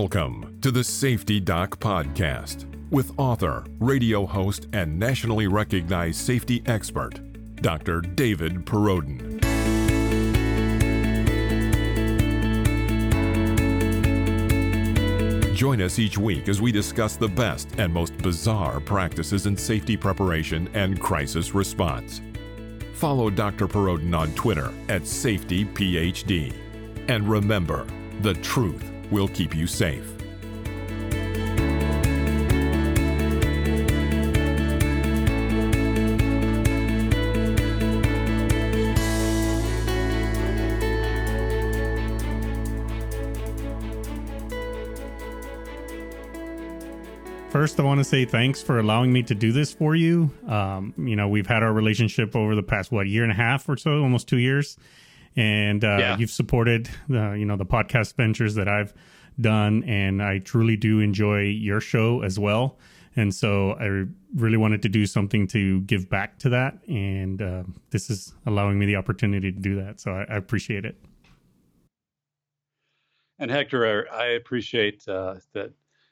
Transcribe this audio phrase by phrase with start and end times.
[0.00, 7.20] Welcome to the Safety Doc Podcast with author, radio host, and nationally recognized safety expert,
[7.56, 8.00] Dr.
[8.02, 9.42] David Perrodin.
[15.52, 19.96] Join us each week as we discuss the best and most bizarre practices in safety
[19.96, 22.20] preparation and crisis response.
[22.94, 23.66] Follow Dr.
[23.66, 26.54] Perrodin on Twitter at SafetyPhD.
[27.08, 27.84] And remember,
[28.20, 30.18] the truth will keep you safe.
[47.50, 50.30] First, I want to say thanks for allowing me to do this for you.
[50.46, 53.68] Um, you know, we've had our relationship over the past what year and a half
[53.68, 54.76] or so, almost two years,
[55.38, 56.18] and uh, yeah.
[56.18, 58.92] you've supported the you know the podcast ventures that I've
[59.40, 62.76] done, and I truly do enjoy your show as well.
[63.14, 67.62] And so I really wanted to do something to give back to that, and uh,
[67.90, 70.00] this is allowing me the opportunity to do that.
[70.00, 70.96] So I, I appreciate it.
[73.38, 75.70] And Hector, I appreciate uh, that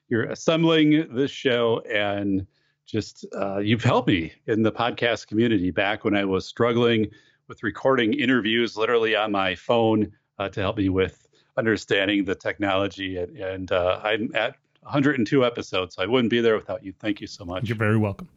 [0.08, 2.46] you're assembling this show and
[2.86, 7.10] just uh, you've helped me in the podcast community back when I was struggling
[7.48, 13.16] with recording interviews literally on my phone uh, to help me with understanding the technology.
[13.16, 16.92] And, and uh, I'm at 102 episodes, so I wouldn't be there without you.
[16.98, 17.68] Thank you so much.
[17.68, 18.28] You're very welcome.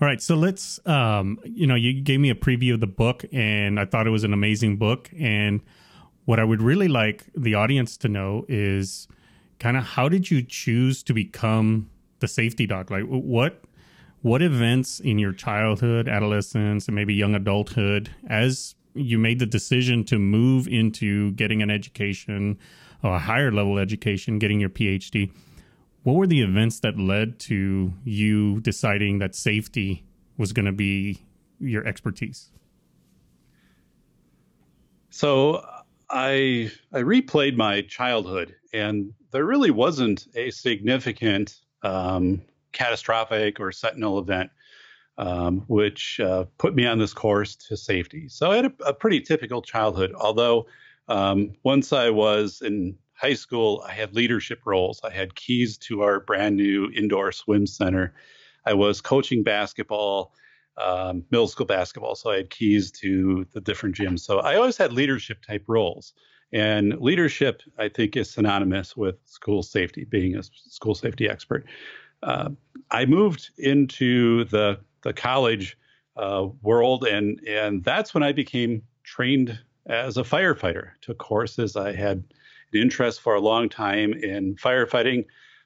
[0.00, 0.80] All right, so let's.
[0.86, 4.10] Um, you know, you gave me a preview of the book, and I thought it
[4.10, 5.10] was an amazing book.
[5.18, 5.60] And
[6.24, 9.08] what I would really like the audience to know is
[9.58, 12.90] kind of how did you choose to become the safety doc?
[12.90, 13.62] Like what
[14.22, 20.04] what events in your childhood, adolescence, and maybe young adulthood, as you made the decision
[20.04, 22.58] to move into getting an education,
[23.02, 25.32] a higher level education, getting your PhD,
[26.02, 30.04] what were the events that led to you deciding that safety
[30.36, 31.18] was going to be
[31.58, 32.50] your expertise?
[35.10, 35.64] So
[36.08, 42.42] I I replayed my childhood, and there really wasn't a significant um,
[42.72, 44.50] catastrophic or sentinel event,
[45.18, 48.28] um, which uh, put me on this course to safety.
[48.28, 50.12] So I had a, a pretty typical childhood.
[50.14, 50.66] Although
[51.08, 55.00] um, once I was in high school, I had leadership roles.
[55.04, 58.14] I had keys to our brand new indoor swim center.
[58.64, 60.32] I was coaching basketball
[60.80, 64.20] um, middle school basketball, so I had keys to the different gyms.
[64.20, 66.14] So I always had leadership type roles.
[66.52, 71.64] And leadership, I think, is synonymous with school safety, being a school safety expert.
[72.22, 72.50] Uh,
[72.90, 75.78] I moved into the the college
[76.16, 80.90] uh, world, and and that's when I became trained as a firefighter.
[81.00, 81.76] Took courses.
[81.76, 82.24] I had
[82.72, 85.24] an interest for a long time in firefighting.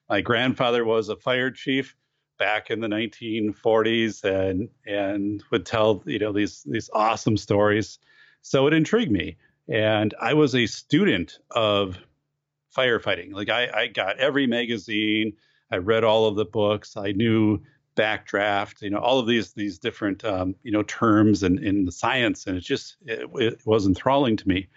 [0.09, 1.97] My grandfather was a fire chief,
[2.39, 7.99] back in the 1940s and and would tell you know these these awesome stories.
[8.43, 9.37] So it intrigued me,
[9.69, 11.99] and I was a student of
[12.77, 13.33] firefighting.
[13.33, 15.35] Like I, I got every magazine,
[15.71, 17.61] I read all of the books, I knew
[17.97, 21.93] backdraft, you know, all of these these different um, you know terms and in the
[21.93, 24.69] science, and it just it, it was enthralling to me.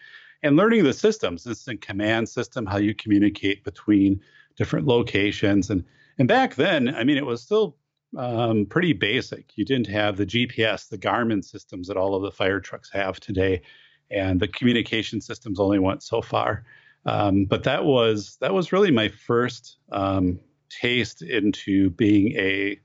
[0.44, 4.22] And learning the systems, this command system, how you communicate between
[4.56, 5.84] different locations, and
[6.20, 7.76] and back then, I mean, it was still
[8.18, 9.52] um, pretty basic.
[9.56, 13.20] You didn't have the GPS, the Garmin systems that all of the fire trucks have
[13.20, 13.62] today,
[14.10, 16.64] and the communication systems only went so far.
[17.06, 20.40] Um, but that was that was really my first um,
[20.70, 22.80] taste into being a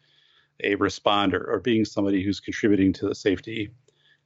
[0.64, 3.70] a responder or being somebody who's contributing to the safety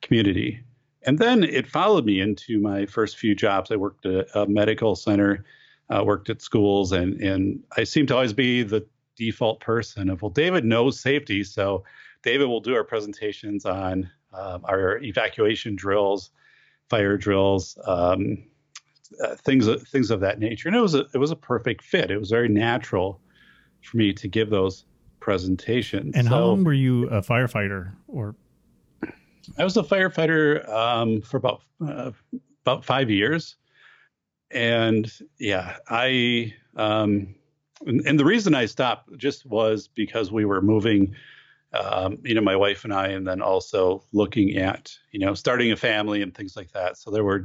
[0.02, 0.60] community.
[1.06, 3.70] And then it followed me into my first few jobs.
[3.70, 5.44] I worked at a medical center,
[5.88, 10.22] uh, worked at schools, and and I seemed to always be the default person of
[10.22, 11.82] well david knows safety so
[12.22, 16.30] david will do our presentations on um, our evacuation drills
[16.88, 18.44] fire drills um,
[19.24, 22.10] uh, things things of that nature and it was a it was a perfect fit
[22.10, 23.20] it was very natural
[23.82, 24.84] for me to give those
[25.20, 28.34] presentations and so, how long were you a firefighter or
[29.58, 32.10] i was a firefighter um, for about uh,
[32.62, 33.56] about five years
[34.50, 37.34] and yeah i um,
[37.84, 41.14] and, and the reason I stopped just was because we were moving,
[41.72, 45.72] um, you know, my wife and I, and then also looking at, you know, starting
[45.72, 46.96] a family and things like that.
[46.96, 47.44] So there were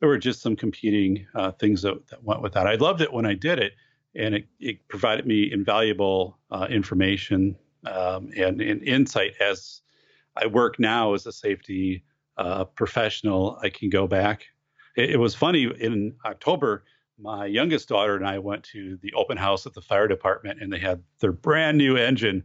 [0.00, 2.66] there were just some competing uh, things that, that went with that.
[2.66, 3.72] I loved it when I did it,
[4.16, 9.82] and it, it provided me invaluable uh, information um, and, and, insight as
[10.36, 12.02] I work now as a safety
[12.36, 13.58] uh, professional.
[13.62, 14.46] I can go back.
[14.96, 16.84] It, it was funny in October
[17.18, 20.72] my youngest daughter and I went to the open house at the fire department, and
[20.72, 22.44] they had their brand new engine,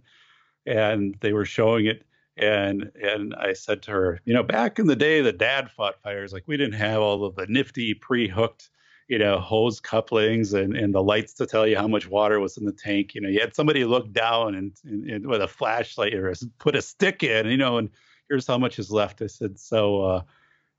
[0.66, 2.04] and they were showing it.
[2.38, 6.02] And and I said to her, you know, back in the day, the dad fought
[6.02, 6.32] fires.
[6.32, 8.70] Like we didn't have all of the nifty pre-hooked,
[9.12, 12.56] you know, hose couplings and, and the lights to tell you how much water was
[12.56, 13.14] in the tank.
[13.14, 16.78] You know, you had somebody look down and, and, and with a flashlight or put
[16.78, 17.90] a stick in, you know, and
[18.30, 19.22] here's how much is left.
[19.22, 20.02] I said, so.
[20.02, 20.22] uh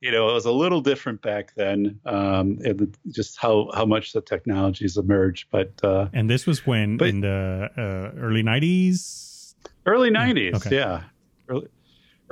[0.04, 4.12] you know, it was a little different back then, um, and just how how much
[4.12, 5.46] the technologies emerged.
[5.52, 9.54] But uh, and this was when but, in the uh, early '90s.
[9.86, 10.74] Early '90s, okay.
[10.74, 11.04] yeah,
[11.48, 11.68] early,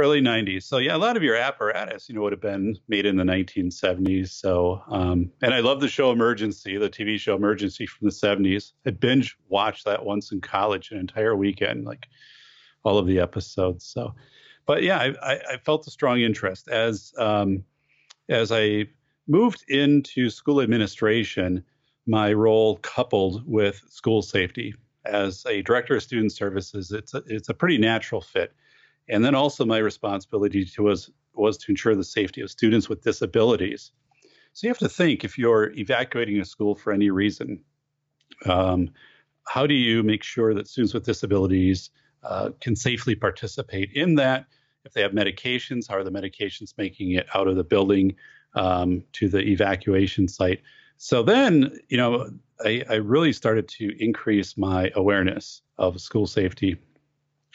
[0.01, 0.65] early '90s.
[0.65, 3.25] So yeah, a lot of your apparatus, you know, would have been made in the
[3.25, 4.31] 1970s.
[4.31, 8.73] So, um, and I love the show Emergency, the TV show Emergency from the '70s.
[8.87, 12.07] I binge watched that once in college, an entire weekend, like
[12.83, 13.85] all of the episodes.
[13.85, 14.15] So
[14.67, 17.65] but yeah, I, I, felt a strong interest as um,
[18.29, 18.87] as I
[19.27, 21.65] moved into school administration.
[22.07, 24.75] My role coupled with school safety
[25.05, 28.55] as a director of student services, it's a, it's a pretty natural fit.
[29.09, 33.03] And then also my responsibility to was was to ensure the safety of students with
[33.03, 33.93] disabilities.
[34.53, 37.61] So you have to think if you're evacuating a school for any reason,
[38.47, 38.91] um,
[39.47, 41.91] how do you make sure that students with disabilities
[42.23, 44.47] uh, can safely participate in that?
[44.85, 48.17] If they have medications, how are the medications making it out of the building
[48.55, 50.63] um, to the evacuation site?
[50.97, 52.31] So then, you know,
[52.65, 56.77] I, I really started to increase my awareness of school safety,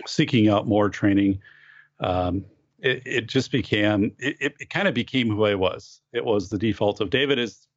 [0.05, 1.39] seeking out more training.
[1.99, 2.45] Um,
[2.79, 6.01] it, it, just became it, it, kind of became who I was.
[6.13, 7.67] It was the default of David is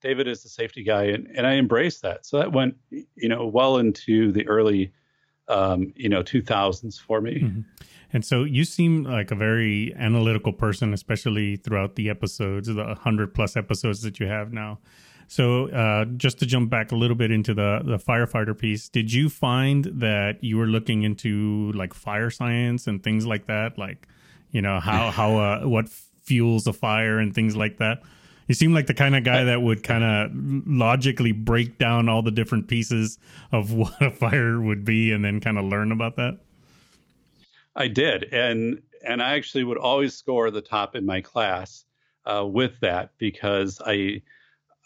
[0.00, 2.24] David is the safety guy, and, and I embraced that.
[2.24, 4.92] So that went you know well into the early
[5.48, 7.40] um, you know 2000s for me.
[7.40, 7.60] Mm-hmm.
[8.12, 13.34] And so you seem like a very analytical person, especially throughout the episodes, the 100
[13.34, 14.80] plus episodes that you have now.
[15.30, 19.12] So, uh, just to jump back a little bit into the the firefighter piece, did
[19.12, 24.08] you find that you were looking into like fire science and things like that, like
[24.50, 28.02] you know how how uh, what fuels a fire and things like that?
[28.48, 30.32] You seem like the kind of guy that would kind of
[30.66, 33.16] logically break down all the different pieces
[33.52, 36.40] of what a fire would be, and then kind of learn about that.
[37.76, 41.84] I did, and and I actually would always score the top in my class
[42.26, 44.22] uh, with that because I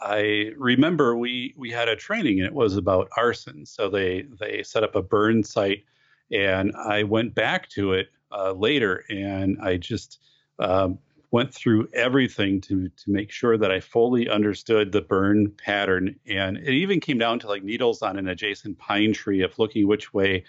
[0.00, 3.66] I remember we we had a training and it was about arson.
[3.66, 5.84] So they they set up a burn site,
[6.30, 10.18] and I went back to it uh, later, and I just
[10.58, 10.98] um,
[11.30, 16.58] went through everything to to make sure that I fully understood the burn pattern, and
[16.58, 20.14] it even came down to like needles on an adjacent pine tree of looking which
[20.14, 20.44] way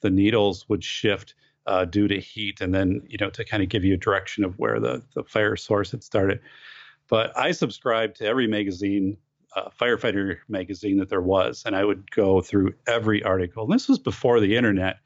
[0.00, 1.34] the needles would shift
[1.66, 4.44] uh, due to heat, and then you know to kind of give you a direction
[4.44, 6.40] of where the the fire source had started.
[7.08, 9.16] But I subscribed to every magazine,
[9.56, 13.64] uh, firefighter magazine that there was, and I would go through every article.
[13.64, 14.98] And this was before the internet,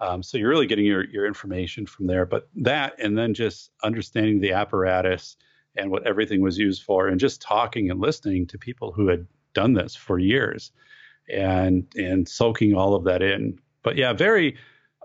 [0.00, 2.26] um, so you're really getting your your information from there.
[2.26, 5.36] But that, and then just understanding the apparatus
[5.76, 9.26] and what everything was used for, and just talking and listening to people who had
[9.54, 10.72] done this for years,
[11.32, 13.58] and and soaking all of that in.
[13.82, 14.56] But yeah, very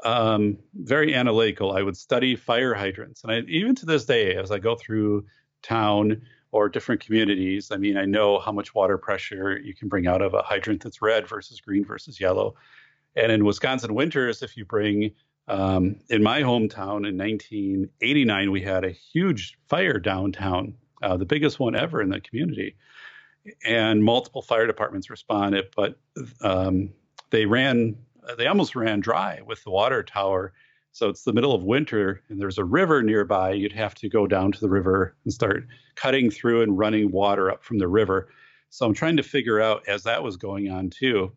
[0.03, 1.71] um, very analytical.
[1.71, 5.25] I would study fire hydrants, and I, even to this day, as I go through
[5.61, 6.21] town
[6.51, 10.21] or different communities, I mean, I know how much water pressure you can bring out
[10.21, 12.55] of a hydrant that's red versus green versus yellow.
[13.15, 15.11] And in Wisconsin winters, if you bring
[15.47, 21.59] um, in my hometown in 1989, we had a huge fire downtown, uh, the biggest
[21.59, 22.75] one ever in the community,
[23.65, 25.97] and multiple fire departments responded, but
[26.41, 26.93] um,
[27.31, 27.95] they ran
[28.37, 30.53] they almost ran dry with the water tower.
[30.91, 33.51] So it's the middle of winter and there's a river nearby.
[33.53, 37.49] You'd have to go down to the river and start cutting through and running water
[37.49, 38.29] up from the river.
[38.69, 41.31] So I'm trying to figure out as that was going on too.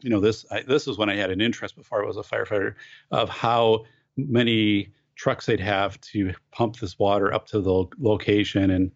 [0.00, 2.22] You know, this I, this was when I had an interest before I was a
[2.22, 2.74] firefighter
[3.10, 3.84] of how
[4.16, 8.70] many trucks they'd have to pump this water up to the location.
[8.70, 8.92] And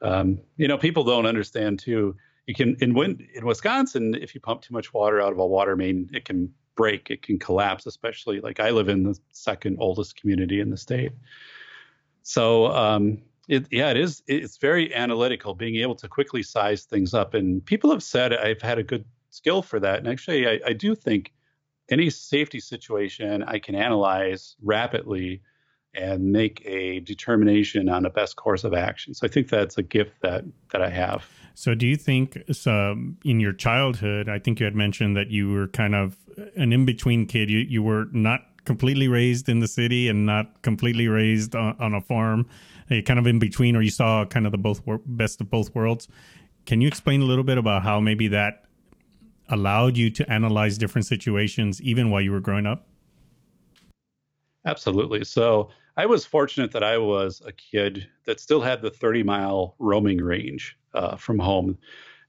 [0.00, 2.16] um, you know, people don't understand too
[2.46, 5.46] you can in wind in Wisconsin, if you pump too much water out of a
[5.46, 7.86] water main, it can break, it can collapse.
[7.86, 11.12] Especially like I live in the second oldest community in the state,
[12.22, 14.22] so um, it, yeah, it is.
[14.26, 17.34] It's very analytical, being able to quickly size things up.
[17.34, 19.98] And people have said I've had a good skill for that.
[19.98, 21.32] And actually, I, I do think
[21.88, 25.42] any safety situation I can analyze rapidly
[25.96, 29.14] and make a determination on the best course of action.
[29.14, 31.24] So I think that's a gift that that I have.
[31.54, 35.30] So do you think so um, in your childhood, I think you had mentioned that
[35.30, 36.16] you were kind of
[36.54, 37.50] an in-between kid.
[37.50, 41.94] You you were not completely raised in the city and not completely raised on, on
[41.94, 42.46] a farm.
[42.90, 45.74] You kind of in between or you saw kind of the both best of both
[45.74, 46.08] worlds.
[46.66, 48.64] can you explain a little bit about how maybe that
[49.48, 52.86] allowed you to analyze different situations even while you were growing up?
[54.66, 55.24] Absolutely.
[55.24, 59.74] So I was fortunate that I was a kid that still had the 30 mile
[59.78, 61.78] roaming range uh, from home.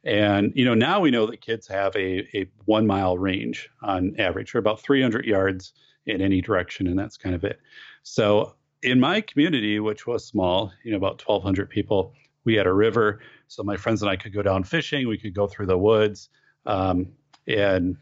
[0.04, 4.16] And you know now we know that kids have a, a one mile range on
[4.18, 5.74] average, or about 300 yards
[6.06, 7.60] in any direction, and that's kind of it.
[8.04, 12.14] So in my community, which was small, you know, about 1,200 people,
[12.46, 13.20] we had a river,
[13.50, 15.08] so my friends and I could go down fishing.
[15.08, 16.30] We could go through the woods,
[16.66, 17.08] um,
[17.48, 17.98] and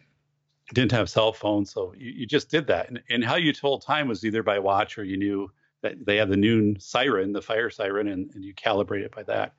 [0.74, 2.90] didn't have cell phones, so you, you just did that.
[2.90, 6.18] And, and, how you told time was either by watch or you knew that they
[6.18, 9.54] had the noon siren, the fire siren, and, and you calibrate it by that.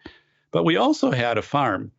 [0.50, 1.92] But we also had a farm,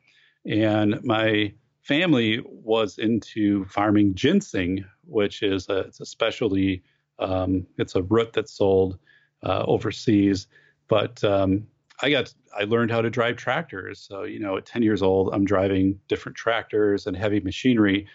[0.46, 6.84] and my family was into farming ginseng, which is a, it's a specialty.
[7.20, 9.00] Um, it's a root that's sold
[9.44, 10.48] uh, overseas,
[10.88, 11.66] but um,
[12.02, 14.00] I got I learned how to drive tractors.
[14.00, 18.08] So you know, at 10 years old, I'm driving different tractors and heavy machinery.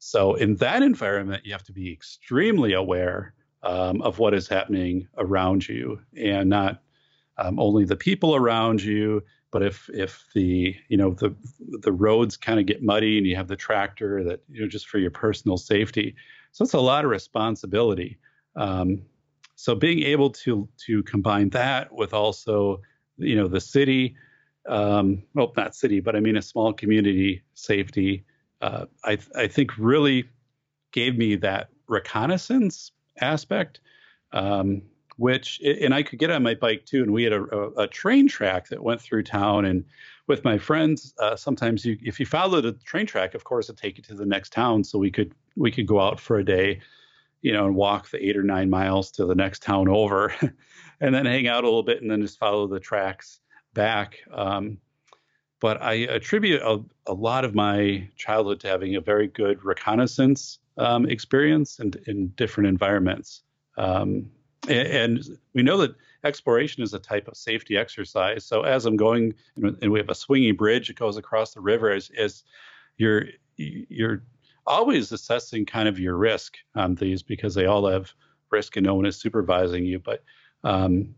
[0.00, 5.06] So in that environment, you have to be extremely aware um, of what is happening
[5.18, 6.82] around you, and not
[7.36, 11.36] um, only the people around you, but if if the you know the
[11.82, 14.88] the roads kind of get muddy and you have the tractor that you know just
[14.88, 16.16] for your personal safety,
[16.52, 18.18] so it's a lot of responsibility.
[18.56, 19.02] Um,
[19.56, 22.80] so being able to to combine that with also
[23.18, 24.16] you know the city
[24.66, 28.24] um, well not city but i mean a small community safety
[28.60, 30.28] uh, I, I think really
[30.92, 33.80] gave me that reconnaissance aspect
[34.32, 34.82] um,
[35.16, 37.42] which and i could get on my bike too and we had a,
[37.76, 39.84] a, train track that went through town and
[40.26, 43.76] with my friends uh, sometimes you if you followed the train track of course it'd
[43.76, 46.44] take you to the next town so we could we could go out for a
[46.44, 46.80] day
[47.42, 50.32] you know and walk the eight or nine miles to the next town over
[51.00, 53.40] and then hang out a little bit and then just follow the tracks
[53.74, 54.18] back.
[54.32, 54.78] Um,
[55.60, 60.58] but I attribute a, a, lot of my childhood to having a very good reconnaissance
[60.78, 63.42] um, experience in, in different environments.
[63.76, 64.30] Um,
[64.68, 65.24] and, and,
[65.54, 68.44] we know that exploration is a type of safety exercise.
[68.44, 71.90] So as I'm going, and we have a swinging bridge that goes across the river,
[71.90, 72.42] as, as
[72.96, 73.26] you're
[73.56, 74.22] you're
[74.66, 78.12] always assessing kind of your risk on these because they all have
[78.50, 79.98] risk and no one is supervising you.
[79.98, 80.22] But
[80.64, 81.14] um,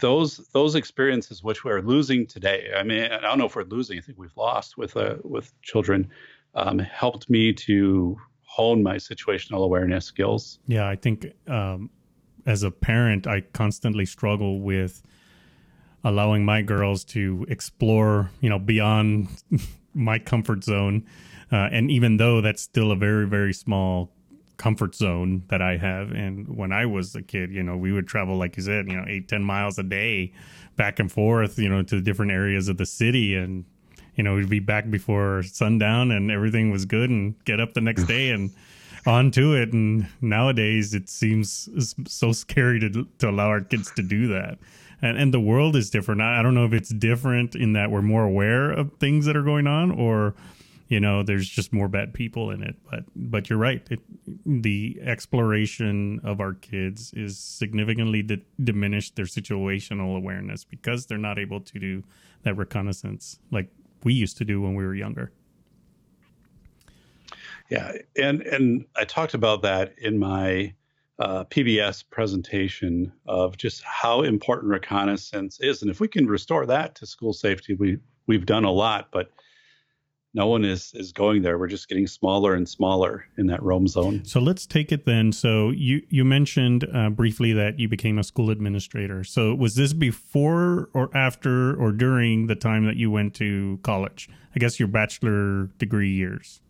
[0.00, 3.98] those those experiences which we're losing today i mean i don't know if we're losing
[3.98, 6.08] i think we've lost with uh, with children
[6.54, 10.58] um, helped me to hone my situational awareness skills.
[10.66, 11.90] Yeah i think um,
[12.46, 15.02] as a parent i constantly struggle with
[16.04, 19.28] allowing my girls to explore you know beyond
[19.94, 21.04] my comfort zone
[21.50, 24.12] uh, and even though that's still a very very small
[24.58, 26.10] comfort zone that I have.
[26.10, 28.96] And when I was a kid, you know, we would travel, like you said, you
[28.96, 30.32] know, eight, 10 miles a day
[30.76, 33.34] back and forth, you know, to different areas of the city.
[33.34, 33.64] And,
[34.16, 37.80] you know, we'd be back before sundown and everything was good and get up the
[37.80, 38.50] next day and
[39.06, 39.72] on to it.
[39.72, 41.68] And nowadays it seems
[42.06, 44.58] so scary to, to allow our kids to do that.
[45.00, 46.20] And, and the world is different.
[46.20, 49.36] I, I don't know if it's different in that we're more aware of things that
[49.36, 50.34] are going on or
[50.88, 52.76] you know there's just more bad people in it.
[52.90, 53.86] But but you're right.
[53.90, 54.00] It,
[54.44, 61.38] the exploration of our kids is significantly di- diminished their situational awareness because they're not
[61.38, 62.02] able to do
[62.42, 63.68] that reconnaissance like
[64.04, 65.32] we used to do when we were younger.
[67.68, 67.92] Yeah.
[68.16, 70.74] And and i talked about that in my
[71.18, 76.94] uh, PBS presentation of just how important reconnaissance is, and if we can restore that
[76.94, 79.08] to school safety, we we've done a lot.
[79.10, 79.30] But
[80.34, 81.58] no one is is going there.
[81.58, 84.24] We're just getting smaller and smaller in that roam zone.
[84.24, 85.32] So let's take it then.
[85.32, 89.24] So you you mentioned uh, briefly that you became a school administrator.
[89.24, 94.28] So was this before or after or during the time that you went to college?
[94.54, 96.60] I guess your bachelor degree years.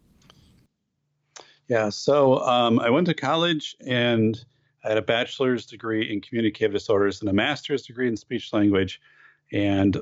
[1.68, 1.90] Yeah.
[1.90, 4.42] So um, I went to college and
[4.84, 9.00] I had a bachelor's degree in communicative disorders and a master's degree in speech language
[9.52, 10.00] and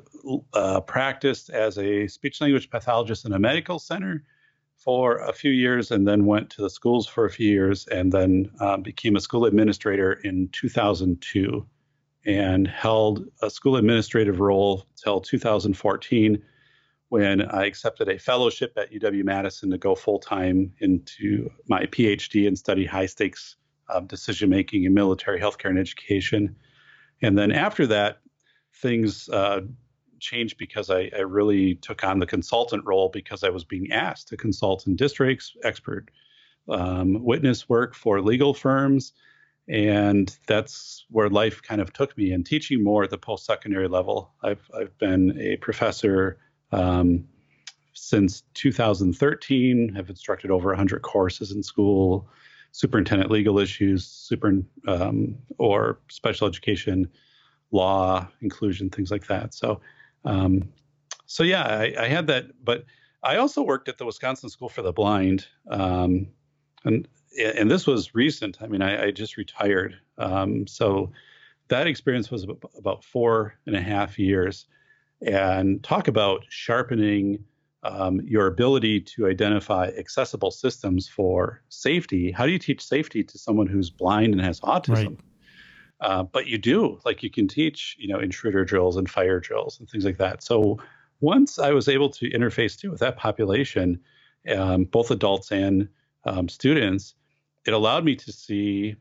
[0.54, 4.24] uh, practiced as a speech language pathologist in a medical center
[4.76, 8.12] for a few years and then went to the schools for a few years and
[8.12, 11.66] then uh, became a school administrator in 2002
[12.26, 16.42] and held a school administrative role till 2014
[17.08, 22.48] when I accepted a fellowship at UW Madison to go full time into my PhD
[22.48, 23.56] and study high stakes
[23.88, 26.56] um, decision making in military healthcare and education.
[27.22, 28.18] And then after that,
[28.76, 29.60] things uh,
[30.20, 34.28] changed because I, I, really took on the consultant role because I was being asked
[34.28, 36.10] to consult in districts, expert
[36.68, 39.12] um, witness work for legal firms.
[39.68, 43.88] And that's where life kind of took me and teaching more at the post secondary
[43.88, 44.32] level.
[44.42, 46.38] I've, I've been a professor
[46.72, 47.28] Um,
[47.96, 52.28] since 2013, have instructed over 100 courses in school,
[52.72, 57.08] superintendent legal issues, super um, or special education,
[57.70, 59.54] law, inclusion, things like that.
[59.54, 59.80] So,
[60.24, 60.68] um,
[61.26, 62.84] so yeah, I, I, had that, but
[63.22, 66.28] I also worked at the Wisconsin School for the Blind, um,
[66.84, 67.08] and
[67.38, 68.58] and this was recent.
[68.62, 71.10] I mean, I, I just retired, um, so
[71.68, 72.46] that experience was
[72.78, 74.66] about four and a half years,
[75.20, 77.44] and talk about sharpening
[77.82, 82.30] um, your ability to identify accessible systems for safety.
[82.30, 85.06] How do you teach safety to someone who's blind and has autism?
[85.06, 85.18] Right.
[86.00, 89.78] Uh, but you do, like you can teach, you know, intruder drills and fire drills
[89.80, 90.42] and things like that.
[90.42, 90.78] So
[91.20, 94.00] once I was able to interface too with that population,
[94.54, 95.88] um, both adults and
[96.24, 97.14] um, students,
[97.66, 98.96] it allowed me to see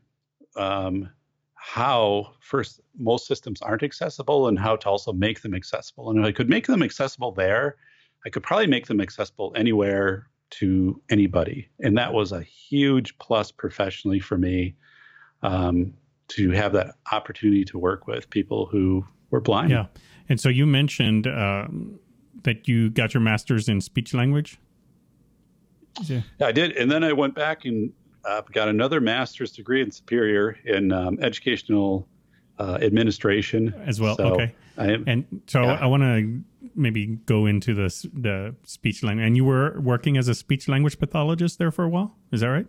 [0.56, 1.10] um,
[1.54, 6.10] how first most systems aren't accessible and how to also make them accessible.
[6.10, 7.76] And if I could make them accessible there,
[8.24, 11.68] I could probably make them accessible anywhere to anybody.
[11.80, 14.74] And that was a huge plus professionally for me
[15.42, 15.92] um,
[16.28, 19.70] to have that opportunity to work with people who were blind.
[19.70, 19.86] Yeah.
[20.28, 21.98] And so you mentioned um,
[22.42, 24.58] that you got your master's in speech language.
[26.04, 26.22] Yeah.
[26.38, 26.76] yeah, I did.
[26.76, 27.92] And then I went back and
[28.24, 32.06] uh, got another master's degree in Superior in um, educational
[32.58, 34.16] uh, administration as well.
[34.16, 34.54] So okay.
[34.78, 35.78] Am, and so yeah.
[35.80, 36.42] I want to
[36.74, 39.26] maybe go into the the speech language.
[39.26, 42.14] And you were working as a speech language pathologist there for a while.
[42.32, 42.66] Is that right?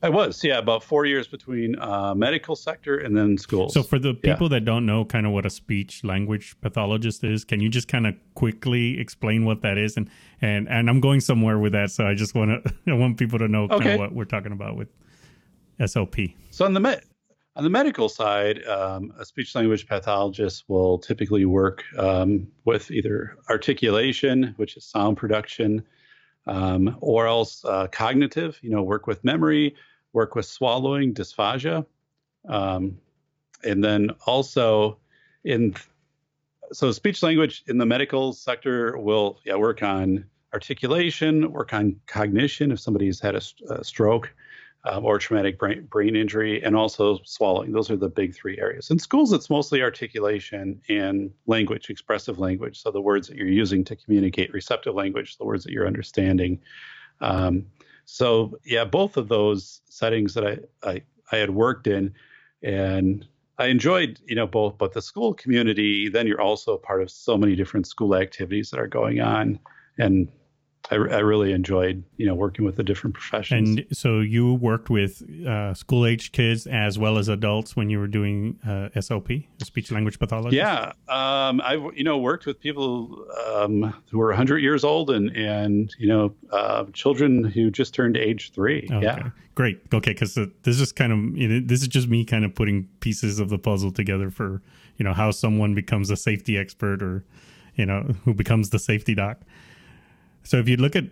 [0.00, 3.74] I was, yeah, about four years between uh, medical sector and then schools.
[3.74, 4.58] So, for the people yeah.
[4.58, 8.06] that don't know kind of what a speech language pathologist is, can you just kind
[8.06, 9.96] of quickly explain what that is?
[9.96, 10.08] And
[10.40, 13.40] and and I'm going somewhere with that, so I just want to I want people
[13.40, 13.78] to know okay.
[13.78, 14.88] kind of what we're talking about with
[15.80, 16.34] SLP.
[16.50, 17.02] So on the med
[17.56, 23.36] on the medical side, um, a speech language pathologist will typically work um, with either
[23.50, 25.82] articulation, which is sound production,
[26.46, 28.60] um, or else uh, cognitive.
[28.62, 29.74] You know, work with memory
[30.12, 31.86] work with swallowing dysphagia.
[32.48, 32.98] Um,
[33.64, 34.98] and then also
[35.44, 35.74] in
[36.72, 42.72] so speech language in the medical sector will yeah work on articulation, work on cognition
[42.72, 44.32] if somebody's had a, a stroke
[44.84, 47.72] um, or traumatic brain, brain injury, and also swallowing.
[47.72, 48.90] Those are the big three areas.
[48.90, 52.82] In schools, it's mostly articulation and language, expressive language.
[52.82, 56.60] So the words that you're using to communicate, receptive language, the words that you're understanding.
[57.20, 57.66] Um,
[58.10, 62.14] so yeah, both of those settings that I, I, I had worked in,
[62.62, 63.26] and
[63.58, 64.78] I enjoyed you know both.
[64.78, 68.80] But the school community, then you're also part of so many different school activities that
[68.80, 69.60] are going on,
[69.98, 70.32] and
[70.90, 73.78] I, I, really enjoyed, you know, working with the different professions.
[73.78, 77.98] And so you worked with uh, school age kids as well as adults when you
[77.98, 80.56] were doing uh, SLP, speech language pathology.
[80.56, 85.34] Yeah, um, I you know worked with people um, who were 100 years old and
[85.36, 88.88] and you know uh, children who just turned age three.
[88.90, 89.04] Okay.
[89.04, 89.80] Yeah, great.
[89.92, 92.54] Okay, because uh, this is kind of you know, this is just me kind of
[92.54, 94.62] putting pieces of the puzzle together for
[94.96, 97.24] you know how someone becomes a safety expert or
[97.74, 99.38] you know who becomes the safety doc.
[100.48, 101.04] So if you look at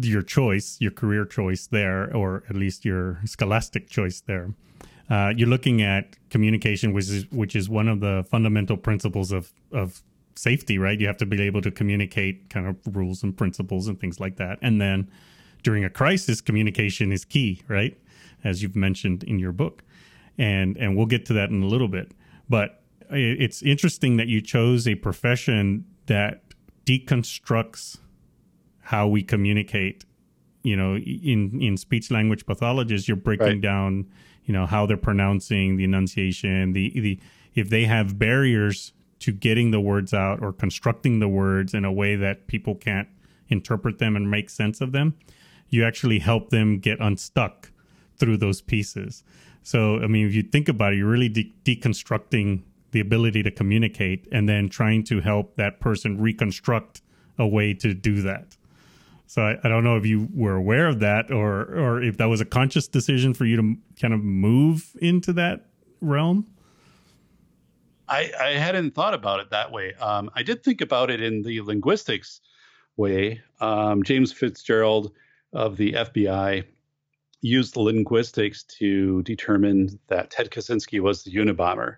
[0.00, 4.54] your choice, your career choice there, or at least your scholastic choice there,
[5.10, 9.52] uh, you're looking at communication, which is which is one of the fundamental principles of
[9.72, 10.04] of
[10.36, 11.00] safety, right?
[11.00, 14.36] You have to be able to communicate kind of rules and principles and things like
[14.36, 14.60] that.
[14.62, 15.10] And then
[15.64, 17.98] during a crisis, communication is key, right?
[18.44, 19.82] As you've mentioned in your book,
[20.38, 22.12] and and we'll get to that in a little bit.
[22.48, 26.44] But it's interesting that you chose a profession that
[26.84, 27.98] deconstructs
[28.86, 30.04] how we communicate
[30.62, 33.60] you know in in speech language pathologists you're breaking right.
[33.60, 34.06] down
[34.44, 37.18] you know how they're pronouncing the enunciation the the
[37.54, 41.92] if they have barriers to getting the words out or constructing the words in a
[41.92, 43.08] way that people can't
[43.48, 45.14] interpret them and make sense of them
[45.68, 47.72] you actually help them get unstuck
[48.16, 49.24] through those pieces
[49.64, 53.50] so i mean if you think about it you're really de- deconstructing the ability to
[53.50, 57.02] communicate and then trying to help that person reconstruct
[57.36, 58.56] a way to do that
[59.26, 62.26] so I, I, don't know if you were aware of that or or if that
[62.26, 65.66] was a conscious decision for you to kind of move into that
[66.00, 66.46] realm.
[68.08, 69.94] I, I hadn't thought about it that way.
[69.94, 72.40] Um, I did think about it in the linguistics
[72.96, 73.42] way.
[73.60, 75.12] Um, James Fitzgerald
[75.52, 76.64] of the FBI
[77.40, 81.96] used linguistics to determine that Ted Kaczynski was the Unabomber.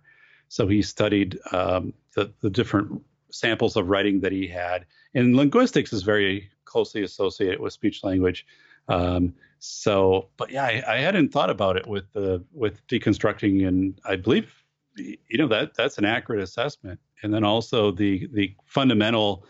[0.48, 4.86] So he studied um, the, the different samples of writing that he had.
[5.14, 8.46] And linguistics is very closely associated with speech language.
[8.88, 14.00] Um, so, but yeah, I, I, hadn't thought about it with the with deconstructing, and
[14.04, 14.54] I believe
[14.96, 17.00] you know that that's an accurate assessment.
[17.22, 19.44] And then also the the fundamental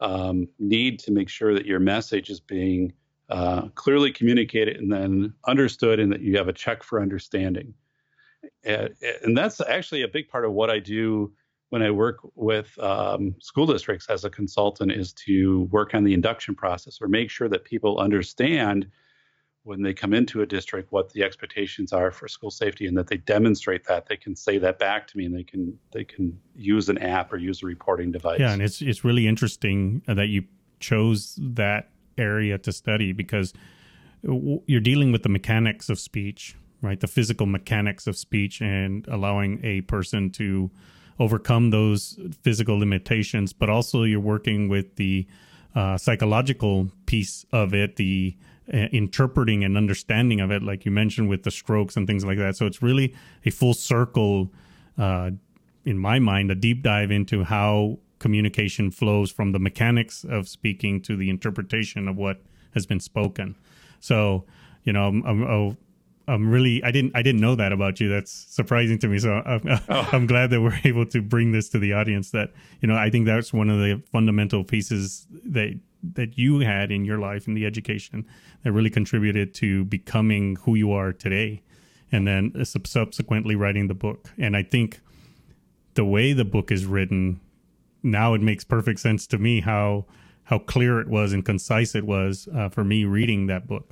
[0.00, 2.92] um, need to make sure that your message is being
[3.28, 7.74] uh, clearly communicated and then understood, and that you have a check for understanding.
[8.64, 11.32] And, and that's actually a big part of what I do
[11.70, 16.12] when I work with um, school districts as a consultant is to work on the
[16.12, 18.88] induction process or make sure that people understand
[19.62, 23.06] when they come into a district what the expectations are for school safety and that
[23.06, 24.06] they demonstrate that.
[24.06, 27.32] They can say that back to me and they can they can use an app
[27.32, 28.40] or use a reporting device.
[28.40, 30.44] Yeah and it's it's really interesting that you
[30.80, 33.52] chose that area to study because
[34.22, 37.00] you're dealing with the mechanics of speech right?
[37.00, 40.70] The physical mechanics of speech and allowing a person to
[41.20, 45.24] overcome those physical limitations but also you're working with the
[45.76, 48.36] uh, psychological piece of it the
[48.72, 52.38] uh, interpreting and understanding of it, like you mentioned with the strokes and things like
[52.38, 52.56] that.
[52.56, 54.52] So it's really a full circle,
[54.96, 55.32] uh,
[55.84, 61.00] in my mind, a deep dive into how communication flows from the mechanics of speaking
[61.02, 62.42] to the interpretation of what
[62.74, 63.56] has been spoken.
[63.98, 64.44] So,
[64.84, 65.76] you know, I'm, I'm,
[66.30, 68.08] I'm really I didn't I didn't know that about you.
[68.08, 69.18] That's surprising to me.
[69.18, 70.08] So I'm, oh.
[70.12, 72.30] I'm glad that we're able to bring this to the audience.
[72.30, 76.90] That you know I think that's one of the fundamental pieces that that you had
[76.90, 78.26] in your life in the education
[78.62, 81.62] that really contributed to becoming who you are today
[82.12, 85.00] and then subsequently writing the book and i think
[85.94, 87.40] the way the book is written
[88.02, 90.06] now it makes perfect sense to me how
[90.44, 93.90] how clear it was and concise it was uh, for me reading that book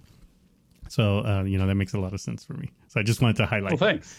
[0.88, 3.20] so uh, you know that makes a lot of sense for me so i just
[3.22, 4.14] wanted to highlight well thanks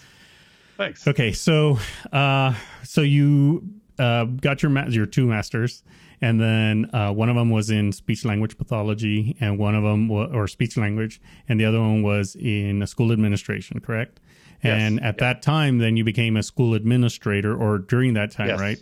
[0.78, 0.84] that.
[0.84, 1.78] thanks okay so
[2.12, 2.54] uh,
[2.84, 5.84] so you uh, got your ma- your two masters
[6.22, 10.12] and then uh, one of them was in speech language pathology, and one of them
[10.12, 14.20] or speech language, and the other one was in school administration, correct?
[14.64, 14.82] Yes.
[14.82, 18.60] And at that time, then you became a school administrator, or during that time, yes.
[18.60, 18.80] right?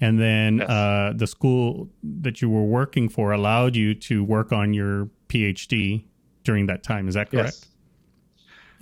[0.00, 0.70] And then yes.
[0.70, 6.04] uh, the school that you were working for allowed you to work on your PhD
[6.48, 7.06] during that time.
[7.08, 7.66] Is that correct?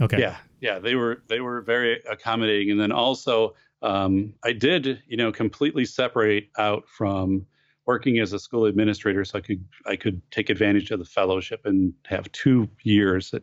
[0.00, 0.20] Okay.
[0.20, 5.16] Yeah, yeah, they were they were very accommodating, and then also um, I did, you
[5.16, 7.44] know, completely separate out from
[7.84, 11.62] working as a school administrator, so I could I could take advantage of the fellowship
[11.64, 13.32] and have two years.
[13.32, 13.42] That,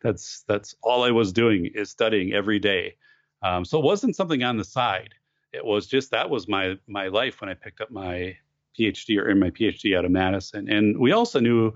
[0.00, 2.94] that's that's all I was doing is studying every day.
[3.42, 5.12] Um, so it wasn't something on the side.
[5.52, 8.36] It was just that was my my life when I picked up my
[8.78, 10.70] PhD or in my PhD out of Madison.
[10.70, 11.72] And we also knew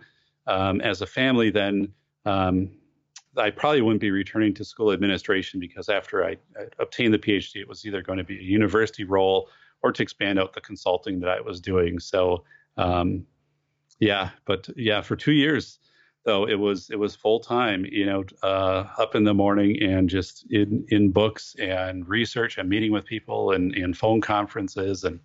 [0.46, 1.92] um, as a family then
[2.26, 2.70] um,
[3.36, 7.60] I probably wouldn't be returning to school administration because after I, I, obtained the PhD,
[7.60, 9.48] it was either going to be a university role
[9.82, 11.98] or to expand out the consulting that I was doing.
[12.00, 12.44] So,
[12.76, 13.24] um,
[14.00, 15.78] yeah, but yeah, for two years
[16.24, 17.86] though, it was it was full time.
[17.90, 22.68] You know, uh, up in the morning and just in in books and research and
[22.68, 25.20] meeting with people and and phone conferences and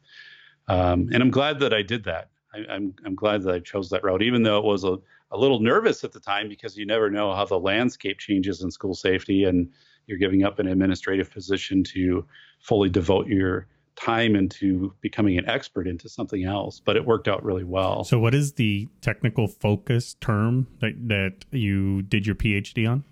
[0.67, 2.30] um, and I'm glad that I did that.
[2.56, 4.98] I, am I'm, I'm glad that I chose that route, even though it was a
[5.32, 8.72] a little nervous at the time because you never know how the landscape changes in
[8.72, 9.70] school safety and
[10.08, 12.26] you're giving up an administrative position to
[12.60, 17.44] fully devote your time into becoming an expert into something else, but it worked out
[17.44, 18.04] really well.
[18.04, 23.04] So, what is the technical focus term that that you did your PhD on?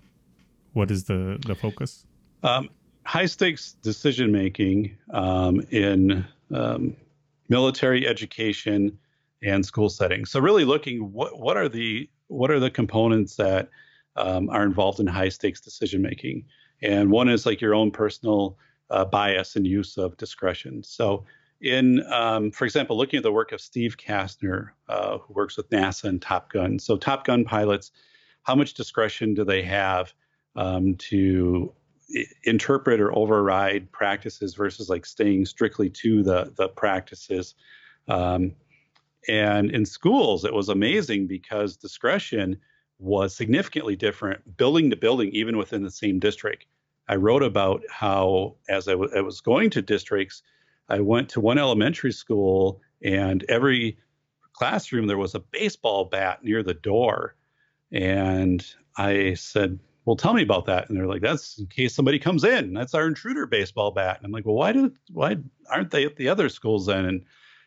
[0.72, 2.06] What is the the focus?
[2.42, 2.68] Um,
[3.04, 6.96] high stakes decision making um, in um,
[7.48, 8.98] military education
[9.44, 10.30] and school settings.
[10.30, 13.68] So, really looking what what are the what are the components that
[14.16, 16.46] um, are involved in high stakes decision making,
[16.82, 18.56] and one is like your own personal
[18.90, 20.82] uh, bias and use of discretion.
[20.82, 21.24] So,
[21.60, 25.70] in, um, for example, looking at the work of Steve Kastner, uh, who works with
[25.70, 26.78] NASA and Top Gun.
[26.78, 27.90] So, Top Gun pilots,
[28.42, 30.12] how much discretion do they have
[30.56, 31.72] um, to
[32.44, 37.54] interpret or override practices versus like staying strictly to the the practices?
[38.08, 38.52] Um,
[39.28, 42.58] and in schools, it was amazing because discretion
[42.98, 46.66] was significantly different building to building, even within the same district.
[47.08, 50.42] I wrote about how, as I, w- I was going to districts,
[50.88, 53.98] I went to one elementary school, and every
[54.52, 57.34] classroom there was a baseball bat near the door.
[57.92, 58.64] And
[58.96, 60.88] I said, Well, tell me about that.
[60.88, 62.72] And they're like, That's in case somebody comes in.
[62.72, 64.16] That's our intruder baseball bat.
[64.16, 65.36] And I'm like, Well, why did why
[65.70, 67.04] aren't they at the other schools then?
[67.04, 67.24] And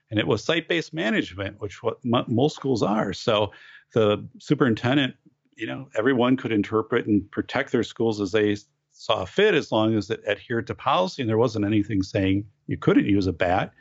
[0.09, 3.13] and it was site-based management, which what m- most schools are.
[3.13, 3.51] So
[3.93, 5.15] the superintendent,
[5.55, 8.55] you know, everyone could interpret and protect their schools as they
[8.91, 12.77] saw fit as long as it adhered to policy and there wasn't anything saying you
[12.77, 13.71] couldn't use a bat.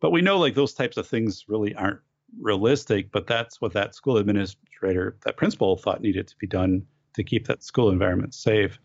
[0.00, 2.00] But we know like those types of things really aren't
[2.40, 7.24] realistic, but that's what that school administrator, that principal thought needed to be done to
[7.24, 8.78] keep that school environment safe.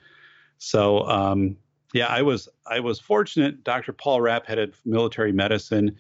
[0.58, 1.58] So um,
[1.94, 3.64] yeah, I was I was fortunate.
[3.64, 3.94] Dr.
[3.94, 5.96] Paul Rapp headed military medicine.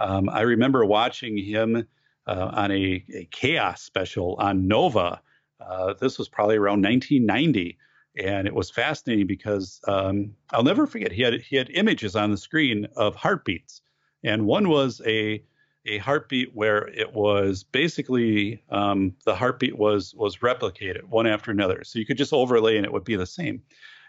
[0.00, 1.86] Um, I remember watching him
[2.26, 5.20] uh, on a, a, chaos special on Nova.
[5.60, 7.76] Uh, this was probably around 1990,
[8.16, 12.30] and it was fascinating because um, I'll never forget he had he had images on
[12.30, 13.82] the screen of heartbeats,
[14.24, 15.42] and one was a
[15.86, 21.84] a heartbeat where it was basically um, the heartbeat was was replicated one after another.
[21.84, 23.62] So you could just overlay and it would be the same.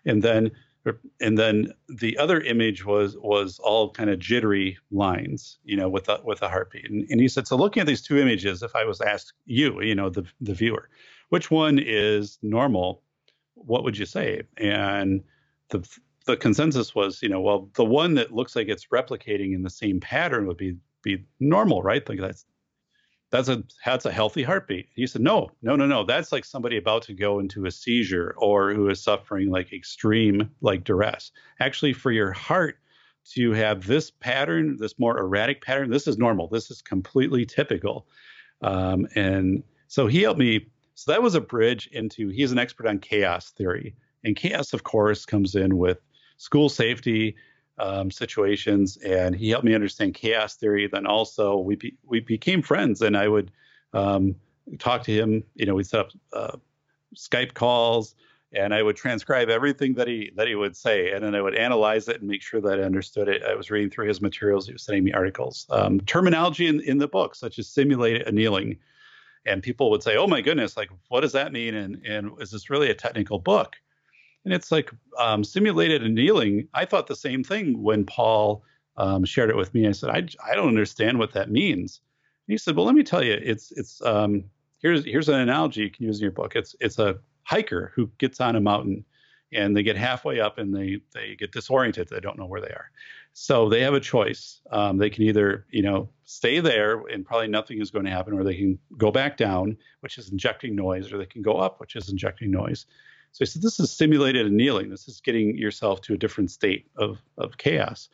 [0.06, 0.52] And then
[1.20, 6.10] and then the other image was was all kind of jittery lines, you know, with
[6.10, 6.90] a with a heartbeat.
[6.90, 9.82] And, and he said, so looking at these two images, if I was asked you,
[9.82, 10.90] you know, the the viewer,
[11.30, 13.04] which one is normal,
[13.54, 14.42] what would you say?
[14.58, 15.24] And
[15.70, 15.88] the
[16.26, 19.70] the consensus was, you know, well, the one that looks like it's replicating in the
[19.70, 22.08] same pattern would be be normal, right?
[22.08, 22.46] Like that's
[23.32, 24.90] that's a that's a healthy heartbeat.
[24.94, 26.04] He said, no, no, no, no.
[26.04, 30.52] That's like somebody about to go into a seizure or who is suffering like extreme
[30.62, 31.32] like duress.
[31.60, 32.78] Actually, for your heart
[33.32, 36.48] to have this pattern, this more erratic pattern, this is normal.
[36.50, 38.06] This is completely typical.
[38.62, 40.68] Um, and so he helped me.
[40.96, 42.28] So that was a bridge into.
[42.28, 46.00] He's an expert on chaos theory, and chaos, of course, comes in with
[46.38, 47.36] school safety
[47.82, 50.88] um, situations, and he helped me understand chaos theory.
[50.88, 53.52] Then also we be, we became friends, and I would
[53.94, 54.36] um,
[54.78, 55.44] talk to him.
[55.56, 56.58] You know, we set up uh,
[57.16, 58.14] Skype calls,
[58.54, 61.56] and I would transcribe everything that he that he would say, and then I would
[61.56, 63.42] analyze it and make sure that I understood it.
[63.44, 64.68] I was reading through his materials.
[64.68, 68.78] He was sending me articles, um, terminology in, in the book, such as simulated annealing.
[69.44, 72.52] And people would say, "Oh my goodness, like what does that mean?" And and is
[72.52, 73.76] this really a technical book?
[74.44, 76.68] And it's like um, simulated annealing.
[76.74, 78.64] I thought the same thing when Paul
[78.98, 79.88] um, shared it with me.
[79.88, 82.02] I said, I, I don't understand what that means.
[82.48, 83.34] And he said, Well, let me tell you.
[83.34, 84.44] It's it's um,
[84.82, 86.56] here's here's an analogy you can use in your book.
[86.56, 89.06] It's it's a hiker who gets on a mountain
[89.54, 92.10] and they get halfway up and they they get disoriented.
[92.10, 92.92] They don't know where they are.
[93.34, 94.62] So they have a choice.
[94.72, 98.34] Um, they can either you know stay there and probably nothing is going to happen,
[98.34, 101.80] or they can go back down, which is injecting noise, or they can go up,
[101.80, 102.86] which is injecting noise.
[103.32, 104.90] So he said, this is simulated annealing.
[104.90, 108.10] This is getting yourself to a different state of, of chaos.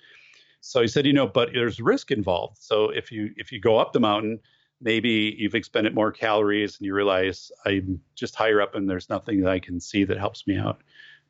[0.62, 2.58] So he said, you know, but there's risk involved.
[2.60, 4.40] So if you if you go up the mountain,
[4.82, 9.42] maybe you've expended more calories and you realize I'm just higher up and there's nothing
[9.42, 10.82] that I can see that helps me out.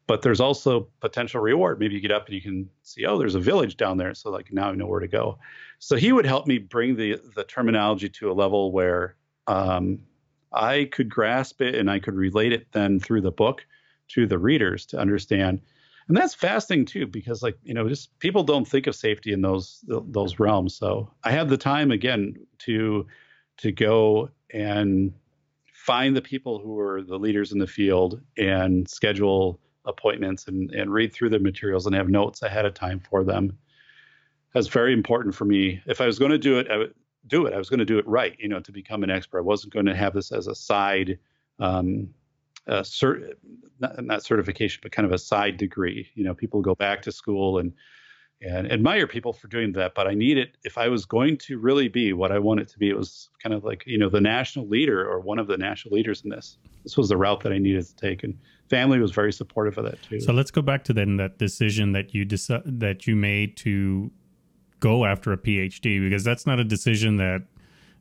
[0.07, 1.79] But there's also potential reward.
[1.79, 4.13] Maybe you get up and you can see, oh, there's a village down there.
[4.13, 5.37] So like now I know where to go.
[5.79, 9.15] So he would help me bring the the terminology to a level where
[9.47, 9.99] um,
[10.51, 13.65] I could grasp it and I could relate it then through the book
[14.09, 15.61] to the readers to understand.
[16.07, 19.41] And that's fascinating too, because like you know, just people don't think of safety in
[19.41, 20.75] those those realms.
[20.75, 23.05] So I have the time again to
[23.57, 25.13] to go and
[25.73, 30.91] find the people who are the leaders in the field and schedule appointments and, and
[30.91, 33.57] read through the materials and have notes ahead of time for them.
[34.53, 35.81] That's very important for me.
[35.85, 36.93] If I was going to do it, I would
[37.27, 37.53] do it.
[37.53, 39.39] I was going to do it right, you know, to become an expert.
[39.39, 41.19] I wasn't going to have this as a side
[41.59, 42.09] um,
[42.67, 43.33] uh, cert,
[43.79, 46.09] not, not, certification, but kind of a side degree.
[46.15, 47.73] You know, people go back to school and
[48.39, 49.95] and admire people for doing that.
[49.95, 52.67] But I need it if I was going to really be what I want it
[52.69, 52.89] to be.
[52.89, 55.95] It was kind of like you know the national leader or one of the national
[55.95, 56.57] leaders in this.
[56.83, 58.37] This was the route that I needed to take, and
[58.69, 60.19] family was very supportive of that too.
[60.19, 64.11] So let's go back to then that decision that you deci- that you made to
[64.79, 67.43] go after a PhD because that's not a decision that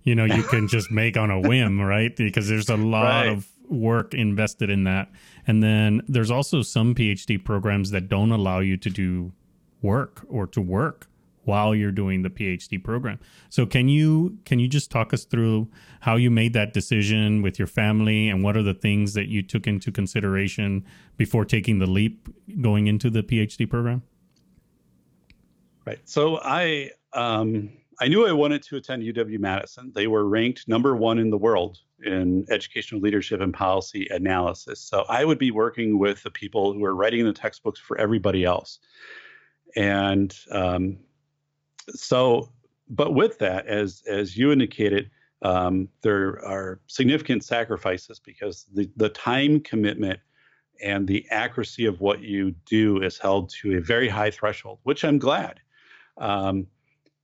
[0.02, 2.14] you know you can just make on a whim, right?
[2.14, 3.28] Because there's a lot right.
[3.28, 5.10] of work invested in that.
[5.46, 9.32] And then there's also some PhD programs that don't allow you to do
[9.82, 11.08] work or to work
[11.46, 13.20] while you're doing the PhD program.
[13.48, 15.68] So can you can you just talk us through
[16.00, 19.42] how you made that decision with your family and what are the things that you
[19.42, 20.84] took into consideration
[21.16, 22.28] before taking the leap
[22.60, 24.02] going into the PhD program?
[25.84, 26.00] Right.
[26.04, 27.70] So I um
[28.00, 29.92] I knew I wanted to attend UW Madison.
[29.94, 34.80] They were ranked number one in the world in educational leadership and policy analysis.
[34.80, 38.44] So I would be working with the people who are writing the textbooks for everybody
[38.44, 38.80] else.
[39.76, 40.98] And um,
[41.88, 42.50] so,
[42.88, 45.10] but with that, as as you indicated,
[45.42, 50.20] um, there are significant sacrifices because the the time commitment
[50.82, 55.04] and the accuracy of what you do is held to a very high threshold, which
[55.04, 55.60] I'm glad.
[56.18, 56.66] Um,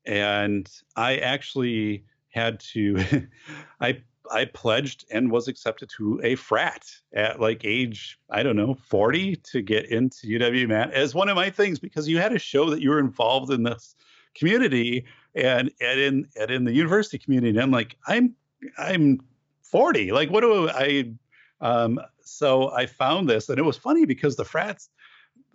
[0.04, 3.26] and I actually had to
[3.80, 8.74] I I pledged and was accepted to a frat at like age I don't know
[8.74, 12.70] 40 to get into UW Madison one of my things because you had to show
[12.70, 13.94] that you were involved in this
[14.34, 18.34] community and and in and in the university community and I'm like I'm
[18.78, 19.20] I'm
[19.62, 21.12] 40 like what do I
[21.60, 24.88] um so I found this and it was funny because the frats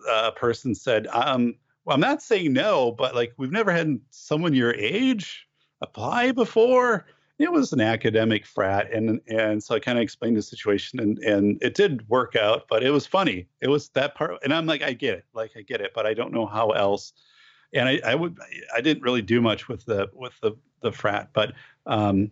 [0.10, 1.56] uh, person said um
[1.88, 5.48] well, I'm not saying no, but like we've never had someone your age
[5.82, 7.06] apply before.
[7.40, 11.18] it was an academic frat, and and so I kind of explained the situation, and
[11.20, 13.48] and it did work out, but it was funny.
[13.62, 16.06] It was that part, and I'm like, I get it, like I get it, but
[16.06, 17.14] I don't know how else.
[17.74, 18.38] And I, I would,
[18.76, 21.54] I didn't really do much with the with the the frat, but
[21.86, 22.30] um,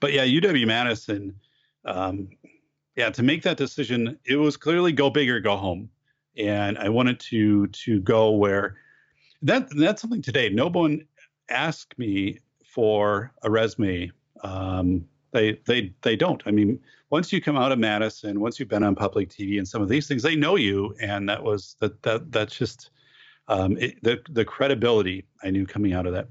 [0.00, 1.34] but yeah, UW Madison,
[1.86, 2.28] um,
[2.94, 5.88] yeah, to make that decision, it was clearly go big or go home,
[6.36, 8.76] and I wanted to to go where
[9.42, 10.48] that that's something today.
[10.48, 11.04] No one
[11.48, 14.10] asked me for a resume
[14.42, 16.42] um, they they they don't.
[16.46, 16.78] I mean,
[17.10, 19.88] once you come out of Madison, once you've been on public TV and some of
[19.88, 22.90] these things, they know you, and that was that that that's just
[23.48, 26.28] um, it, the the credibility I knew coming out of that.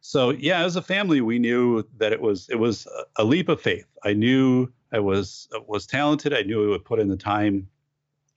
[0.00, 2.86] So yeah, as a family, we knew that it was it was
[3.16, 3.86] a leap of faith.
[4.04, 6.34] I knew I was was talented.
[6.34, 7.68] I knew I would put in the time,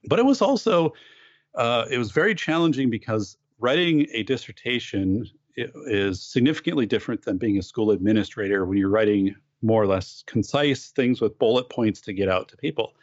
[0.08, 0.93] but it was also
[1.56, 5.25] uh, it was very challenging because writing a dissertation
[5.58, 10.89] is significantly different than being a school administrator when you're writing more or less concise
[10.89, 12.93] things with bullet points to get out to people.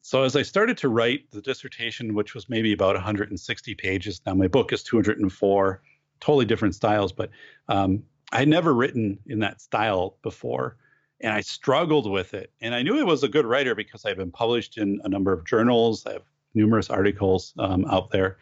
[0.00, 4.34] So as I started to write the dissertation, which was maybe about 160 pages, now
[4.34, 5.80] my book is 204,
[6.18, 7.30] totally different styles, but
[7.68, 10.76] um, I had never written in that style before,
[11.20, 12.50] and I struggled with it.
[12.60, 15.32] And I knew I was a good writer because I've been published in a number
[15.32, 16.04] of journals.
[16.04, 18.38] I have numerous articles um, out there,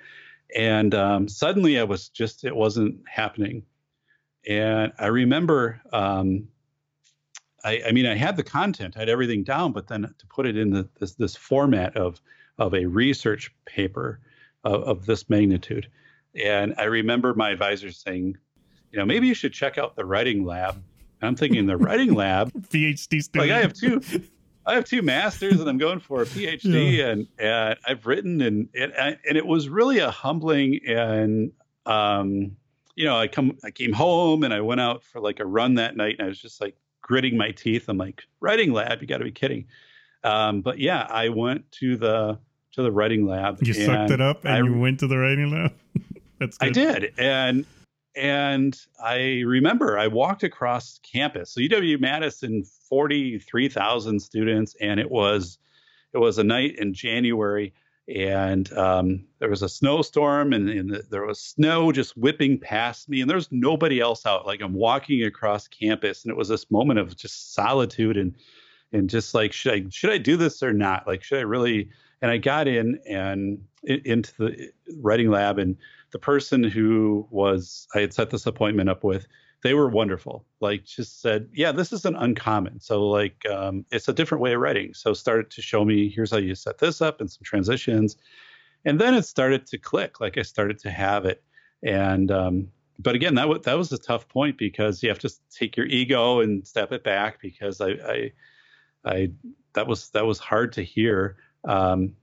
[0.57, 3.65] and um, suddenly I was just it wasn't happening.
[4.49, 6.49] And I remember, um,
[7.63, 10.47] I, I, mean, I had the content, I had everything down, but then to put
[10.47, 12.21] it in the, this this format of
[12.59, 14.21] of a research paper
[14.65, 15.89] of, of this magnitude,
[16.35, 18.39] and I remember my advisor saying,
[18.93, 20.75] you know, maybe you should check out the writing lab.
[20.75, 23.37] And I'm thinking the writing lab, PhD student.
[23.37, 24.01] Like I have two,
[24.71, 27.09] I have two masters and I'm going for a PhD yeah.
[27.09, 31.51] and, and I've written and, and, and it was really a humbling and,
[31.87, 32.57] um,
[32.95, 35.75] you know, I come, I came home and I went out for like a run
[35.75, 37.89] that night and I was just like gritting my teeth.
[37.89, 39.67] I'm like writing lab, you gotta be kidding.
[40.23, 42.39] Um, but yeah, I went to the,
[42.75, 43.59] to the writing lab.
[43.63, 45.73] You sucked it up and I, you went to the writing lab.
[46.39, 46.69] That's good.
[46.69, 47.13] I did.
[47.19, 47.67] And,
[48.17, 51.51] and I remember I walked across campus.
[51.51, 55.59] So UW Madison, 43,000 students, and it was
[56.13, 57.73] it was a night in January,
[58.09, 63.09] and um, there was a snowstorm, and, and the, there was snow just whipping past
[63.09, 64.47] me, and there's nobody else out.
[64.47, 68.35] Like I'm walking across campus, and it was this moment of just solitude and
[68.93, 71.07] and just like should I should I do this or not?
[71.07, 71.91] Like should I really?
[72.23, 75.77] And I got in and into the writing lab and
[76.13, 79.27] the person who was I had set this appointment up with,
[79.63, 80.45] they were wonderful.
[80.61, 82.81] Like just said, yeah, this isn't uncommon.
[82.81, 84.95] So like um, it's a different way of writing.
[84.95, 88.17] So started to show me here's how you set this up and some transitions,
[88.85, 90.21] and then it started to click.
[90.21, 91.43] Like I started to have it,
[91.83, 92.69] and um,
[92.99, 95.87] but again that was that was a tough point because you have to take your
[95.87, 98.33] ego and step it back because I I,
[99.05, 99.31] I
[99.75, 101.37] that was that was hard to hear.
[101.65, 102.15] Um,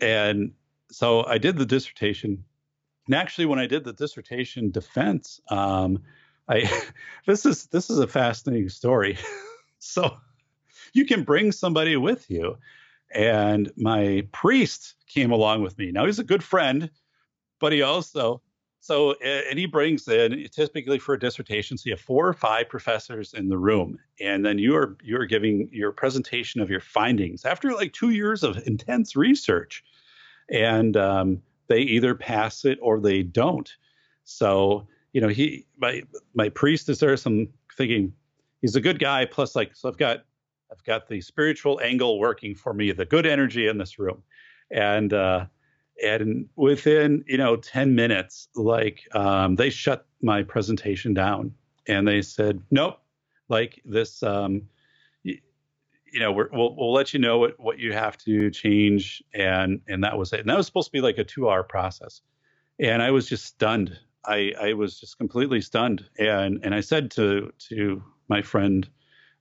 [0.00, 0.52] and
[0.90, 2.44] so I did the dissertation
[3.06, 6.02] and actually, when I did the dissertation defense, um,
[6.48, 6.70] I
[7.26, 9.18] this is this is a fascinating story.
[9.78, 10.16] so
[10.92, 12.58] you can bring somebody with you,
[13.12, 15.90] and my priest came along with me.
[15.92, 16.90] Now he's a good friend,
[17.58, 18.42] but he also
[18.80, 21.76] so and he brings in typically for a dissertation.
[21.76, 25.18] So you have four or five professors in the room, and then you are you
[25.18, 29.84] are giving your presentation of your findings after like two years of intense research,
[30.50, 33.72] and um, they either pass it or they don't.
[34.24, 36.02] So, you know, he my
[36.34, 37.16] my priest is there.
[37.16, 38.12] Some thinking
[38.60, 39.24] he's a good guy.
[39.24, 40.24] Plus, like, so I've got
[40.70, 44.22] I've got the spiritual angle working for me, the good energy in this room,
[44.70, 45.46] and uh,
[46.04, 51.54] and within you know ten minutes, like um, they shut my presentation down
[51.86, 52.98] and they said, nope,
[53.48, 54.22] like this.
[54.22, 54.62] Um,
[56.12, 59.80] you know, we will we'll let you know what, what you have to change, and
[59.88, 60.40] and that was it.
[60.40, 62.20] And that was supposed to be like a two hour process,
[62.78, 63.96] and I was just stunned.
[64.24, 68.88] I I was just completely stunned, and and I said to to my friend,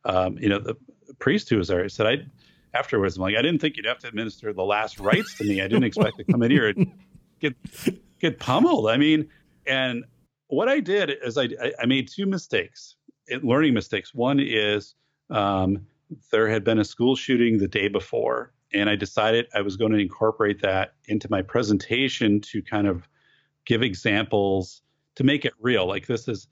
[0.06, 0.76] um, you know, the
[1.20, 4.00] priest who was there, I said, I afterwards, I'm like, I didn't think you'd have
[4.00, 5.62] to administer the last rites to me.
[5.62, 6.92] I didn't expect to come in here and
[7.40, 7.56] get
[8.20, 8.90] get pummeled.
[8.90, 9.30] I mean,
[9.66, 10.06] and
[10.48, 11.50] what I did is I
[11.82, 12.96] I made two mistakes,
[13.42, 14.14] learning mistakes.
[14.14, 14.96] One is
[15.30, 15.86] um,
[16.32, 19.92] there had been a school shooting the day before, and I decided I was going
[19.92, 23.08] to incorporate that into my presentation to kind of
[23.66, 24.82] give examples
[25.16, 25.88] to make it real.
[25.88, 26.48] Like this is,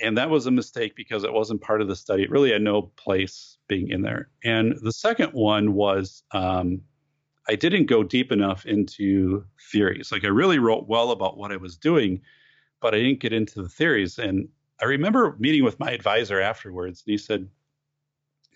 [0.00, 2.22] and that was a mistake because it wasn't part of the study.
[2.24, 4.30] It really had no place being in there.
[4.44, 6.82] And the second one was um,
[7.48, 10.10] I didn't go deep enough into theories.
[10.10, 12.20] Like I really wrote well about what I was doing,
[12.80, 14.18] but I didn't get into the theories.
[14.18, 14.48] And
[14.80, 17.48] I remember meeting with my advisor afterwards, and he said,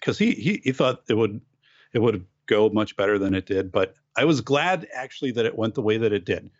[0.00, 1.40] because he, he he thought it would
[1.92, 5.56] it would go much better than it did, but I was glad actually that it
[5.56, 6.50] went the way that it did.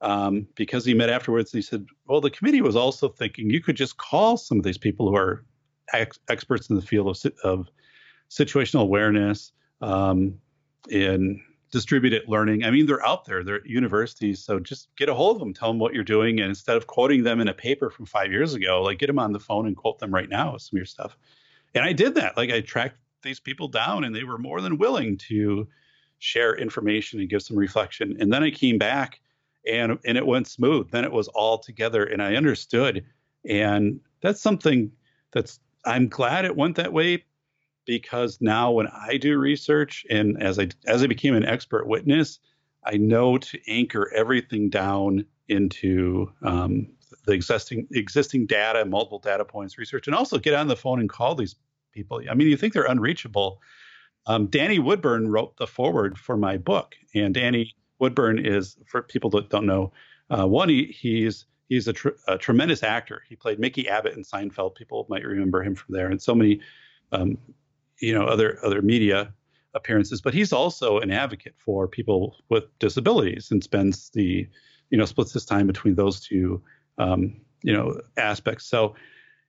[0.00, 3.60] Um, because he met afterwards and he said, Well, the committee was also thinking you
[3.60, 5.44] could just call some of these people who are
[5.92, 7.68] ex- experts in the field of, of
[8.28, 10.34] situational awareness um,
[10.90, 12.64] in distributed learning.
[12.64, 14.44] I mean, they're out there, they're at universities.
[14.44, 16.40] So just get a hold of them, tell them what you're doing.
[16.40, 19.18] And instead of quoting them in a paper from five years ago, like get them
[19.18, 21.16] on the phone and quote them right now with some of your stuff.
[21.74, 22.36] And I did that.
[22.36, 25.68] Like I tracked these people down and they were more than willing to
[26.18, 28.16] share information and give some reflection.
[28.20, 29.20] And then I came back
[29.66, 30.90] and and it went smooth.
[30.90, 33.04] Then it was all together and I understood.
[33.48, 34.92] And that's something
[35.32, 37.24] that's I'm glad it went that way
[37.84, 42.38] because now when I do research and as I as I became an expert witness,
[42.84, 46.88] I know to anchor everything down into um,
[47.26, 51.08] the existing existing data, multiple data points, research, and also get on the phone and
[51.08, 51.56] call these
[51.92, 52.20] people.
[52.30, 53.60] I mean, you think they're unreachable.
[54.26, 59.30] Um, Danny Woodburn wrote the foreword for my book, and Danny Woodburn is for people
[59.30, 59.92] that don't know.
[60.30, 63.22] Uh, one, he, he's he's a, tr- a, tremendous actor.
[63.28, 64.74] He played Mickey Abbott in Seinfeld.
[64.74, 66.60] People might remember him from there, and so many,
[67.12, 67.38] um,
[67.98, 69.32] you know, other other media
[69.74, 70.20] appearances.
[70.20, 74.46] But he's also an advocate for people with disabilities and spends the,
[74.90, 76.62] you know, splits his time between those two,
[76.98, 78.66] um, you know, aspects.
[78.66, 78.94] So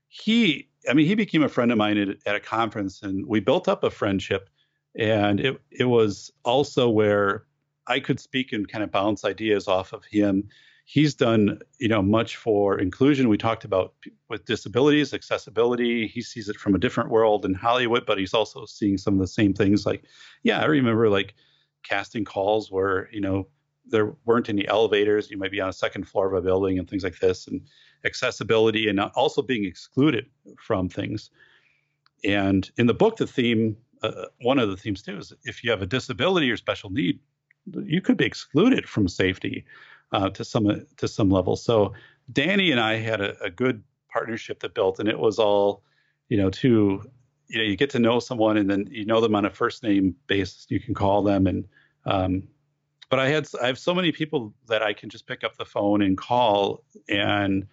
[0.07, 3.39] he, I mean, he became a friend of mine at, at a conference, and we
[3.39, 4.49] built up a friendship.
[4.97, 7.45] And it it was also where
[7.87, 10.49] I could speak and kind of bounce ideas off of him
[10.85, 13.93] he's done you know much for inclusion we talked about
[14.29, 18.65] with disabilities accessibility he sees it from a different world in hollywood but he's also
[18.65, 20.03] seeing some of the same things like
[20.43, 21.35] yeah i remember like
[21.83, 23.47] casting calls where you know
[23.85, 26.89] there weren't any elevators you might be on a second floor of a building and
[26.89, 27.61] things like this and
[28.05, 30.25] accessibility and also being excluded
[30.57, 31.29] from things
[32.23, 35.71] and in the book the theme uh, one of the themes too is if you
[35.71, 37.19] have a disability or special need
[37.85, 39.65] you could be excluded from safety
[40.11, 41.55] uh, to some to some level.
[41.55, 41.93] So
[42.31, 45.83] Danny and I had a, a, good partnership that built, and it was all,
[46.29, 47.01] you know, to
[47.47, 49.83] you know, you get to know someone, and then you know them on a first
[49.83, 50.67] name basis.
[50.69, 51.65] You can call them, and
[52.05, 52.43] um,
[53.13, 55.65] but I had I have so many people that I can just pick up the
[55.65, 56.83] phone and call.
[57.07, 57.67] And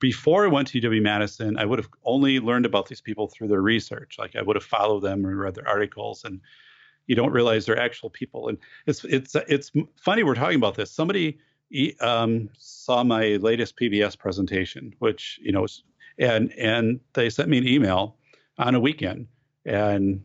[0.00, 3.48] before I went to UW Madison, I would have only learned about these people through
[3.48, 4.16] their research.
[4.18, 6.42] Like I would have followed them or read their articles, and
[7.06, 8.48] you don't realize they're actual people.
[8.48, 10.90] And it's it's it's funny we're talking about this.
[10.90, 11.38] Somebody
[12.02, 15.66] um, saw my latest PBS presentation, which you know,
[16.18, 18.16] and and they sent me an email
[18.58, 19.28] on a weekend
[19.64, 20.22] and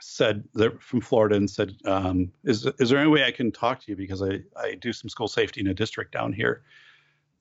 [0.00, 0.44] said
[0.80, 3.96] from Florida and said, um, "Is is there any way I can talk to you
[3.96, 6.62] because I I do some school safety in a district down here?"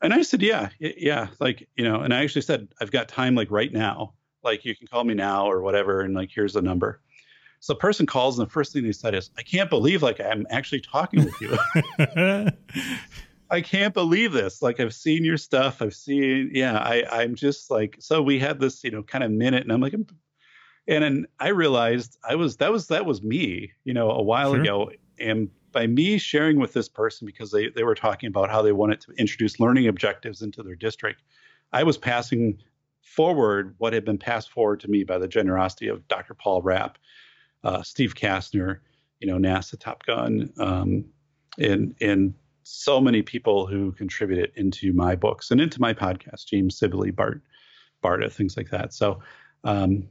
[0.02, 3.36] And I said, "Yeah, yeah, like you know." And I actually said, "I've got time,
[3.36, 4.14] like right now.
[4.44, 7.02] Like you can call me now or whatever, and like here's the number."
[7.62, 10.20] So the person calls, and the first thing they said is, "I can't believe like
[10.20, 11.58] I'm actually talking with you."
[13.52, 14.62] I can't believe this.
[14.62, 15.82] Like I've seen your stuff.
[15.82, 16.78] I've seen, yeah.
[16.78, 19.82] I I'm just like, so we had this, you know, kind of minute, and I'm
[19.82, 19.96] like,
[20.90, 24.54] and then I realized I was that was that was me, you know, a while
[24.54, 24.62] sure.
[24.62, 28.62] ago, and by me sharing with this person because they they were talking about how
[28.62, 31.22] they wanted to introduce learning objectives into their district,
[31.72, 32.58] I was passing
[33.02, 36.34] forward what had been passed forward to me by the generosity of Dr.
[36.34, 36.98] Paul Rapp
[37.64, 38.80] uh, Steve Kastner,
[39.20, 41.06] you know, NASA Top Gun, um,
[41.60, 42.34] and and
[42.64, 47.42] so many people who contributed into my books and into my podcast, James Sibley, Bart,
[48.04, 48.94] Barta, things like that.
[48.94, 49.20] So,
[49.64, 50.08] um,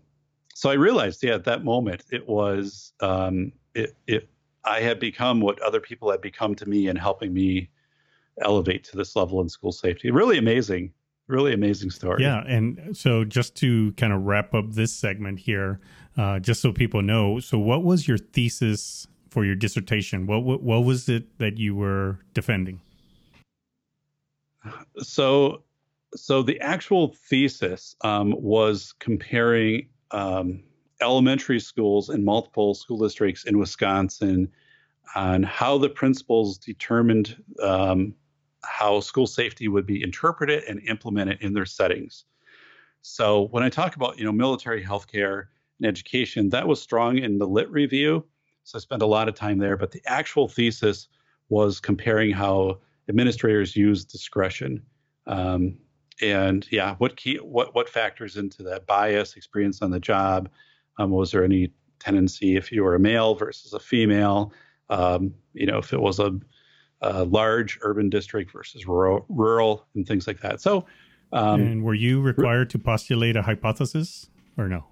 [0.59, 4.29] so I realized, yeah, at that moment, it was um, it it
[4.65, 7.71] I had become what other people had become to me in helping me
[8.41, 10.11] elevate to this level in school safety.
[10.11, 10.93] Really amazing,
[11.29, 12.25] really amazing story.
[12.25, 15.79] Yeah, and so just to kind of wrap up this segment here,
[16.17, 20.27] uh, just so people know, so what was your thesis for your dissertation?
[20.27, 22.81] What, what, what was it that you were defending?
[24.99, 25.63] So,
[26.17, 30.63] so the actual thesis um, was comparing um,
[31.01, 34.49] elementary schools in multiple school districts in Wisconsin
[35.15, 38.15] on how the principals determined um,
[38.65, 42.25] how school safety would be interpreted and implemented in their settings.
[43.03, 45.47] So when I talk about you know military healthcare
[45.79, 48.25] and education, that was strong in the lit review.
[48.65, 49.77] So I spent a lot of time there.
[49.77, 51.09] But the actual thesis
[51.49, 54.83] was comparing how administrators use discretion.
[55.27, 55.79] Um,
[56.21, 60.49] and yeah, what key what what factors into that bias, experience on the job?
[60.99, 64.53] Um, was there any tendency if you were a male versus a female?
[64.91, 66.39] Um, you know, if it was a,
[67.03, 70.61] a, large urban district versus rural, rural, and things like that.
[70.61, 70.87] So
[71.33, 74.87] Um, and were you required to postulate a hypothesis or no?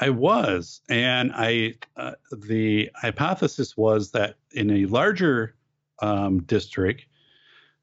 [0.00, 5.54] I was, and I uh, the hypothesis was that in a larger
[6.02, 7.06] um, district,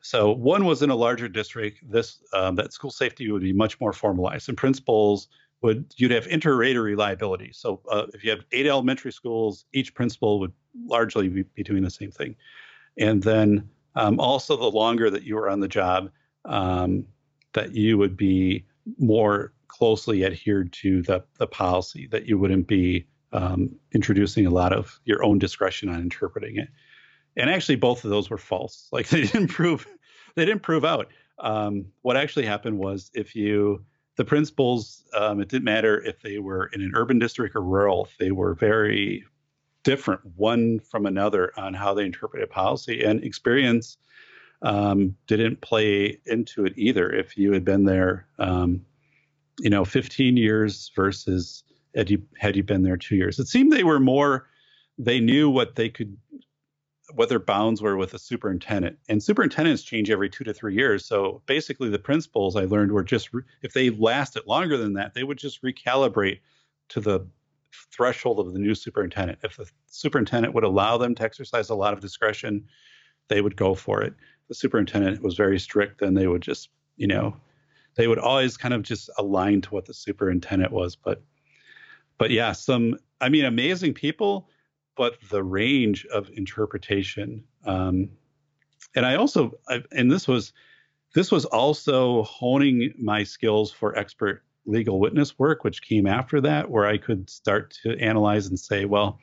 [0.01, 3.79] so one was in a larger district, this um, that school safety would be much
[3.79, 5.27] more formalized, and principals
[5.61, 7.51] would you'd have inter-rater reliability.
[7.53, 10.53] So uh, if you have eight elementary schools, each principal would
[10.85, 12.35] largely be, be doing the same thing,
[12.97, 16.09] and then um, also the longer that you were on the job,
[16.45, 17.05] um,
[17.53, 18.65] that you would be
[18.97, 24.73] more closely adhered to the, the policy, that you wouldn't be um, introducing a lot
[24.73, 26.69] of your own discretion on interpreting it.
[27.37, 28.89] And actually, both of those were false.
[28.91, 29.87] Like they didn't prove,
[30.35, 31.07] they didn't prove out.
[31.39, 33.83] Um, what actually happened was if you,
[34.17, 38.07] the principals, um, it didn't matter if they were in an urban district or rural,
[38.19, 39.25] they were very
[39.83, 43.97] different one from another on how they interpreted policy and experience
[44.61, 47.11] um, didn't play into it either.
[47.11, 48.85] If you had been there, um,
[49.59, 51.63] you know, 15 years versus
[51.95, 54.47] had you had you been there two years, it seemed they were more.
[54.97, 56.15] They knew what they could,
[57.15, 61.05] what their bounds were with a superintendent, and superintendents change every two to three years.
[61.05, 63.29] So basically, the principals I learned were just
[63.61, 66.39] if they lasted longer than that, they would just recalibrate
[66.89, 67.25] to the
[67.91, 69.39] threshold of the new superintendent.
[69.43, 72.65] If the superintendent would allow them to exercise a lot of discretion,
[73.27, 74.13] they would go for it.
[74.47, 77.35] The superintendent was very strict, then they would just, you know,
[77.95, 80.95] they would always kind of just align to what the superintendent was.
[80.95, 81.21] But,
[82.17, 84.49] but yeah, some, I mean, amazing people,
[84.95, 87.43] but the range of interpretation.
[87.65, 88.09] Um,
[88.95, 90.53] and I also, I, and this was,
[91.13, 96.69] this was also honing my skills for expert legal witness work, which came after that,
[96.69, 99.19] where I could start to analyze and say, well,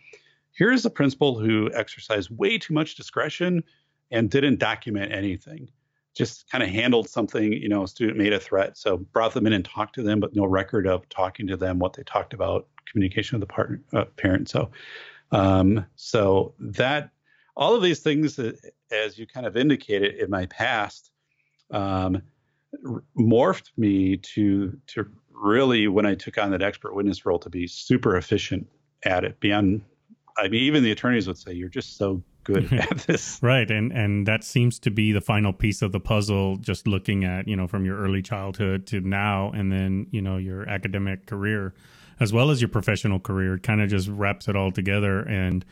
[0.52, 3.62] here's a principal who exercised way too much discretion
[4.10, 5.68] and didn't document anything
[6.18, 8.76] just kind of handled something, you know, a student made a threat.
[8.76, 11.78] So brought them in and talked to them, but no record of talking to them,
[11.78, 14.48] what they talked about, communication with the partner, uh, parent.
[14.48, 14.70] So,
[15.30, 17.10] um, so that
[17.56, 18.52] all of these things, uh,
[18.90, 21.10] as you kind of indicated in my past,
[21.70, 22.22] um,
[23.18, 27.66] morphed me to to really when I took on that expert witness role to be
[27.66, 28.66] super efficient
[29.04, 29.40] at it.
[29.40, 29.82] Beyond,
[30.36, 33.38] I mean, even the attorneys would say, "You're just so good at this.
[33.42, 33.70] right.
[33.70, 37.46] And and that seems to be the final piece of the puzzle, just looking at,
[37.46, 41.74] you know, from your early childhood to now and then, you know, your academic career
[42.20, 43.54] as well as your professional career.
[43.54, 45.20] It kind of just wraps it all together.
[45.20, 45.64] And,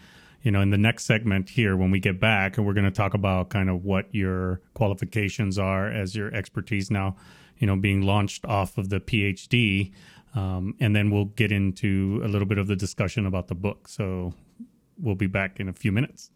[0.43, 2.91] you know, in the next segment here, when we get back, and we're going to
[2.91, 7.17] talk about kind of what your qualifications are as your expertise now,
[7.59, 9.93] you know, being launched off of the PhD.
[10.35, 13.89] Um, and then we'll get into a little bit of the discussion about the book.
[13.89, 14.35] So
[14.99, 16.31] we'll be back in a few minutes.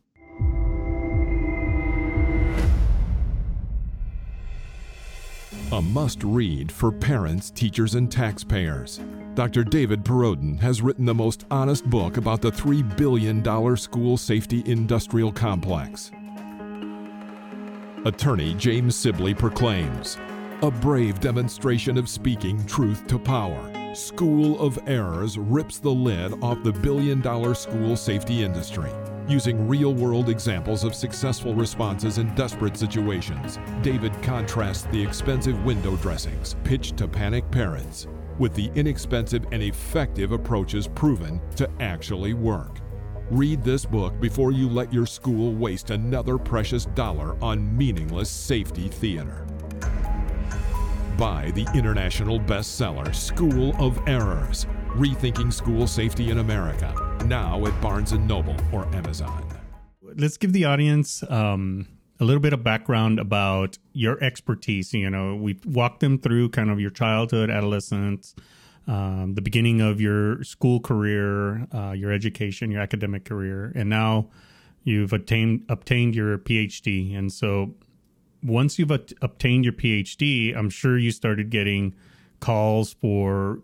[5.73, 8.99] A must read for parents, teachers, and taxpayers.
[9.35, 9.63] Dr.
[9.63, 15.31] David Perrodin has written the most honest book about the $3 billion school safety industrial
[15.31, 16.11] complex.
[18.05, 20.19] Attorney James Sibley proclaims
[20.63, 23.80] a brave demonstration of speaking truth to power.
[23.95, 28.89] School of Errors rips the lid off the billion dollar school safety industry.
[29.29, 35.97] Using real world examples of successful responses in desperate situations, David contrasts the expensive window
[35.97, 38.07] dressings pitched to panic parents
[38.39, 42.79] with the inexpensive and effective approaches proven to actually work.
[43.29, 48.89] Read this book before you let your school waste another precious dollar on meaningless safety
[48.89, 49.47] theater.
[51.21, 56.95] Buy the international bestseller School of Errors Rethinking School Safety in America
[57.27, 59.47] now at Barnes Noble or Amazon.
[60.01, 61.87] Let's give the audience um,
[62.21, 64.95] a little bit of background about your expertise.
[64.95, 68.35] You know, we walked them through kind of your childhood, adolescence,
[68.87, 74.31] um, the beginning of your school career, uh, your education, your academic career, and now
[74.85, 77.15] you've obtained obtained your PhD.
[77.15, 77.75] And so,
[78.43, 81.95] once you've obtained your PhD, I'm sure you started getting
[82.41, 83.61] calls for,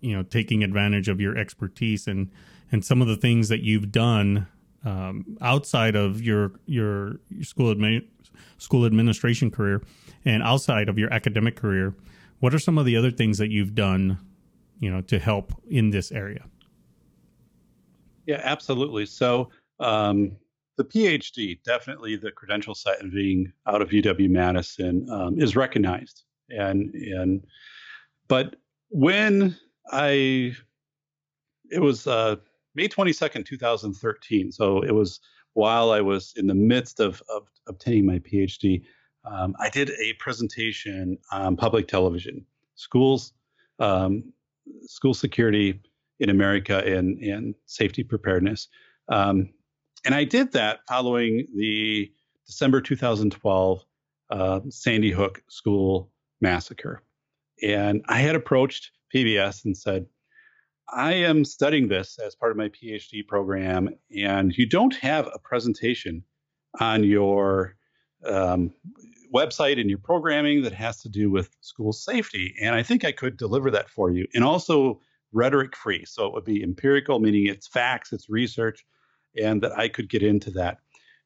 [0.00, 2.30] you know, taking advantage of your expertise and
[2.70, 4.46] and some of the things that you've done
[4.84, 8.06] um, outside of your your, your school admi-
[8.58, 9.82] school administration career
[10.24, 11.94] and outside of your academic career,
[12.40, 14.18] what are some of the other things that you've done,
[14.80, 16.44] you know, to help in this area?
[18.26, 19.06] Yeah, absolutely.
[19.06, 19.48] So
[19.80, 20.36] um,
[20.78, 26.22] the PhD, definitely the credential set and being out of UW Madison um, is recognized,
[26.48, 27.44] and and
[28.28, 28.56] but
[28.88, 29.56] when
[29.90, 30.54] I
[31.70, 32.36] it was uh,
[32.74, 34.52] May 22nd, 2013.
[34.52, 35.20] So it was
[35.54, 38.84] while I was in the midst of, of obtaining my PhD.
[39.24, 43.32] um, I did a presentation on public television, schools,
[43.80, 44.32] um,
[44.82, 45.80] school security
[46.20, 48.68] in America, and and safety preparedness.
[49.08, 49.50] Um,
[50.04, 52.12] and I did that following the
[52.46, 53.84] December 2012
[54.30, 57.02] uh, Sandy Hook school massacre.
[57.62, 60.06] And I had approached PBS and said,
[60.90, 65.38] I am studying this as part of my PhD program, and you don't have a
[65.38, 66.24] presentation
[66.80, 67.76] on your
[68.24, 68.72] um,
[69.34, 72.54] website and your programming that has to do with school safety.
[72.60, 74.26] And I think I could deliver that for you.
[74.34, 75.00] And also
[75.32, 76.04] rhetoric free.
[76.06, 78.84] So it would be empirical, meaning it's facts, it's research,
[79.36, 80.78] and that I could get into that.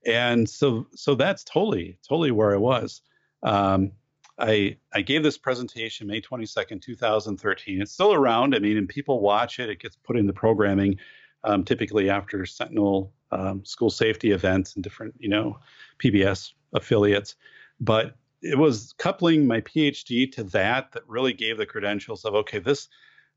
[0.06, 3.02] And so so that's totally, totally where I was.
[3.42, 3.92] Um,
[4.38, 7.80] I I gave this presentation May 22nd, 2013.
[7.80, 8.54] It's still around.
[8.54, 9.70] I mean, and people watch it.
[9.70, 10.98] It gets put in the programming,
[11.44, 15.58] um, typically after Sentinel um, school safety events and different, you know,
[15.98, 17.36] PBS affiliates.
[17.80, 22.58] But it was coupling my PhD to that that really gave the credentials of okay,
[22.58, 22.88] this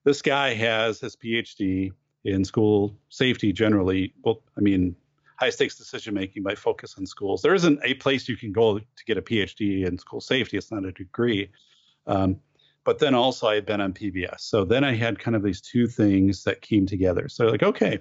[0.03, 1.91] this guy has his PhD
[2.25, 4.13] in school safety generally.
[4.23, 4.95] Well, I mean,
[5.37, 7.41] high stakes decision making by focus on schools.
[7.41, 10.57] There isn't a place you can go to get a PhD in school safety.
[10.57, 11.49] It's not a degree.
[12.07, 12.37] Um,
[12.83, 14.41] but then also I had been on PBS.
[14.41, 17.29] So then I had kind of these two things that came together.
[17.29, 17.99] So like, okay.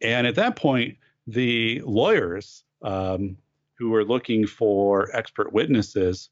[0.00, 0.96] And at that point,
[1.26, 3.36] the lawyers um,
[3.78, 6.28] who were looking for expert witnesses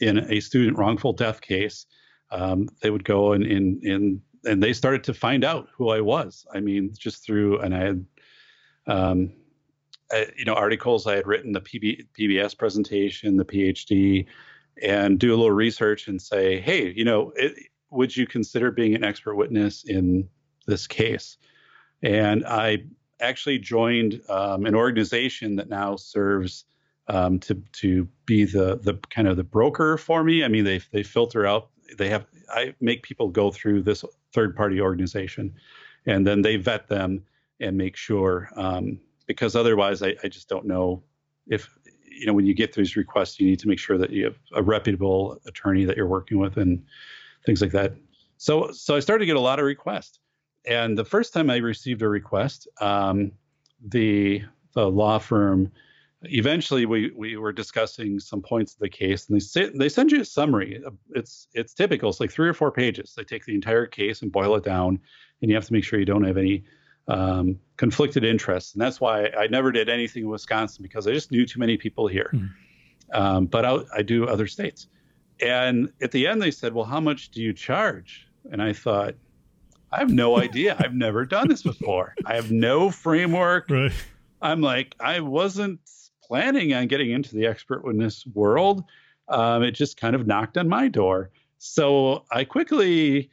[0.00, 1.86] in a student wrongful death case,
[2.30, 6.00] um, they would go and, and, and, and they started to find out who I
[6.00, 6.46] was.
[6.52, 8.06] I mean, just through, and I had
[8.86, 9.32] um,
[10.10, 14.26] I, you know, articles I had written, the PB, PBS presentation, the PhD,
[14.82, 17.54] and do a little research and say, hey, you know, it,
[17.90, 20.28] would you consider being an expert witness in
[20.66, 21.36] this case?
[22.02, 22.84] And I
[23.20, 26.64] actually joined um, an organization that now serves
[27.06, 30.42] um, to to be the the kind of the broker for me.
[30.42, 31.70] I mean, they they filter out.
[31.96, 34.04] They have I make people go through this
[34.34, 35.54] third party organization,
[36.06, 37.24] and then they vet them
[37.60, 41.02] and make sure um, because otherwise I, I just don't know
[41.46, 41.70] if
[42.04, 44.36] you know when you get these requests you need to make sure that you have
[44.54, 46.84] a reputable attorney that you're working with and
[47.46, 47.94] things like that.
[48.36, 50.18] So so i started to get a lot of requests.
[50.66, 53.32] And the first time i received a request um,
[53.86, 54.42] the
[54.74, 55.70] the law firm
[56.30, 60.12] eventually we we were discussing some points of the case and they say, they send
[60.12, 63.54] you a summary it's it's typical it's like three or four pages they take the
[63.54, 64.98] entire case and boil it down
[65.42, 66.64] and you have to make sure you don't have any
[67.08, 71.30] um, conflicted interests, and that's why I never did anything in Wisconsin because I just
[71.30, 72.30] knew too many people here.
[72.32, 72.50] Mm.
[73.12, 74.86] Um, but I, I do other states.
[75.40, 79.14] And at the end, they said, "Well, how much do you charge?" And I thought,
[79.92, 80.76] I have no idea.
[80.78, 82.14] I've never done this before.
[82.24, 83.68] I have no framework.
[83.70, 83.92] Right.
[84.40, 85.80] I'm like, I wasn't
[86.26, 88.84] planning on getting into the expert witness world.
[89.28, 91.30] Um, it just kind of knocked on my door.
[91.58, 93.30] So I quickly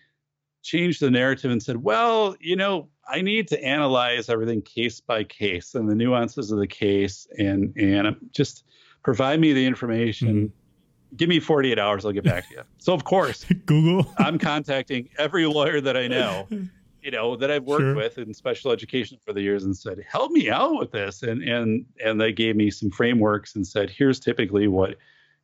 [0.64, 5.24] changed the narrative and said, well, you know, I need to analyze everything case by
[5.24, 8.64] case and the nuances of the case and and just
[9.04, 10.28] provide me the information.
[10.28, 11.16] Mm-hmm.
[11.18, 12.62] Give me 48 hours, I'll get back to you.
[12.78, 14.14] So of course, Google.
[14.18, 16.48] I'm contacting every lawyer that I know,
[17.02, 17.95] you know, that I've worked sure.
[17.95, 21.41] with in special education for the years and said, "Help me out with this." And
[21.43, 24.97] and and they gave me some frameworks and said, "Here's typically what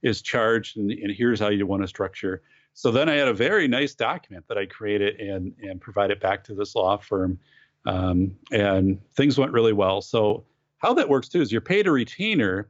[0.03, 2.43] is charged and, and here's how you want to structure."
[2.74, 6.43] So then I had a very nice document that I created and and provided back
[6.45, 7.39] to this law firm,
[7.86, 10.01] um, and things went really well.
[10.01, 10.45] So
[10.78, 12.70] how that works too is you're paid a retainer,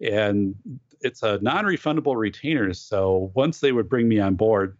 [0.00, 0.54] and
[1.02, 2.72] it's a non-refundable retainer.
[2.72, 4.78] So once they would bring me on board,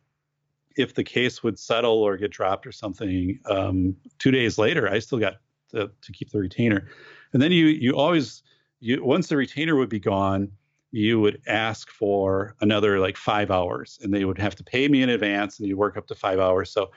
[0.77, 4.99] if the case would settle or get dropped or something, um, two days later, I
[4.99, 5.35] still got
[5.71, 6.89] to, to keep the retainer.
[7.33, 8.43] And then you you always
[8.81, 10.51] you once the retainer would be gone,
[10.91, 15.03] you would ask for another like five hours and they would have to pay me
[15.03, 16.71] in advance and you work up to five hours.
[16.71, 16.91] So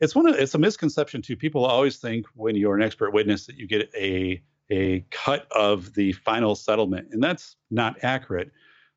[0.00, 1.36] it's one of it's a misconception too.
[1.36, 5.92] People always think when you're an expert witness that you get a a cut of
[5.94, 8.50] the final settlement and that's not accurate.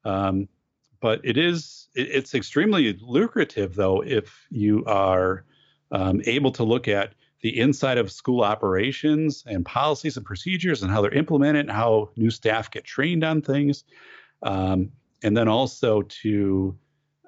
[0.05, 0.47] Um,
[1.05, 5.45] but it is it, it's extremely lucrative though if you are
[5.91, 10.91] um, able to look at the inside of school operations and policies and procedures and
[10.91, 13.83] how they're implemented and how new staff get trained on things
[14.41, 14.91] um,
[15.21, 16.75] and then also to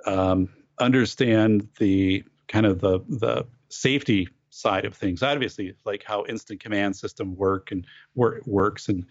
[0.07, 0.49] um,
[0.80, 5.21] understand the kind of the the safety side of things.
[5.21, 9.05] Obviously, like how incident command system work and work works and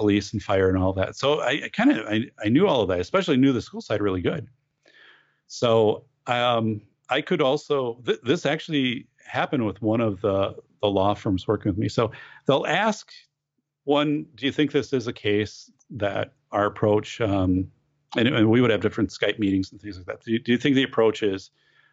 [0.00, 1.14] police and fire and all that.
[1.14, 3.82] So I, I kind of I, I knew all of that, especially knew the school
[3.82, 4.48] side really good.
[5.46, 6.80] So um,
[7.10, 11.70] I could also th- this actually happened with one of the the law firms working
[11.70, 11.88] with me.
[11.88, 12.12] So
[12.46, 13.12] they'll ask
[13.84, 17.70] one, do you think this is a case that our approach um,
[18.16, 20.24] and, and, we would have different Skype meetings and things like that.
[20.24, 21.50] Do you, do you think the approach is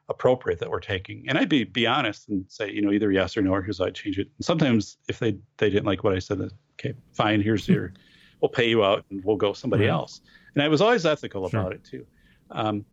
[0.10, 1.26] appropriate that we're taking?
[1.28, 3.80] And I'd be be honest and say, you know, either yes or no, or here's
[3.80, 4.30] how I change it.
[4.38, 6.40] And sometimes if they they didn't like what I said,
[6.80, 7.94] okay, fine, here's your,
[8.42, 9.92] we'll pay you out and we'll go somebody right.
[9.92, 10.22] else.
[10.54, 11.60] And I was always ethical sure.
[11.60, 12.06] about it too.
[12.52, 12.86] Um,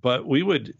[0.00, 0.74] but we would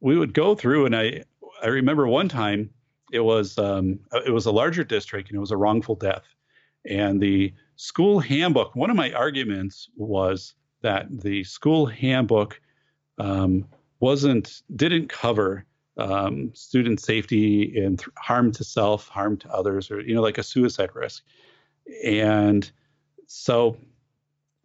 [0.00, 1.24] we would go through, and I
[1.62, 2.70] I remember one time
[3.12, 6.24] it was um, it was a larger district and it was a wrongful death,
[6.88, 8.74] and the school handbook.
[8.74, 12.60] One of my arguments was that the school handbook
[13.18, 13.66] um,
[14.00, 15.64] wasn't didn't cover
[15.98, 20.38] um, student safety and th- harm to self, harm to others, or you know, like
[20.38, 21.22] a suicide risk.
[22.04, 22.70] And
[23.26, 23.76] so,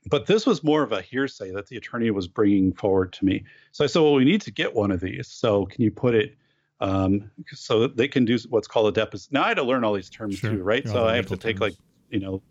[0.09, 3.43] but this was more of a hearsay that the attorney was bringing forward to me.
[3.71, 5.27] So I said, well, we need to get one of these.
[5.27, 6.35] So can you put it
[6.79, 9.33] um, so that they can do what's called a deposition?
[9.33, 10.51] Now I had to learn all these terms sure.
[10.51, 10.87] too, right?
[10.87, 11.43] so I have to terms.
[11.43, 11.73] take like
[12.09, 12.41] you know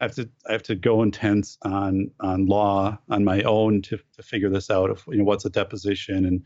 [0.00, 3.98] I have to I have to go intense on on law on my own to
[4.16, 6.42] to figure this out of you know what's a deposition and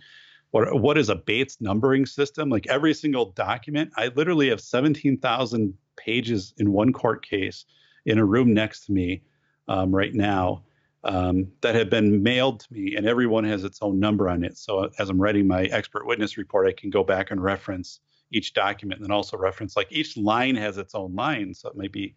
[0.51, 5.74] what what is a Bates numbering system like every single document I literally have 17,000
[5.96, 7.64] pages in one court case
[8.07, 9.22] in a room next to me
[9.68, 10.62] um, right now
[11.05, 14.57] um, that have been mailed to me and everyone has its own number on it
[14.59, 18.01] so as I'm writing my expert witness report I can go back and reference
[18.32, 21.76] each document and then also reference like each line has its own line so it
[21.76, 22.14] might be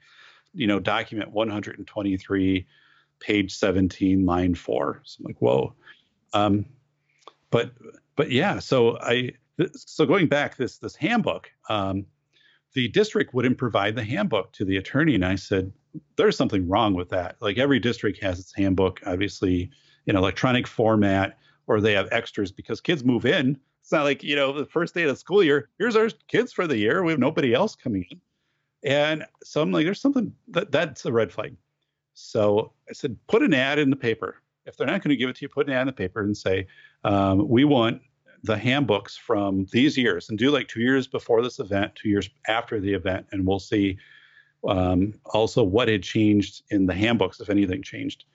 [0.54, 2.68] you know, document 123,
[3.20, 5.02] page 17, line four.
[5.04, 5.74] So I'm like, whoa.
[6.34, 6.66] Um,
[7.50, 7.72] but
[8.16, 9.32] but yeah, so I
[9.74, 12.06] so going back this this handbook, um,
[12.74, 15.72] the district wouldn't provide the handbook to the attorney, and I said,
[16.16, 17.36] there's something wrong with that.
[17.40, 19.70] Like every district has its handbook, obviously
[20.08, 21.38] in electronic format,
[21.68, 23.58] or they have extras because kids move in.
[23.82, 25.70] It's not like you know the first day of the school year.
[25.78, 27.04] Here's our kids for the year.
[27.04, 28.22] We have nobody else coming in.
[28.84, 31.56] And so I'm like, there's something that that's a red flag.
[32.14, 34.42] So I said, put an ad in the paper.
[34.66, 36.22] If they're not going to give it to you, put an ad in the paper
[36.22, 36.68] and say,
[37.04, 38.02] um, we want
[38.44, 42.30] the handbooks from these years and do like two years before this event, two years
[42.48, 43.98] after the event, and we'll see
[44.68, 48.26] um, also what had changed in the handbooks, if anything changed.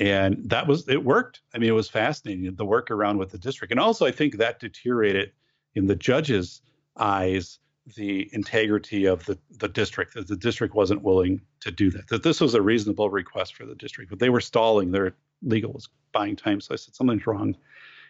[0.00, 1.40] And that was, it worked.
[1.54, 3.70] I mean, it was fascinating, the work around with the district.
[3.70, 5.32] And also, I think that deteriorated
[5.74, 6.62] in the judge's
[6.96, 7.58] eyes
[7.96, 12.22] the integrity of the, the district, that the district wasn't willing to do that, that
[12.22, 14.90] this was a reasonable request for the district, but they were stalling.
[14.90, 16.60] Their legal was buying time.
[16.60, 17.54] So I said, something's wrong.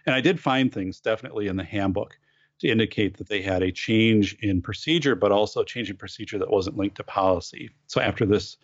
[0.07, 2.19] And I did find things definitely in the handbook
[2.61, 6.39] to indicate that they had a change in procedure, but also a change in procedure
[6.39, 7.71] that wasn't linked to policy.
[7.87, 8.57] So after this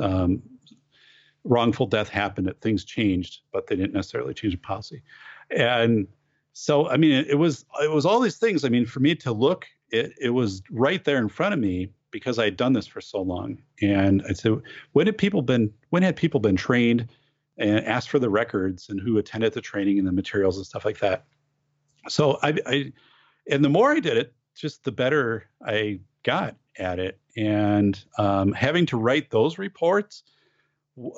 [0.00, 0.42] um,
[1.44, 5.02] wrongful death happened, that things changed, but they didn't necessarily change the policy.
[5.50, 6.06] And
[6.52, 8.64] so, I mean, it, it was it was all these things.
[8.64, 11.90] I mean, for me to look it, it was right there in front of me
[12.10, 13.58] because I had done this for so long.
[13.82, 14.60] And I said,
[14.92, 17.08] when had people been when had people been trained
[17.58, 20.84] and asked for the records and who attended the training and the materials and stuff
[20.84, 21.24] like that?
[22.08, 22.92] So I, I
[23.50, 27.20] and the more I did it, just the better I got at it.
[27.36, 30.22] And um, having to write those reports,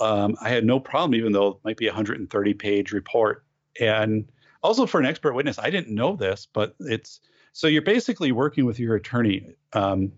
[0.01, 3.45] um, I had no problem, even though it might be a 130 page report.
[3.80, 4.28] And
[4.62, 7.20] also for an expert witness, I didn't know this, but it's
[7.53, 9.55] so you're basically working with your attorney.
[9.72, 10.12] Um,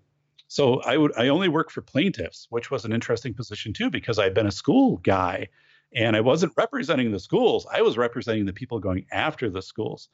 [0.49, 4.18] so I would I only work for plaintiffs, which was an interesting position too because
[4.18, 5.49] I'd been a school guy,
[5.95, 7.66] and I wasn't representing the schools.
[7.72, 10.09] I was representing the people going after the schools.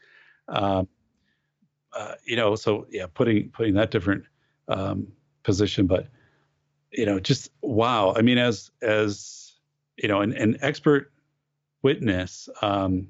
[0.48, 0.88] Um,
[1.92, 4.24] uh, you know, so yeah, putting putting that different
[4.68, 5.08] um,
[5.42, 6.08] position, but
[6.92, 8.14] you know, just wow.
[8.16, 9.54] I mean, as as
[9.96, 11.10] you know, an, an expert
[11.82, 13.08] witness, um,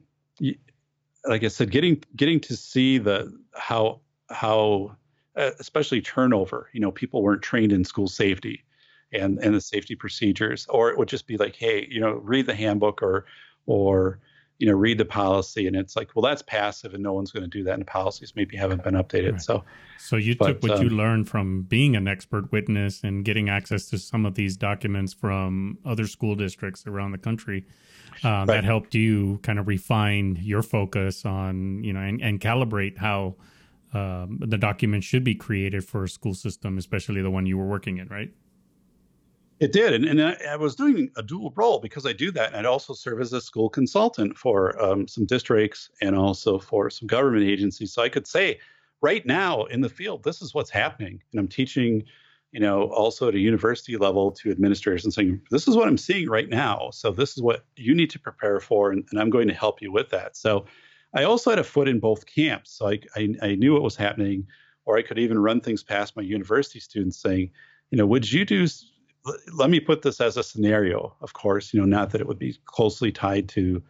[1.25, 4.01] like I said, getting getting to see the how
[4.31, 4.97] how
[5.37, 8.65] uh, especially turnover you know people weren't trained in school safety
[9.13, 12.47] and and the safety procedures or it would just be like hey you know read
[12.47, 13.27] the handbook or
[13.67, 14.19] or
[14.59, 17.43] you know read the policy and it's like well that's passive and no one's going
[17.43, 19.43] to do that and the policies maybe haven't been updated right.
[19.43, 19.63] so
[19.99, 23.49] so you but, took what um, you learned from being an expert witness and getting
[23.49, 27.67] access to some of these documents from other school districts around the country
[28.25, 28.47] uh, right.
[28.47, 33.37] that helped you kind of refine your focus on you know and, and calibrate how
[33.97, 37.67] um, the document should be created for a school system, especially the one you were
[37.67, 38.31] working in, right?
[39.59, 42.57] It did, and, and I, was doing a dual role because I do that, and
[42.57, 47.07] I'd also serve as a school consultant for um, some districts and also for some
[47.07, 47.91] government agencies.
[47.95, 48.61] So I could say,
[49.01, 52.05] right now in the field, this is what's happening, and I'm teaching,
[52.53, 55.97] you know, also at a university level to administrators and saying, this is what I'm
[55.97, 56.91] seeing right now.
[56.93, 59.81] So this is what you need to prepare for, and, and I'm going to help
[59.81, 60.37] you with that.
[60.37, 60.67] So
[61.15, 62.73] I also had a foot in both camps.
[62.73, 64.49] So I, I, I knew what was happening,
[64.85, 67.51] or I could even run things past my university students saying,
[67.91, 68.67] you know, would you do
[69.53, 71.15] let me put this as a scenario.
[71.21, 73.83] Of course, you know, not that it would be closely tied to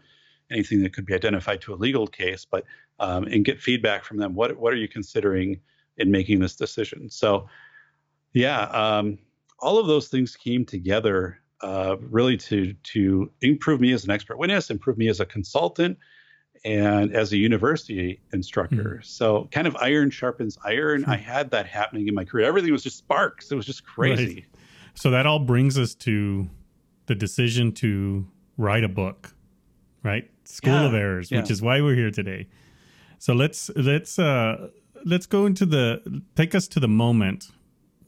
[0.51, 2.65] anything that could be identified to a legal case, but
[2.99, 4.35] um, and get feedback from them.
[4.35, 5.61] What what are you considering
[5.97, 7.11] in making this decision?
[7.11, 7.49] So,
[8.33, 9.19] yeah, um,
[9.61, 14.39] all of those things came together uh, really to to improve me as an expert
[14.39, 15.99] witness, improve me as a consultant,
[16.65, 18.77] and as a university instructor.
[18.77, 19.03] Mm-hmm.
[19.03, 21.05] So kind of iron sharpens iron.
[21.07, 22.47] I had that happening in my career.
[22.47, 23.51] Everything was just sparks.
[23.51, 24.35] It was just crazy.
[24.35, 24.56] Right.
[24.97, 26.49] So that all brings us to
[27.07, 28.27] the decision to
[28.57, 29.35] write a book,
[30.03, 30.31] right?
[30.45, 30.87] School yeah.
[30.87, 31.41] of Errors, yeah.
[31.41, 32.49] which is why we're here today.
[33.19, 34.69] So let's let's uh
[35.05, 37.49] let's go into the take us to the moment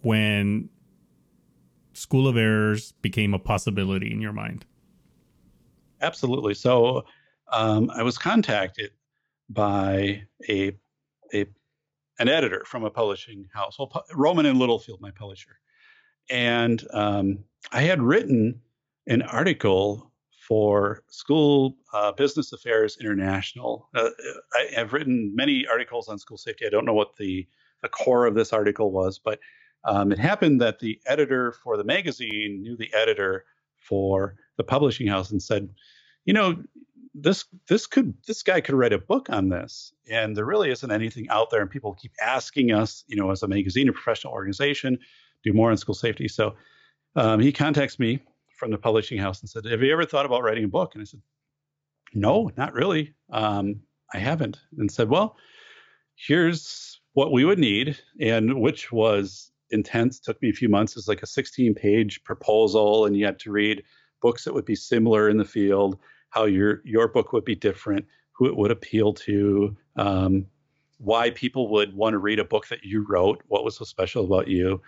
[0.03, 0.70] when
[1.93, 4.64] School of Errors became a possibility in your mind.
[6.01, 6.55] Absolutely.
[6.55, 7.05] So
[7.53, 8.93] um, I was contacted
[9.51, 10.76] by a,
[11.34, 11.47] a
[12.20, 15.59] an editor from a publishing house, well, Rowman and Littlefield, my publisher,
[16.31, 18.61] and um, I had written
[19.07, 20.11] an article
[20.49, 23.89] for School uh, Business Affairs International.
[23.95, 24.09] Uh,
[24.55, 26.66] I have written many articles on school safety.
[26.66, 27.47] I don't know what the
[27.83, 29.39] the core of this article was, but
[29.85, 33.45] um, it happened that the editor for the magazine knew the editor
[33.76, 35.68] for the publishing house and said,
[36.24, 36.57] you know,
[37.14, 40.91] this this could this guy could write a book on this and there really isn't
[40.91, 44.33] anything out there and people keep asking us you know as a magazine or professional
[44.33, 44.99] organization
[45.45, 46.28] do more on school safety.
[46.28, 46.55] So
[47.16, 48.20] um, he contacts me
[48.57, 50.95] from the publishing house and said have you ever thought about writing a book?
[50.95, 51.22] And i said
[52.14, 53.14] no not really.
[53.30, 53.80] Um,
[54.12, 54.59] i haven't.
[54.76, 55.36] And said well
[56.16, 60.97] here's what we would need and which was intense took me a few months.
[60.97, 63.82] It's like a 16 page proposal and you had to read
[64.20, 65.99] books that would be similar in the field
[66.30, 70.47] how your your book would be different, who it would appeal to, um,
[70.99, 74.24] why people would want to read a book that you wrote, what was so special
[74.24, 74.80] about you.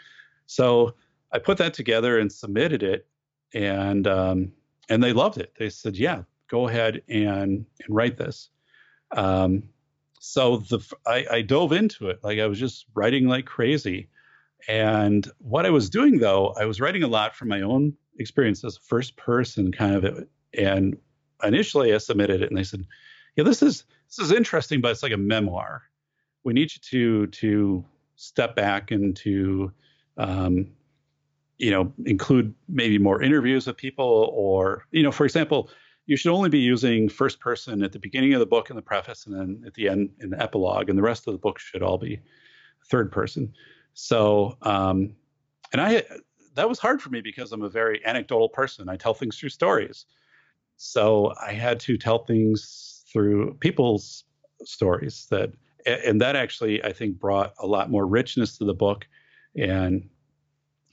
[0.51, 0.95] So
[1.31, 3.07] I put that together and submitted it,
[3.55, 4.53] and um,
[4.89, 5.53] and they loved it.
[5.57, 8.51] They said, "Yeah, go ahead and and write this."
[9.13, 9.63] Um,
[10.19, 14.09] so the I, I dove into it like I was just writing like crazy.
[14.69, 18.65] And what I was doing though, I was writing a lot from my own experience
[18.65, 20.99] as first person kind of and
[21.45, 22.85] initially I submitted it and they said,
[23.37, 25.83] yeah, this is this is interesting, but it's like a memoir.
[26.43, 27.85] We need you to to
[28.17, 29.73] step back and to
[30.21, 30.67] um,
[31.59, 35.71] you know include maybe more interviews with people or you know for example
[36.07, 38.83] you should only be using first person at the beginning of the book in the
[38.83, 41.59] preface and then at the end in the epilogue and the rest of the book
[41.59, 42.21] should all be
[42.91, 43.53] third person
[43.95, 45.15] so um,
[45.73, 46.03] and i
[46.55, 49.49] that was hard for me because i'm a very anecdotal person i tell things through
[49.49, 50.07] stories
[50.83, 54.25] so I had to tell things through people's
[54.65, 55.51] stories that,
[55.85, 59.07] and that actually I think brought a lot more richness to the book.
[59.57, 60.09] And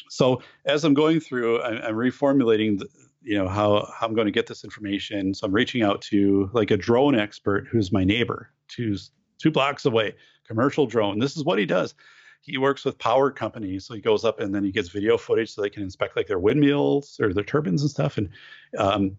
[0.09, 2.87] so as I'm going through, I'm, reformulating, the,
[3.21, 5.33] you know, how, how I'm going to get this information.
[5.33, 8.97] So I'm reaching out to like a drone expert who's my neighbor, two
[9.39, 10.15] two blocks away,
[10.47, 11.19] commercial drone.
[11.19, 11.93] This is what he does
[12.41, 15.51] he works with power companies so he goes up and then he gets video footage
[15.51, 18.29] so they can inspect like their windmills or their turbines and stuff and
[18.77, 19.17] um,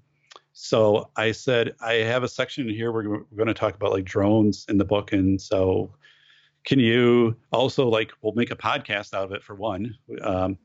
[0.60, 4.04] so I said, I have a section here where we're going to talk about like
[4.04, 5.12] drones in the book.
[5.12, 5.94] And so
[6.68, 9.96] can you also like, we'll make a podcast out of it for one.
[10.20, 10.58] Um,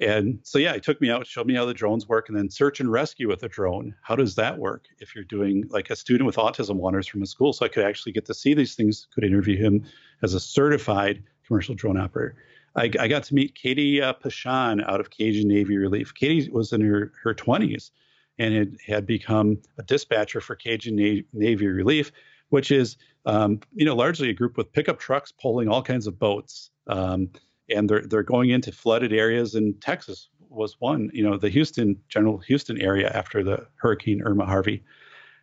[0.00, 2.50] and so, yeah, he took me out, showed me how the drones work, and then
[2.50, 3.94] search and rescue with a drone.
[4.02, 7.26] How does that work if you're doing like a student with autism wanders from a
[7.26, 7.52] school?
[7.52, 9.84] So I could actually get to see these things, could interview him
[10.24, 12.34] as a certified commercial drone operator.
[12.74, 16.12] I, I got to meet Katie uh, Pashan out of Cajun Navy Relief.
[16.12, 17.92] Katie was in her, her 20s
[18.38, 22.12] and it had become a dispatcher for Cajun Navy Relief,
[22.50, 26.18] which is um, you know largely a group with pickup trucks pulling all kinds of
[26.18, 27.30] boats, um,
[27.68, 31.10] and they're they're going into flooded areas in Texas was one.
[31.12, 34.82] You know the Houston general Houston area after the Hurricane Irma Harvey.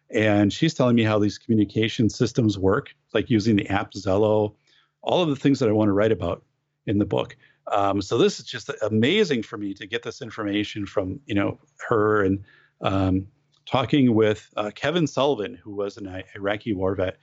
[0.09, 4.53] And she's telling me how these communication systems work, like using the app Zello,
[5.01, 6.43] all of the things that I want to write about
[6.85, 7.35] in the book.
[7.71, 11.59] Um, so this is just amazing for me to get this information from you know
[11.87, 12.43] her and
[12.81, 13.27] um,
[13.65, 17.17] talking with uh, Kevin Sullivan, who was an Iraqi war vet.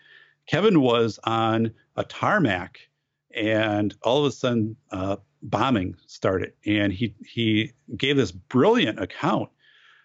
[0.47, 2.81] Kevin was on a tarmac,
[3.35, 9.49] and all of a sudden, uh, bombing started, and he he gave this brilliant account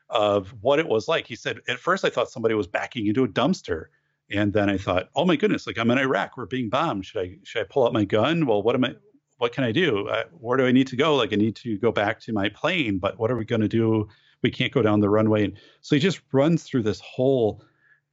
[0.10, 1.28] of what it was like.
[1.28, 3.86] He said, at first, I thought somebody was backing into a dumpster.
[4.32, 7.06] And then I thought, oh my goodness, like I'm in Iraq, we're being bombed.
[7.06, 8.48] Should I should I pull out my gun?
[8.48, 8.96] Well, what am I?
[9.38, 10.08] What can I do?
[10.08, 11.16] Uh, where do I need to go?
[11.16, 13.68] Like I need to go back to my plane, but what are we going to
[13.68, 14.08] do
[14.46, 15.46] we can't go down the runway.
[15.46, 17.64] And so he just runs through this whole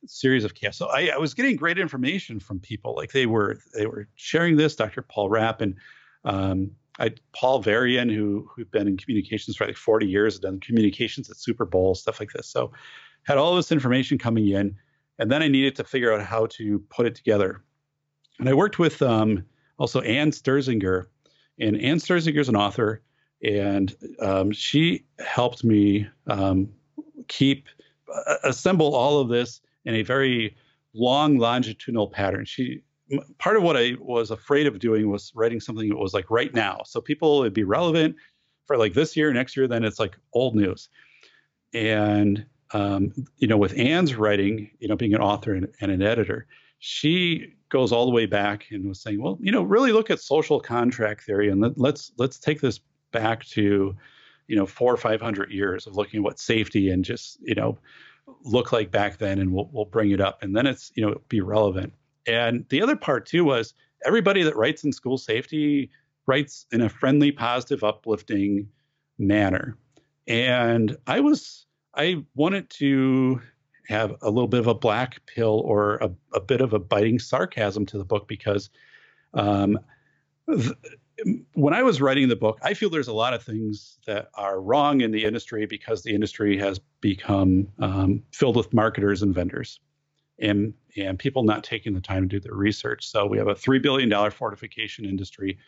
[0.07, 0.79] series of chaos.
[0.79, 2.97] So I, I, was getting great information from people.
[2.97, 5.03] Like they were they were sharing this, Dr.
[5.03, 5.77] Paul Rapp and
[6.25, 11.31] um, I Paul Varian, who who'd been in communications for like 40 years, done communications
[11.31, 12.49] at Super Bowl stuff like this.
[12.49, 12.73] So
[13.25, 14.75] had all this information coming in,
[15.19, 17.63] and then I needed to figure out how to put it together.
[18.39, 19.45] And I worked with um,
[19.79, 21.05] also Ann Sterzinger,
[21.61, 23.03] and Ann Sterzinger is an author,
[23.43, 26.69] and um, she helped me um,
[27.29, 27.69] keep
[28.15, 30.57] uh, assemble all of this in a very
[30.95, 32.45] long longitudinal pattern.
[32.45, 32.83] She
[33.39, 36.53] part of what I was afraid of doing was writing something that was like right
[36.55, 38.17] now, so people would be relevant
[38.67, 39.67] for like this year, next year.
[39.67, 40.89] Then it's like old news,
[41.75, 46.01] and um, you know, with Anne's writing, you know, being an author and, and, an
[46.01, 46.47] editor,
[46.79, 50.21] she goes all the way back and was saying, well, you know, really look at
[50.21, 52.81] social contract theory and let, let's let's take this
[53.13, 53.95] back to,
[54.49, 57.55] you know, four or five hundred years of looking at what safety and just you
[57.55, 57.79] know
[58.45, 61.21] look like back then, and we'll we'll bring it up, and then it's you know
[61.29, 61.93] be relevant.
[62.27, 65.91] And the other part too was everybody that writes in school safety
[66.27, 68.69] writes in a friendly, positive, uplifting
[69.19, 69.77] manner.
[70.27, 73.41] And I was I wanted to
[73.89, 77.19] have a little bit of a black pill or a, a bit of a biting
[77.19, 78.71] sarcasm to the book because
[79.35, 79.79] um,
[80.49, 80.73] th-
[81.55, 84.61] when I was writing the book, I feel there's a lot of things that are
[84.61, 89.81] wrong in the industry because the industry has become um, filled with marketers and vendors,
[90.39, 93.07] and and people not taking the time to do their research.
[93.07, 95.59] So we have a three billion dollar fortification industry,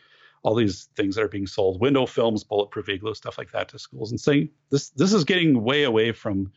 [0.43, 3.79] all these things that are being sold, window films, bulletproof igloo, stuff like that to
[3.79, 6.51] schools, and saying this this is getting way away from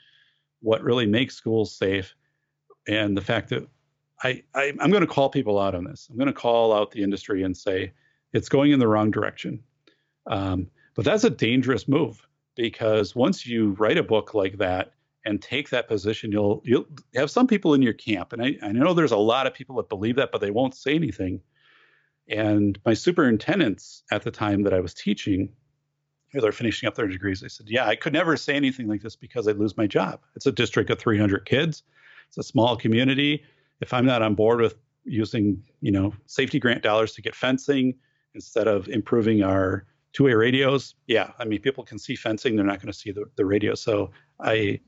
[0.61, 2.14] what really makes schools safe,
[2.89, 3.66] and the fact that
[4.22, 6.09] I, I I'm going to call people out on this.
[6.11, 7.93] I'm going to call out the industry and say
[8.33, 9.62] it's going in the wrong direction.
[10.26, 12.26] Um, but that's a dangerous move
[12.57, 14.93] because once you write a book like that
[15.24, 18.72] and take that position, you'll you'll have some people in your camp, and I, I
[18.72, 21.41] know there's a lot of people that believe that, but they won't say anything.
[22.29, 25.51] And my superintendents at the time that I was teaching,
[26.35, 27.41] they're finishing up their degrees.
[27.41, 30.20] They said, "Yeah, I could never say anything like this because I'd lose my job.
[30.37, 31.83] It's a district of 300 kids.
[32.29, 33.45] It's a small community.
[33.81, 34.74] If I'm not on board with
[35.05, 37.95] using, you know, safety grant dollars to get fencing,
[38.35, 42.81] instead of improving our two-way radios yeah i mean people can see fencing they're not
[42.81, 44.11] going to see the, the radio so
[44.41, 44.79] i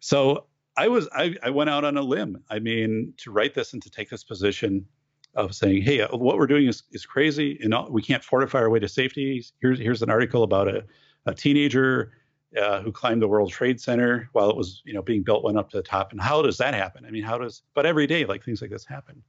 [0.00, 0.46] so
[0.76, 3.82] i was I, I went out on a limb i mean to write this and
[3.82, 4.86] to take this position
[5.34, 8.70] of saying hey uh, what we're doing is, is crazy and we can't fortify our
[8.70, 10.84] way to safety here's here's an article about a,
[11.26, 12.12] a teenager
[12.60, 15.56] uh, who climbed the World Trade Center while it was, you know, being built, went
[15.56, 16.12] up to the top.
[16.12, 17.06] And how does that happen?
[17.06, 17.62] I mean, how does?
[17.74, 19.22] But every day, like things like this happen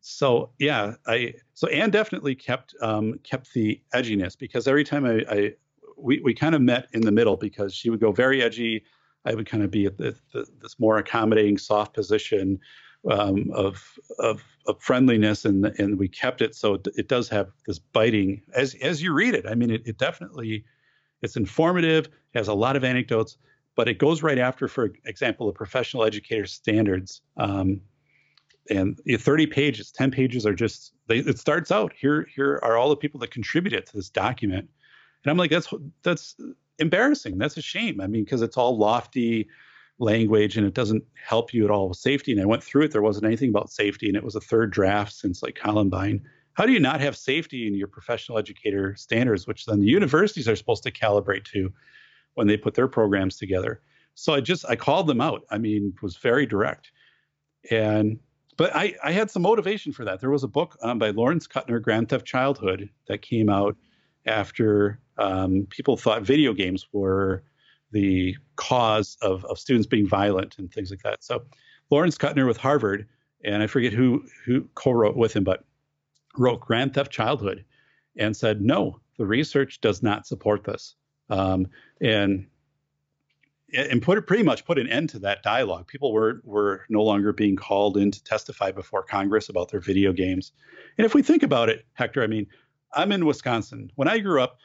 [0.00, 5.24] so yeah, I so Anne definitely kept um, kept the edginess because every time I,
[5.30, 5.52] I
[5.96, 8.84] we we kind of met in the middle because she would go very edgy,
[9.24, 12.58] I would kind of be at the, the, this more accommodating, soft position
[13.10, 17.50] um, of, of of friendliness, and and we kept it so it, it, does have
[17.66, 19.46] this biting as as you read it.
[19.46, 20.64] I mean, it, it definitely
[21.22, 23.36] it's informative, it has a lot of anecdotes,
[23.76, 27.20] but it goes right after, for example, the professional educator standards.
[27.36, 27.82] Um,
[28.68, 32.90] and 30 pages 10 pages are just they, it starts out here here are all
[32.90, 34.68] the people that contributed to this document.
[35.24, 36.36] And i'm like that's that's
[36.78, 37.38] embarrassing.
[37.38, 38.00] That's a shame.
[38.00, 39.48] I mean because it's all lofty
[39.98, 42.32] language and it doesn't help you at all with safety.
[42.32, 42.92] And i went through it.
[42.92, 46.22] There wasn't anything about safety and it was a third draft since like columbine.
[46.54, 50.48] How do you not have safety in your professional educator standards which then the universities
[50.48, 51.72] are supposed to calibrate to
[52.34, 53.80] when they put their programs together?
[54.14, 55.42] So i just i called them out.
[55.50, 56.92] I mean was very direct.
[57.70, 58.18] And
[58.60, 60.20] but I, I had some motivation for that.
[60.20, 63.74] There was a book um, by Lawrence Kutner, Grand Theft Childhood, that came out
[64.26, 67.42] after um, people thought video games were
[67.90, 71.24] the cause of, of students being violent and things like that.
[71.24, 71.42] So
[71.88, 73.08] Lawrence Kutner with Harvard,
[73.42, 75.64] and I forget who who co-wrote with him, but
[76.36, 77.64] wrote Grand Theft Childhood
[78.18, 80.96] and said, no, the research does not support this.
[81.30, 81.66] Um,
[82.02, 82.46] and
[83.74, 85.86] and put it pretty much put an end to that dialogue.
[85.86, 90.12] People were were no longer being called in to testify before Congress about their video
[90.12, 90.52] games.
[90.98, 92.46] And if we think about it, Hector, I mean,
[92.92, 93.90] I'm in Wisconsin.
[93.94, 94.58] When I grew up,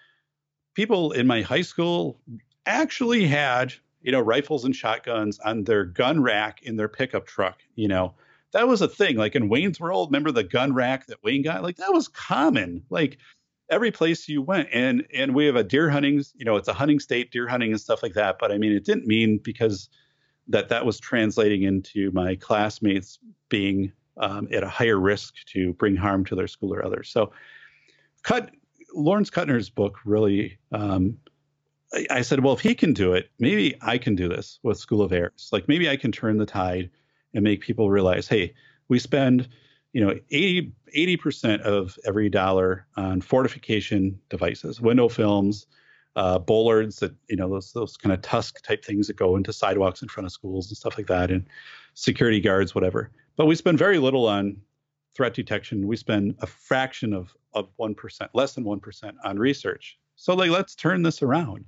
[0.74, 2.20] people in my high school
[2.66, 7.62] actually had you know rifles and shotguns on their gun rack in their pickup truck.
[7.76, 8.14] You know,
[8.52, 9.18] that was a thing.
[9.18, 11.64] Like in Wayne's World, remember the gun rack that Wayne got?
[11.64, 12.84] Like that was common.
[12.90, 13.18] Like
[13.70, 16.74] every place you went and and we have a deer hunting you know it's a
[16.74, 19.90] hunting state deer hunting and stuff like that but i mean it didn't mean because
[20.48, 25.96] that that was translating into my classmates being um, at a higher risk to bring
[25.96, 27.10] harm to their school or others.
[27.10, 27.32] So
[28.24, 28.52] cut
[28.94, 31.18] lawrence kutner's book really um,
[31.94, 34.78] I, I said well if he can do it maybe i can do this with
[34.78, 36.90] school of errors like maybe i can turn the tide
[37.34, 38.54] and make people realize hey
[38.88, 39.50] we spend
[39.96, 45.68] you know, 80 80 percent of every dollar on fortification devices, window films,
[46.18, 49.54] uh, bollards that you know those those kind of tusk type things that go into
[49.54, 51.48] sidewalks in front of schools and stuff like that, and
[51.94, 53.10] security guards, whatever.
[53.38, 54.58] But we spend very little on
[55.16, 55.88] threat detection.
[55.88, 59.98] We spend a fraction of of one percent, less than one percent, on research.
[60.18, 61.64] So like, let's turn this around.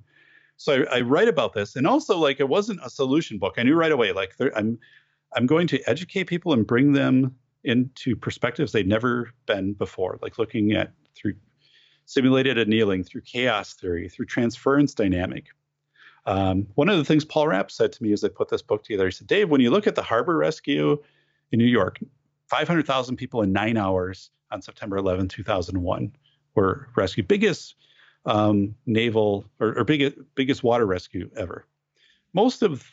[0.57, 3.53] So I, I, write about this, and also like it wasn't a solution book.
[3.57, 4.77] I knew right away like there, I'm
[5.33, 7.33] I'm going to educate people and bring them
[7.63, 11.33] into perspectives they'd never been before, like looking at through
[12.05, 15.47] simulated annealing, through chaos theory, through transference dynamic.
[16.25, 18.83] Um, one of the things Paul Rapp said to me as I put this book
[18.83, 21.01] together, he said, Dave, when you look at the harbor rescue
[21.51, 21.99] in New York,
[22.47, 26.13] 500,000 people in nine hours on September 11, 2001
[26.55, 27.27] were rescued.
[27.27, 27.75] Biggest
[28.25, 31.65] um, naval or, or biggest, biggest water rescue ever.
[32.33, 32.89] Most of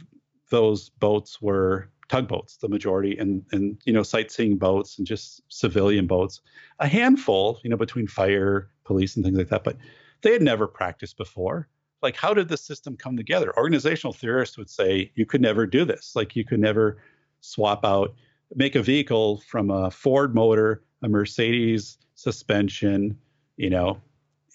[0.51, 6.07] those boats were tugboats, the majority, and and you know sightseeing boats and just civilian
[6.07, 6.41] boats.
[6.79, 9.65] A handful, you know, between fire, police, and things like that.
[9.65, 9.77] But
[10.23, 11.69] they had never practiced before.
[12.03, 13.57] Like, how did the system come together?
[13.57, 16.15] Organizational theorists would say you could never do this.
[16.15, 16.99] Like, you could never
[17.41, 18.15] swap out,
[18.55, 23.19] make a vehicle from a Ford motor, a Mercedes suspension,
[23.57, 24.01] you know,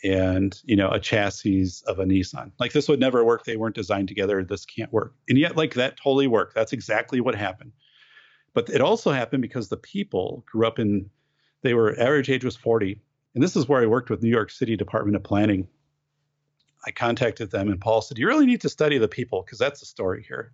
[0.04, 2.52] and you know a chassis of a Nissan.
[2.60, 3.46] Like this would never work.
[3.46, 4.44] They weren't designed together.
[4.44, 5.14] This can't work.
[5.28, 6.56] And yet, like that totally worked.
[6.56, 7.74] That's exactly what happened.
[8.54, 11.10] But it also happened because the people grew up in.
[11.62, 13.00] They were average age was 40,
[13.34, 15.68] and this is where I worked with New York City Department of Planning.
[16.86, 19.82] I contacted them, and Paul said, "You really need to study the people because that's
[19.82, 20.54] the story here."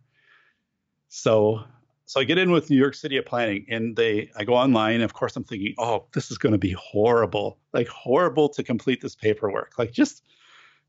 [1.07, 1.63] So
[2.05, 5.01] so I get in with New York City of Planning, and they I go online.
[5.01, 9.01] of course, I'm thinking, oh, this is going to be horrible, like horrible to complete
[9.01, 10.23] this paperwork, like just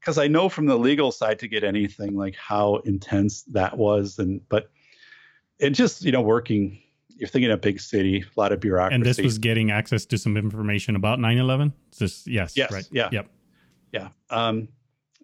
[0.01, 4.19] because I know from the legal side to get anything like how intense that was,
[4.19, 4.71] and but
[5.61, 6.83] and just you know working.
[7.19, 8.95] You're thinking a big city, a lot of bureaucracy.
[8.95, 11.73] And this was getting access to some information about 9/11.
[11.99, 13.31] This, yes, yes, right, yeah, yep,
[13.91, 14.09] yeah.
[14.29, 14.69] Um,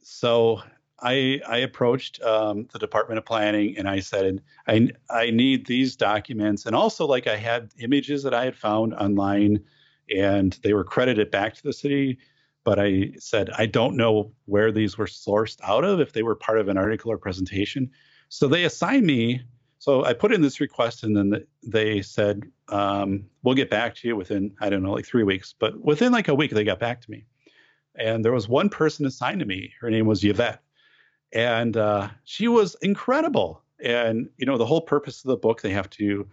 [0.02, 0.62] so
[1.02, 5.96] I, I approached um, the Department of Planning and I said, I, I need these
[5.96, 6.64] documents.
[6.64, 9.64] And also, like, I had images that I had found online
[10.14, 12.18] and they were credited back to the city.
[12.64, 16.36] But I said, I don't know where these were sourced out of, if they were
[16.36, 17.90] part of an article or presentation.
[18.28, 19.42] So they assigned me.
[19.80, 24.08] So I put in this request and then they said, um, we'll get back to
[24.08, 25.52] you within, I don't know, like three weeks.
[25.58, 27.24] But within like a week, they got back to me.
[27.96, 29.72] And there was one person assigned to me.
[29.80, 30.62] Her name was Yvette
[31.32, 33.62] and uh, she was incredible.
[33.84, 36.28] And you know, the whole purpose of the book, they have to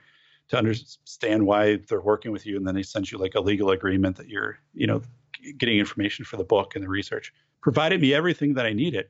[0.50, 3.70] to understand why they're working with you, and then they send you like a legal
[3.70, 5.02] agreement that you're, you know,
[5.58, 7.32] getting information for the book and the research.
[7.62, 9.08] Provided me everything that I needed,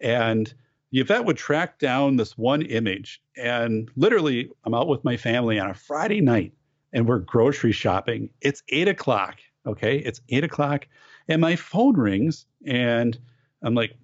[0.00, 0.52] and
[0.92, 5.70] Yvette would track down this one image, and literally, I'm out with my family on
[5.70, 6.52] a Friday night,
[6.92, 8.30] and we're grocery shopping.
[8.40, 9.38] It's eight o'clock.
[9.66, 10.86] Okay, it's eight o'clock,
[11.28, 13.18] and my phone rings, and
[13.62, 13.96] I'm like,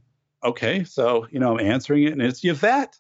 [0.45, 2.99] okay, so, you know, I'm answering it and it's Yvette.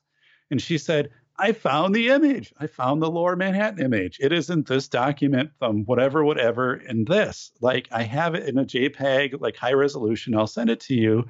[0.50, 2.52] And she said, I found the image.
[2.58, 4.18] I found the lower Manhattan image.
[4.20, 7.52] It isn't this document from whatever, whatever, in this.
[7.62, 10.36] Like I have it in a JPEG, like high resolution.
[10.36, 11.26] I'll send it to you.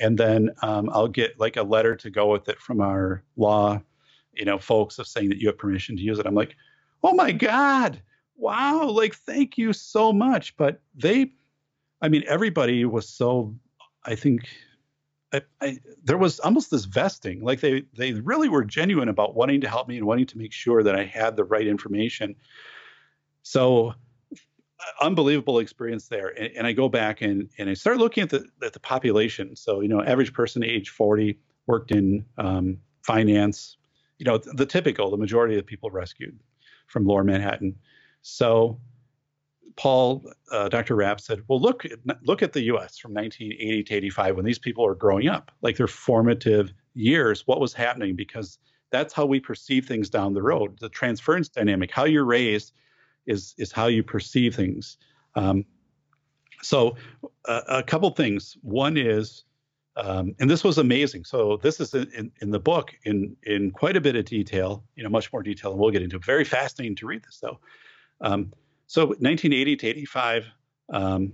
[0.00, 3.82] And then um, I'll get like a letter to go with it from our law,
[4.32, 6.26] you know, folks of saying that you have permission to use it.
[6.26, 6.56] I'm like,
[7.02, 8.00] oh my God,
[8.36, 10.56] wow, like thank you so much.
[10.56, 11.32] But they,
[12.00, 13.54] I mean, everybody was so,
[14.06, 14.48] I think
[15.32, 19.60] I, I, there was almost this vesting like they they really were genuine about wanting
[19.60, 22.34] to help me and wanting to make sure that i had the right information.
[23.42, 23.94] So
[25.00, 28.44] unbelievable experience there and, and i go back and, and i start looking at the,
[28.62, 29.54] at the population.
[29.56, 33.76] So you know average person age 40 worked in um, finance
[34.18, 36.38] you know the, the typical the majority of the people rescued
[36.86, 37.76] from lower manhattan.
[38.22, 38.80] So
[39.76, 40.96] Paul, uh, Dr.
[40.96, 41.84] Rapp said, well, look,
[42.24, 42.98] look at the U.S.
[42.98, 47.46] from 1980 to 85 when these people are growing up, like their formative years.
[47.46, 48.16] What was happening?
[48.16, 48.58] Because
[48.90, 50.78] that's how we perceive things down the road.
[50.80, 52.72] The transference dynamic, how you're raised,
[53.26, 54.96] is is how you perceive things.
[55.34, 55.64] Um,
[56.62, 56.96] so,
[57.46, 58.56] uh, a couple things.
[58.62, 59.44] One is,
[59.96, 61.24] um, and this was amazing.
[61.24, 64.84] So this is in, in the book in in quite a bit of detail.
[64.96, 66.16] You know, much more detail, and we'll get into.
[66.16, 66.24] it.
[66.24, 67.60] Very fascinating to read this though.
[68.20, 68.52] Um,
[68.90, 70.46] so 1980 to 85,
[70.92, 71.32] um,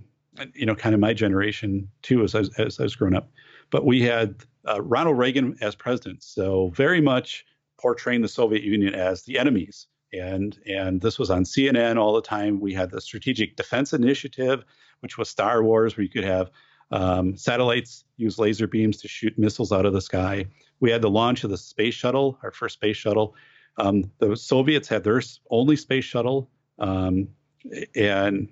[0.53, 3.31] you know, kind of my generation too, as, as, as I was growing up.
[3.71, 4.35] But we had
[4.67, 7.47] uh, Ronald Reagan as president, so very much
[7.79, 9.87] portraying the Soviet Union as the enemies.
[10.13, 12.59] And and this was on CNN all the time.
[12.59, 14.63] We had the Strategic Defense Initiative,
[14.99, 16.51] which was Star Wars, where you could have
[16.91, 20.45] um, satellites use laser beams to shoot missiles out of the sky.
[20.79, 23.33] We had the launch of the space shuttle, our first space shuttle.
[23.77, 26.51] Um, the Soviets had their only space shuttle.
[26.77, 27.29] Um,
[27.95, 28.49] and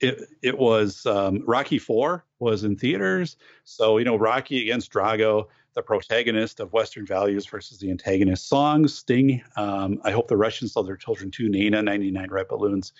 [0.00, 3.36] it it was um, Rocky Four was in theaters.
[3.64, 8.48] So you know Rocky against Drago, the protagonist of Western values versus the antagonist.
[8.48, 9.42] Songs, Sting.
[9.56, 11.48] Um, I hope the Russians tell their children too.
[11.48, 12.92] Nena, 99 Red Balloons,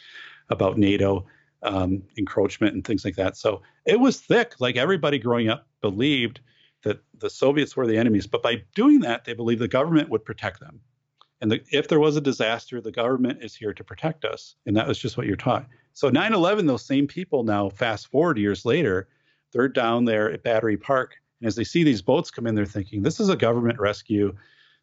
[0.49, 1.27] about NATO
[1.63, 3.37] um, encroachment and things like that.
[3.37, 4.55] So it was thick.
[4.61, 6.41] Like everybody growing up believed
[6.83, 10.25] that the Soviets were the enemies, but by doing that, they believed the government would
[10.25, 10.81] protect them.
[11.41, 14.57] And the, if there was a disaster, the government is here to protect us.
[14.67, 15.67] And that was just what you're taught.
[15.93, 19.09] So 9 11, those same people now, fast forward years later,
[19.53, 21.15] they're down there at Battery Park.
[21.41, 24.35] And as they see these boats come in, they're thinking, this is a government rescue.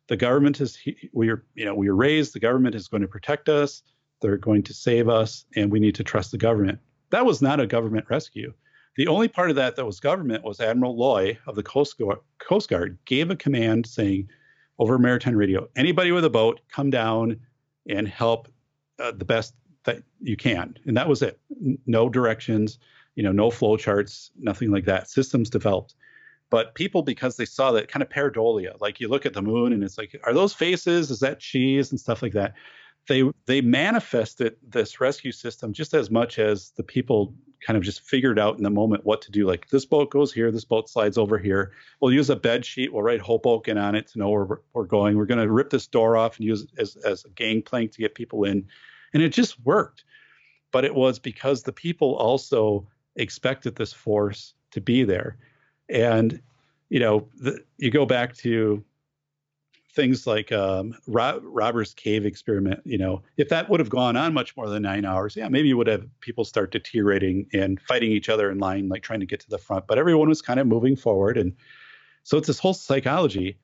[0.07, 0.77] The government is,
[1.13, 3.81] we are, you know, we are raised, the government is going to protect us.
[4.21, 6.79] They're going to save us, and we need to trust the government.
[7.09, 8.53] That was not a government rescue.
[8.95, 12.19] The only part of that that was government was Admiral Loy of the Coast Guard,
[12.39, 14.29] Coast Guard gave a command saying
[14.79, 17.39] over maritime radio, anybody with a boat, come down
[17.87, 18.47] and help
[18.99, 19.53] uh, the best
[19.85, 20.77] that you can.
[20.85, 21.39] And that was it.
[21.85, 22.79] No directions,
[23.15, 25.09] you know, no flow charts, nothing like that.
[25.09, 25.95] Systems developed.
[26.49, 29.73] But people, because they saw that kind of pareidolia, like you look at the moon
[29.73, 31.09] and it's like, are those faces?
[31.09, 32.53] Is that cheese and stuff like that?
[33.07, 37.35] They they manifested this rescue system just as much as the people
[37.65, 39.47] kind of just figured out in the moment what to do.
[39.47, 41.71] Like this boat goes here, this boat slides over here.
[41.99, 42.93] We'll use a bed sheet.
[42.93, 45.17] We'll write Hoboken on it to know where we're going.
[45.17, 47.97] We're going to rip this door off and use it as, as a gangplank to
[47.97, 48.67] get people in.
[49.13, 50.03] And it just worked.
[50.71, 55.37] But it was because the people also expected this force to be there.
[55.89, 56.41] And,
[56.89, 58.83] you know, the, you go back to
[59.95, 64.55] things like um, Robbers Cave experiment, you know, if that would have gone on much
[64.55, 68.29] more than nine hours, yeah, maybe you would have people start deteriorating and fighting each
[68.29, 69.87] other in line, like trying to get to the front.
[69.87, 71.53] But everyone was kind of moving forward, and
[72.23, 73.57] so it's this whole psychology.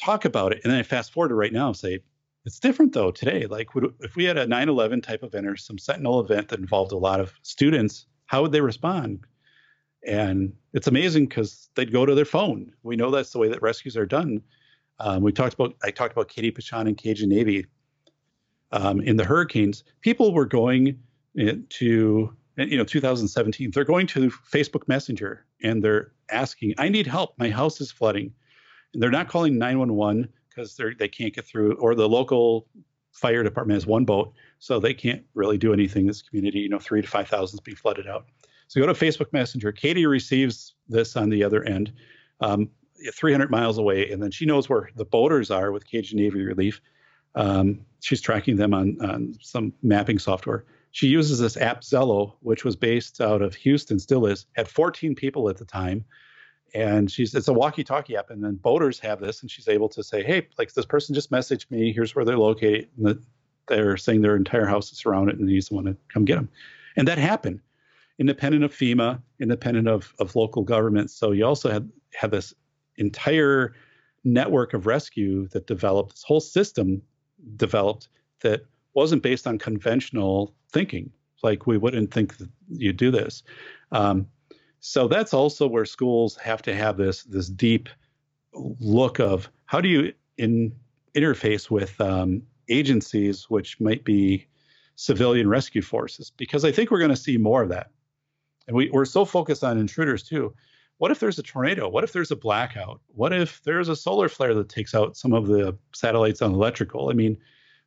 [0.00, 2.00] Talk about it, and then I fast forward to right now say
[2.44, 3.46] it's different though today.
[3.46, 6.92] Like, would, if we had a 9/11 type event or some Sentinel event that involved
[6.92, 9.20] a lot of students, how would they respond?
[10.06, 12.72] And it's amazing because they'd go to their phone.
[12.82, 14.42] We know that's the way that rescues are done
[14.98, 17.66] um, we talked about I talked about Katie Pachon and Cajun Navy
[18.70, 19.84] um, in the hurricanes.
[20.00, 20.98] People were going
[21.34, 23.70] to you know 2017.
[23.70, 27.34] They're going to Facebook Messenger and they're asking, "I need help.
[27.38, 28.32] My house is flooding."
[28.92, 32.66] And they're not calling 911 because they they can't get through, or the local
[33.12, 36.06] fire department has one boat, so they can't really do anything.
[36.06, 38.26] This community, you know, three to five thousand is being flooded out.
[38.68, 39.72] So go to Facebook Messenger.
[39.72, 41.92] Katie receives this on the other end.
[42.40, 42.70] Um,
[43.12, 46.80] 300 miles away, and then she knows where the boaters are with Cajun Navy Relief.
[47.34, 50.64] Um, she's tracking them on, on some mapping software.
[50.90, 55.14] She uses this app Zello, which was based out of Houston, still is, had 14
[55.14, 56.04] people at the time.
[56.74, 60.02] And she's it's a walkie-talkie app, and then boaters have this, and she's able to
[60.02, 61.92] say, "Hey, like this person just messaged me.
[61.92, 62.88] Here's where they're located.
[62.96, 63.22] And
[63.68, 66.48] they're saying their entire house is surrounded, and needs someone to come get them."
[66.96, 67.60] And that happened,
[68.18, 71.14] independent of FEMA, independent of of local governments.
[71.14, 72.54] So you also had had this
[72.96, 73.74] entire
[74.24, 77.02] network of rescue that developed, this whole system
[77.56, 78.08] developed
[78.40, 78.64] that
[78.94, 81.10] wasn't based on conventional thinking.
[81.42, 83.42] Like we wouldn't think that you do this.
[83.90, 84.28] Um,
[84.80, 87.88] so that's also where schools have to have this this deep
[88.52, 90.72] look of how do you in
[91.14, 94.46] interface with um, agencies which might be
[94.96, 97.90] civilian rescue forces because I think we're going to see more of that.
[98.66, 100.54] And we, we're so focused on intruders too
[101.02, 101.88] what if there's a tornado?
[101.88, 103.00] What if there's a blackout?
[103.08, 107.10] What if there's a solar flare that takes out some of the satellites on electrical?
[107.10, 107.36] I mean,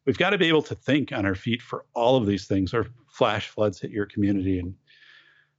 [0.06, 2.74] we've got to be able to think on our feet for all of these things
[2.74, 4.76] or flash floods hit your community and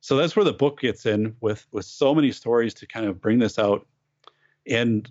[0.02, 3.22] so that's where the book gets in with with so many stories to kind of
[3.22, 3.86] bring this out
[4.68, 5.10] and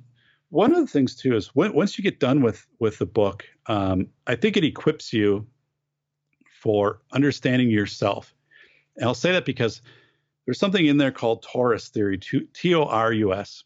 [0.50, 3.44] one of the things too is when, once you get done with with the book
[3.66, 5.48] um, i think it equips you
[6.62, 8.36] for understanding yourself
[8.98, 9.82] and i'll say that because
[10.46, 13.64] there's something in there called torus theory, T O R U S.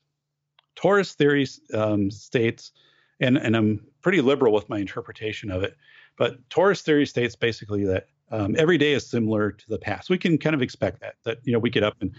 [0.75, 2.71] Torus theory um, states,
[3.19, 5.75] and, and I'm pretty liberal with my interpretation of it,
[6.17, 10.09] but torus theory states basically that um, every day is similar to the past.
[10.09, 12.15] We can kind of expect that, that, you know, we get up and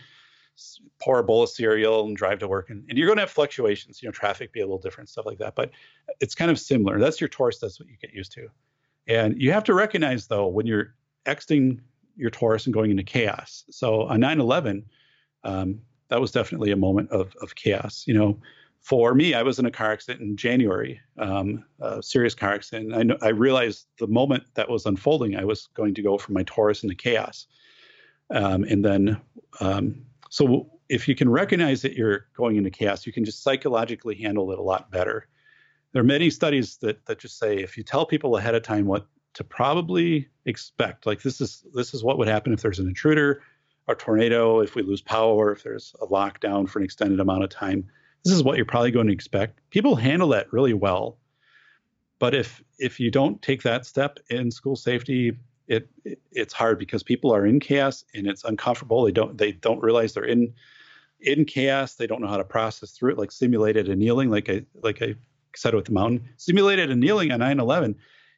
[1.00, 3.30] pour a bowl of cereal and drive to work, and, and you're going to have
[3.30, 5.70] fluctuations, you know, traffic be a little different, stuff like that, but
[6.20, 6.98] it's kind of similar.
[6.98, 8.48] That's your torus, that's what you get used to.
[9.06, 11.80] And you have to recognize, though, when you're exiting
[12.16, 13.64] your torus and going into chaos.
[13.70, 14.84] So on 9/11,
[15.44, 18.04] um, that was definitely a moment of of chaos.
[18.06, 18.40] You know,
[18.80, 22.94] for me, I was in a car accident in January, um, a serious car accident.
[22.94, 26.34] I know, I realized the moment that was unfolding, I was going to go from
[26.34, 27.46] my torus into chaos,
[28.30, 29.20] um, and then
[29.60, 34.16] um, so if you can recognize that you're going into chaos, you can just psychologically
[34.16, 35.26] handle it a lot better.
[35.92, 38.86] There are many studies that that just say if you tell people ahead of time
[38.86, 41.06] what to probably expect.
[41.06, 43.42] Like this is this is what would happen if there's an intruder,
[43.88, 47.50] a tornado, if we lose power, if there's a lockdown for an extended amount of
[47.50, 47.88] time.
[48.24, 49.60] This is what you're probably going to expect.
[49.70, 51.16] People handle that really well.
[52.18, 55.38] But if if you don't take that step in school safety,
[55.68, 59.04] it, it it's hard because people are in chaos and it's uncomfortable.
[59.04, 60.52] They don't they don't realize they're in
[61.20, 61.94] in chaos.
[61.94, 65.14] They don't know how to process through it, like simulated annealing, like I like I
[65.56, 66.28] said with the mountain.
[66.36, 67.94] Simulated annealing on 9/11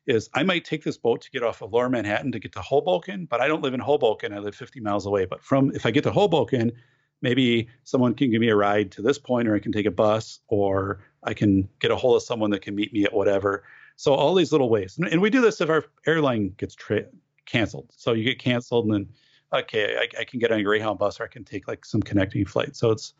[0.06, 2.60] is I might take this boat to get off of Lower Manhattan to get to
[2.60, 4.32] Hoboken, but I don't live in Hoboken.
[4.32, 5.26] I live 50 miles away.
[5.26, 6.72] But from if I get to Hoboken,
[7.20, 9.90] maybe someone can give me a ride to this point, or I can take a
[9.90, 13.64] bus, or I can get a hold of someone that can meet me at whatever.
[13.96, 17.06] So all these little ways, and, we do this if our airline gets tra-
[17.46, 17.92] canceled.
[17.96, 19.08] So you get canceled, and then
[19.52, 22.02] okay, I, I, can get on a Greyhound bus, or I can take like some
[22.02, 22.74] connecting flight.
[22.74, 23.14] So it's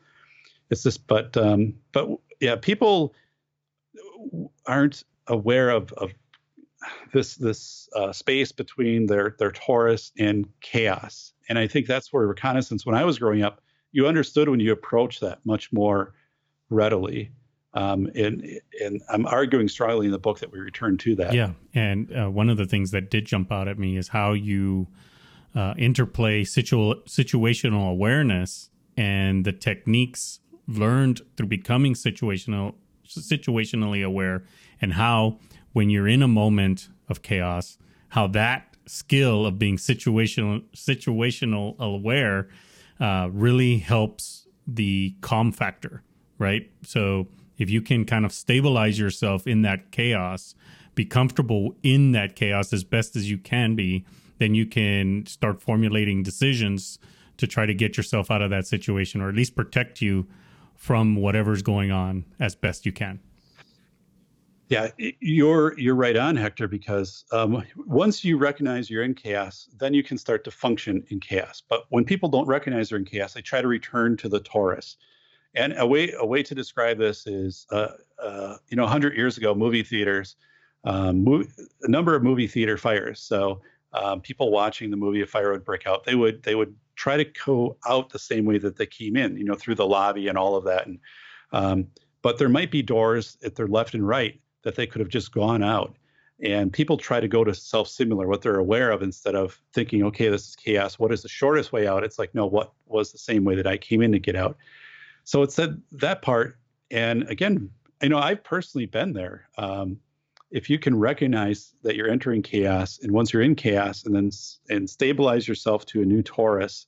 [0.70, 2.09] it's this, but um, but
[2.40, 3.14] yeah, people
[4.66, 6.12] aren't aware of of
[7.12, 11.32] this this uh, space between their their torus and chaos.
[11.48, 12.86] And I think that's where reconnaissance.
[12.86, 13.60] When I was growing up,
[13.92, 16.14] you understood when you approach that much more
[16.70, 17.30] readily.
[17.74, 18.46] Um, and
[18.82, 21.32] and I'm arguing strongly in the book that we return to that.
[21.32, 24.32] Yeah, and uh, one of the things that did jump out at me is how
[24.32, 24.88] you
[25.54, 32.74] uh, interplay situ- situational awareness and the techniques learned through becoming situational
[33.06, 34.44] situationally aware,
[34.80, 35.38] and how
[35.73, 37.78] when you're in a moment of chaos,
[38.09, 42.49] how that skill of being situational situational aware
[43.01, 46.03] uh, really helps the calm factor,
[46.39, 46.70] right?
[46.82, 47.28] So
[47.59, 50.55] if you can kind of stabilize yourself in that chaos,
[50.94, 54.05] be comfortable in that chaos as best as you can be,
[54.39, 56.99] then you can start formulating decisions
[57.39, 60.27] to try to get yourself out of that situation or at least protect you
[60.77, 63.20] from whatever's going on as best you can.
[64.73, 64.89] Yeah,
[65.20, 66.66] you're you're right on, Hector.
[66.66, 71.20] Because um, once you recognize you're in chaos, then you can start to function in
[71.20, 71.62] chaos.
[71.69, 74.97] But when people don't recognize they're in chaos, they try to return to the torus.
[75.55, 77.89] And a way a way to describe this is, uh,
[78.19, 80.36] uh, you know, 100 years ago, movie theaters,
[80.85, 81.47] um,
[81.82, 83.20] a number of movie theater fires.
[83.20, 83.61] So
[83.93, 86.05] um, people watching the movie, a fire would break out.
[86.05, 89.36] They would they would try to go out the same way that they came in,
[89.36, 90.86] you know, through the lobby and all of that.
[90.86, 90.99] And
[91.53, 91.89] um,
[92.23, 95.32] but there might be doors at their left and right that they could have just
[95.32, 95.97] gone out.
[96.43, 100.02] And people try to go to self similar, what they're aware of, instead of thinking,
[100.05, 100.98] okay, this is chaos.
[100.98, 102.02] What is the shortest way out?
[102.02, 104.56] It's like, no, what was the same way that I came in to get out?
[105.24, 106.59] So it said that part.
[106.90, 107.70] And again,
[108.02, 109.48] you know, I've personally been there.
[109.56, 110.01] Um,
[110.51, 114.30] if you can recognize that you're entering chaos, and once you're in chaos, and then
[114.68, 116.86] and stabilize yourself to a new torus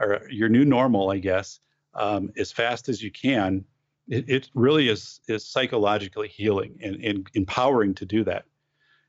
[0.00, 1.60] or your new normal, I guess,
[1.94, 3.64] um, as fast as you can,
[4.08, 8.44] it, it really is is psychologically healing and, and, empowering to do that.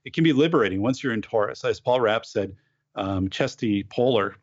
[0.05, 1.65] It can be liberating once you're in torus.
[1.65, 2.55] As Paul Rapp said,
[2.95, 4.35] um, Chesty Puller,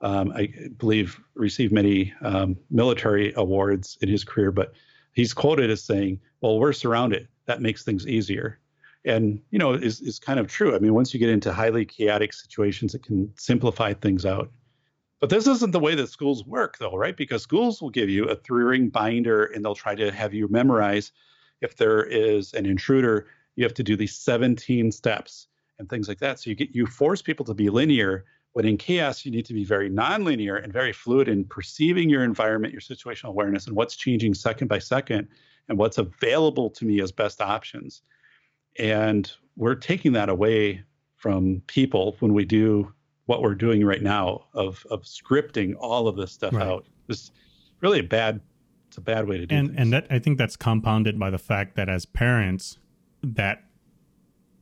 [0.00, 4.72] um, I believe, received many um, military awards in his career, but
[5.12, 7.28] he's quoted as saying, "Well, we're surrounded.
[7.46, 8.58] That makes things easier."
[9.04, 10.74] And you know, is is kind of true.
[10.74, 14.50] I mean, once you get into highly chaotic situations, it can simplify things out.
[15.20, 17.16] But this isn't the way that schools work, though, right?
[17.16, 20.48] Because schools will give you a three ring binder and they'll try to have you
[20.48, 21.12] memorize
[21.60, 25.48] if there is an intruder, you have to do these 17 steps
[25.78, 26.40] and things like that.
[26.40, 28.24] So you get you force people to be linear,
[28.54, 32.24] but in chaos, you need to be very nonlinear and very fluid in perceiving your
[32.24, 35.28] environment, your situational awareness, and what's changing second by second
[35.68, 38.00] and what's available to me as best options.
[38.78, 40.82] And we're taking that away
[41.16, 42.92] from people when we do
[43.30, 46.66] what we're doing right now of of scripting all of this stuff right.
[46.66, 46.84] out.
[47.08, 47.30] It's
[47.80, 48.40] really a bad
[48.88, 49.58] it's a bad way to do it.
[49.58, 49.80] and things.
[49.80, 52.78] and that I think that's compounded by the fact that as parents
[53.22, 53.62] that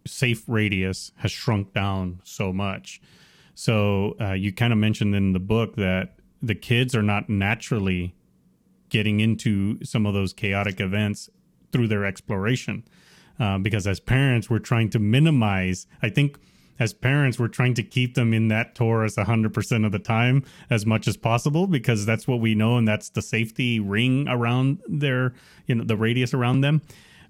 [0.07, 3.01] safe radius has shrunk down so much.
[3.55, 8.15] So uh, you kind of mentioned in the book that the kids are not naturally
[8.91, 11.31] getting into some of those chaotic events
[11.73, 12.85] through their exploration,
[13.41, 15.87] uh, because as parents we're trying to minimize.
[16.03, 16.39] I think
[16.79, 20.87] as parents, we're trying to keep them in that torus 100% of the time as
[20.87, 25.35] much as possible because that's what we know and that's the safety ring around their,
[25.67, 26.83] you know, the radius around them.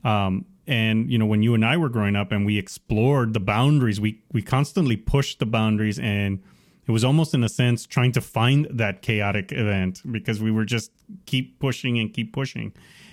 [0.04, 3.40] Um, and you know, when you and I were growing up and we explored the
[3.40, 6.42] boundaries, we we constantly pushed the boundaries and
[6.86, 10.64] it was almost in a sense trying to find that chaotic event because we were
[10.64, 10.92] just
[11.26, 12.72] keep pushing and keep pushing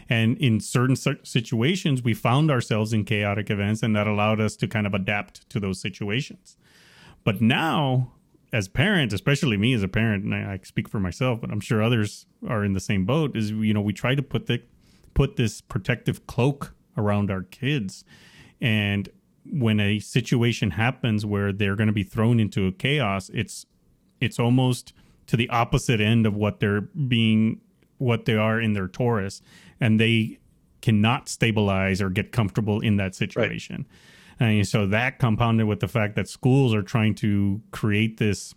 [0.10, 4.68] and in certain situations, we found ourselves in chaotic events, and that allowed us to
[4.68, 6.58] kind of adapt to those situations.
[7.24, 8.12] But now,
[8.54, 11.60] as parents, especially me as a parent, and I, I speak for myself, but I'm
[11.60, 13.36] sure others are in the same boat.
[13.36, 14.62] Is you know we try to put the
[15.14, 18.04] put this protective cloak around our kids,
[18.62, 19.10] and
[19.52, 23.66] when a situation happens where they're going to be thrown into a chaos, it's
[24.22, 24.94] it's almost
[25.28, 27.62] to the opposite end of what they're being
[27.98, 29.42] what they are in their torus,
[29.80, 30.40] and they
[30.82, 33.86] cannot stabilize or get comfortable in that situation.
[34.40, 34.48] Right.
[34.48, 38.54] And so that compounded with the fact that schools are trying to create this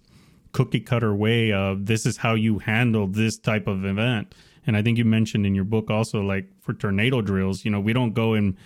[0.52, 4.34] cookie cutter way of this is how you handle this type of event.
[4.66, 7.80] And I think you mentioned in your book also like for tornado drills, you know,
[7.80, 8.56] we don't go and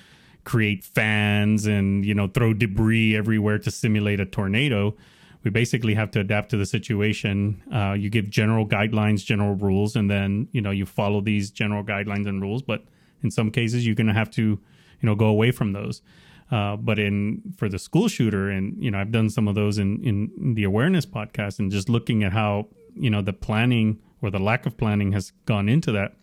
[0.45, 4.97] create fans and, you know, throw debris everywhere to simulate a tornado
[5.45, 7.63] we basically have to adapt to the situation.
[7.73, 11.83] Uh, you give general guidelines, general rules, and then you know you follow these general
[11.83, 12.63] guidelines and rules.
[12.63, 12.85] But
[13.23, 14.59] in some cases, you're going to have to you
[15.03, 16.03] know go away from those.
[16.51, 19.79] Uh, but in for the school shooter, and you know I've done some of those
[19.79, 24.31] in, in the awareness podcast, and just looking at how you know the planning or
[24.31, 26.15] the lack of planning has gone into that.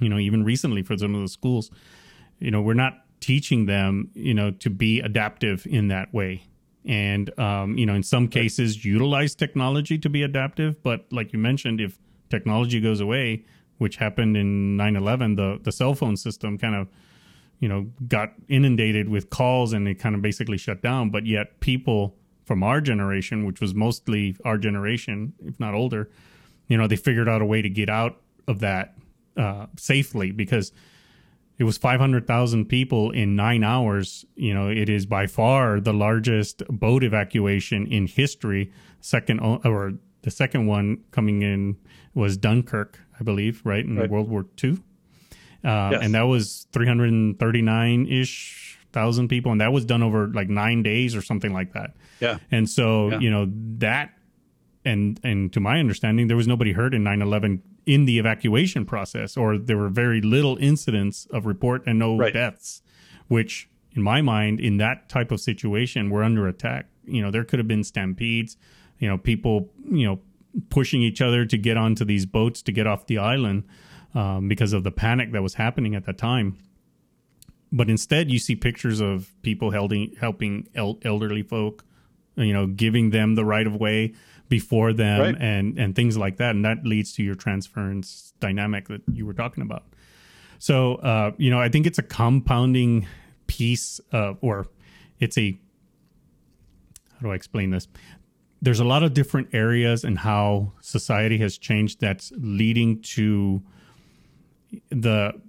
[0.00, 1.70] You know, even recently for some of the schools,
[2.38, 6.44] you know, we're not teaching them, you know, to be adaptive in that way
[6.84, 10.82] and um, you know in some cases utilize technology to be adaptive.
[10.82, 11.98] But like you mentioned if
[12.30, 13.44] technology goes away
[13.78, 16.88] which happened in 9-11 the, the cell phone system kind of
[17.60, 21.10] you know got inundated with calls and it kind of basically shut down.
[21.10, 22.14] But yet people
[22.44, 26.08] from our generation which was mostly our generation if not older
[26.68, 28.94] you know they figured out a way to get out of that
[29.36, 30.72] uh, safely because
[31.58, 34.24] it was 500,000 people in nine hours.
[34.36, 38.72] You know, it is by far the largest boat evacuation in history.
[39.00, 41.76] Second, or the second one coming in
[42.14, 44.08] was Dunkirk, I believe, right in right.
[44.08, 44.78] World War II.
[45.64, 46.00] Uh, yes.
[46.02, 49.50] And that was 339 ish thousand people.
[49.50, 51.94] And that was done over like nine days or something like that.
[52.20, 52.38] Yeah.
[52.50, 53.18] And so, yeah.
[53.18, 53.46] you know,
[53.78, 54.10] that,
[54.84, 58.84] and, and to my understanding, there was nobody hurt in 9 11 in the evacuation
[58.84, 62.34] process, or there were very little incidents of report and no right.
[62.34, 62.82] deaths,
[63.28, 63.66] which
[63.96, 66.84] in my mind, in that type of situation, we're under attack.
[67.06, 68.58] You know, there could have been stampedes,
[68.98, 70.20] you know, people, you know,
[70.68, 73.64] pushing each other to get onto these boats to get off the island
[74.14, 76.58] um, because of the panic that was happening at that time.
[77.72, 81.86] But instead, you see pictures of people helping helping el- elderly folk,
[82.36, 84.12] you know, giving them the right of way,
[84.48, 85.36] before them right.
[85.38, 86.54] and and things like that.
[86.54, 89.84] And that leads to your transference dynamic that you were talking about.
[90.58, 93.06] So uh, you know i think it's a compounding
[93.46, 94.66] piece of, or
[95.18, 95.58] it's a
[97.14, 97.88] how do i explain this?
[98.60, 103.62] There's a lot of different areas and how society has changed that's leading to
[104.90, 105.40] the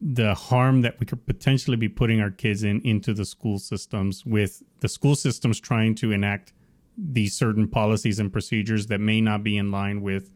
[0.00, 4.26] the harm that we could potentially be putting our kids in into the school systems
[4.26, 6.52] with the school systems trying to enact
[6.96, 10.32] these certain policies and procedures that may not be in line with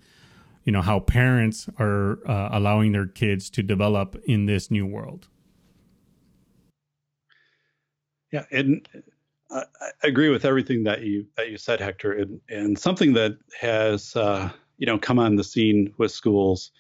[0.65, 5.29] you know how parents are uh, allowing their kids to develop in this new world.
[8.33, 8.87] Yeah and
[9.51, 9.63] I,
[10.03, 14.17] I agree with everything that you that you said hector and, and something that has
[14.17, 16.73] uh, you know come on the scene with schools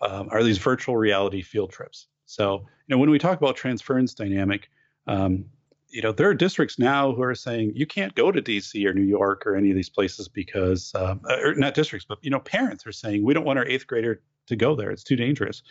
[0.00, 2.08] um, are these virtual reality field trips.
[2.26, 4.68] So you know when we talk about transference dynamic
[5.06, 5.46] um,
[5.90, 8.94] you know, there are districts now who are saying you can't go to DC or
[8.94, 12.40] New York or any of these places because, uh, or not districts, but you know,
[12.40, 15.62] parents are saying we don't want our eighth grader to go there; it's too dangerous.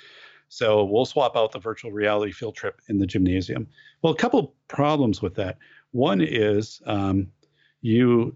[0.49, 3.67] So we'll swap out the virtual reality field trip in the gymnasium.
[4.01, 5.57] Well, a couple problems with that.
[5.91, 7.27] One is um,
[7.81, 8.35] you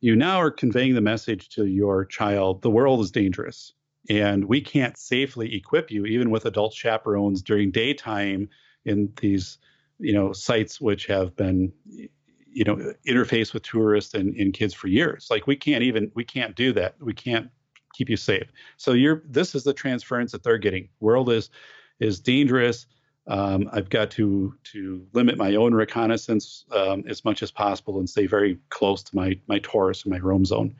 [0.00, 3.72] you now are conveying the message to your child: the world is dangerous,
[4.08, 8.48] and we can't safely equip you, even with adult chaperones during daytime
[8.84, 9.58] in these
[10.00, 11.72] you know sites which have been
[12.52, 15.28] you know interface with tourists and, and kids for years.
[15.30, 16.96] Like we can't even we can't do that.
[17.00, 17.50] We can't
[17.94, 18.50] keep you safe.
[18.76, 20.88] So you're this is the transference that they're getting.
[21.00, 21.50] World is
[22.00, 22.86] is dangerous.
[23.26, 28.08] Um, I've got to to limit my own reconnaissance um, as much as possible and
[28.08, 30.74] stay very close to my my torus and my roam zone.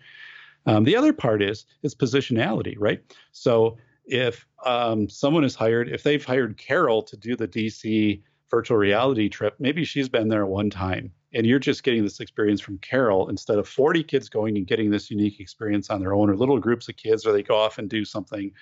[0.66, 3.02] Um, the other part is is positionality, right?
[3.32, 8.20] So if um, someone is hired, if they've hired Carol to do the DC
[8.50, 12.60] virtual reality trip, maybe she's been there one time and you're just getting this experience
[12.60, 16.28] from Carol instead of 40 kids going and getting this unique experience on their own
[16.28, 18.52] or little groups of kids or they go off and do something.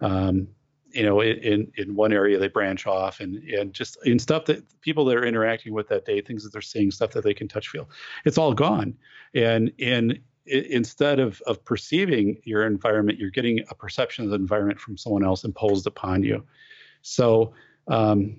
[0.00, 0.48] Um,
[0.92, 4.62] you know, in in one area they branch off and and just in stuff that
[4.80, 7.48] people that are interacting with that day, things that they're seeing, stuff that they can
[7.48, 7.90] touch, feel,
[8.24, 8.94] it's all gone.
[9.34, 14.78] And in instead of of perceiving your environment, you're getting a perception of the environment
[14.78, 16.44] from someone else imposed upon you.
[17.02, 17.54] So
[17.88, 18.36] um,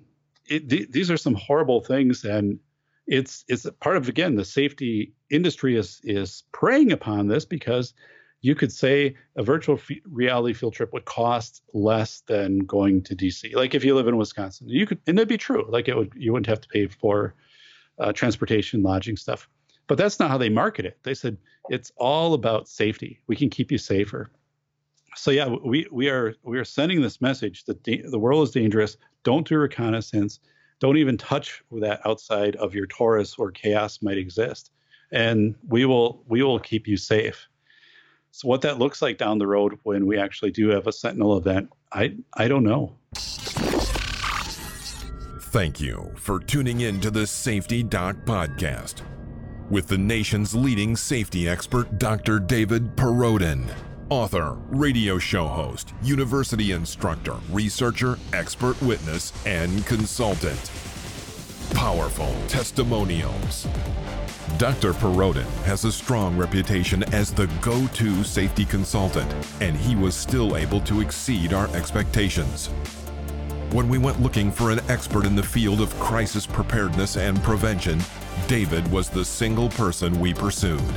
[0.47, 2.59] it, th- these are some horrible things, and
[3.07, 7.93] it's it's part of again the safety industry is is preying upon this because
[8.45, 13.15] you could say a virtual f- reality field trip would cost less than going to
[13.15, 13.55] DC.
[13.55, 15.65] Like if you live in Wisconsin, you could, and that'd be true.
[15.67, 17.33] Like it would, you wouldn't have to pay for
[17.97, 19.49] uh, transportation, lodging stuff.
[19.87, 20.99] But that's not how they market it.
[21.01, 21.37] They said
[21.69, 23.19] it's all about safety.
[23.25, 24.29] We can keep you safer.
[25.15, 28.53] So yeah, we we are we are sending this message that da- the world is
[28.53, 28.97] dangerous.
[29.23, 30.39] Don't do reconnaissance.
[30.79, 34.71] Don't even touch that outside of your torus or chaos might exist,
[35.11, 37.47] and we will we will keep you safe.
[38.31, 41.37] So what that looks like down the road when we actually do have a Sentinel
[41.37, 42.97] event, I I don't know.
[45.55, 49.01] Thank you for tuning in to the Safety Doc podcast
[49.69, 52.39] with the nation's leading safety expert, Dr.
[52.39, 53.67] David Perrodin.
[54.11, 60.69] Author, radio show host, university instructor, researcher, expert witness, and consultant.
[61.73, 63.67] Powerful testimonials.
[64.59, 64.93] Dr.
[64.93, 70.55] Perrodin has a strong reputation as the go to safety consultant, and he was still
[70.55, 72.67] able to exceed our expectations.
[73.71, 77.99] When we went looking for an expert in the field of crisis preparedness and prevention,
[78.47, 80.93] David was the single person we pursued.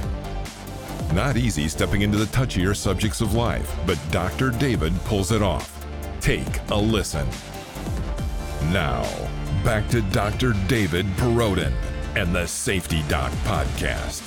[1.15, 4.51] Not easy stepping into the touchier subjects of life, but Dr.
[4.51, 5.87] David pulls it off.
[6.21, 7.27] Take a listen.
[8.71, 9.05] Now,
[9.65, 10.53] back to Dr.
[10.67, 11.73] David Perrodin
[12.15, 14.23] and the Safety Doc podcast.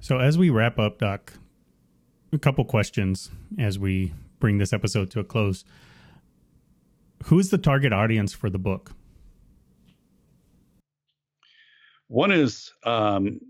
[0.00, 1.32] So, as we wrap up, Doc,
[2.32, 5.64] a couple questions as we bring this episode to a close.
[7.24, 8.92] Who's the target audience for the book?
[12.08, 13.40] One is, um,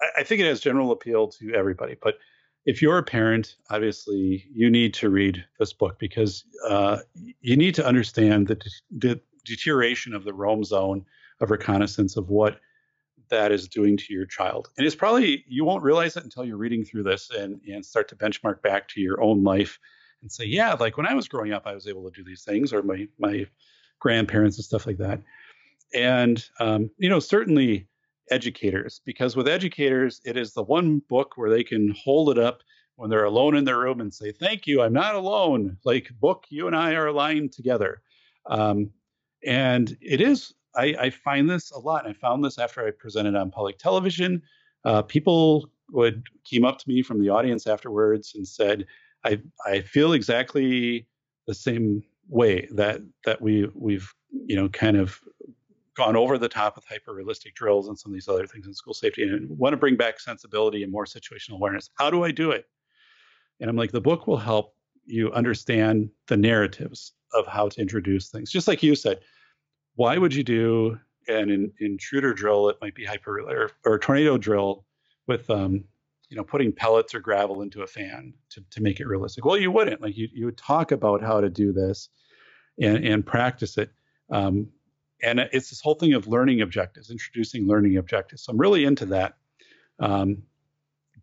[0.00, 2.18] I, I think it has general appeal to everybody, but
[2.66, 6.98] if you're a parent, obviously you need to read this book because uh,
[7.40, 8.60] you need to understand the,
[8.90, 11.04] the deterioration of the roam zone
[11.40, 12.60] of reconnaissance of what
[13.30, 14.68] that is doing to your child.
[14.76, 18.08] And it's probably, you won't realize it until you're reading through this and, and start
[18.08, 19.78] to benchmark back to your own life
[20.20, 22.42] and say, yeah, like when I was growing up, I was able to do these
[22.42, 23.46] things, or my, my
[24.00, 25.22] grandparents and stuff like that.
[25.94, 27.88] And, um, you know, certainly
[28.30, 32.62] educators, because with educators, it is the one book where they can hold it up
[32.96, 35.76] when they're alone in their room and say, thank you, I'm not alone.
[35.84, 38.02] Like, book, you and I are aligned together.
[38.46, 38.90] Um,
[39.44, 42.06] and it is I, I, find this a lot.
[42.06, 44.42] I found this after I presented on public television.
[44.84, 48.86] Uh, people would came up to me from the audience afterwards and said,
[49.24, 51.06] "I I feel exactly
[51.46, 55.20] the same way that that we we've you know kind of
[56.00, 58.72] gone over the top with hyper realistic drills and some of these other things in
[58.72, 61.90] school safety and want to bring back sensibility and more situational awareness.
[61.98, 62.64] How do I do it?"
[63.60, 64.74] And I'm like, the book will help
[65.04, 68.50] you understand the narratives of how to introduce things.
[68.50, 69.20] Just like you said,
[69.96, 70.98] why would you do
[71.28, 74.86] an in, intruder drill It might be hyper or, or a tornado drill
[75.26, 75.84] with um,
[76.30, 79.58] you know putting pellets or gravel into a fan to, to make it realistic well
[79.58, 82.08] you wouldn't like you, you would talk about how to do this
[82.80, 83.90] and, and practice it
[84.32, 84.68] um,
[85.22, 89.06] and it's this whole thing of learning objectives introducing learning objectives so i'm really into
[89.06, 89.36] that
[89.98, 90.42] um,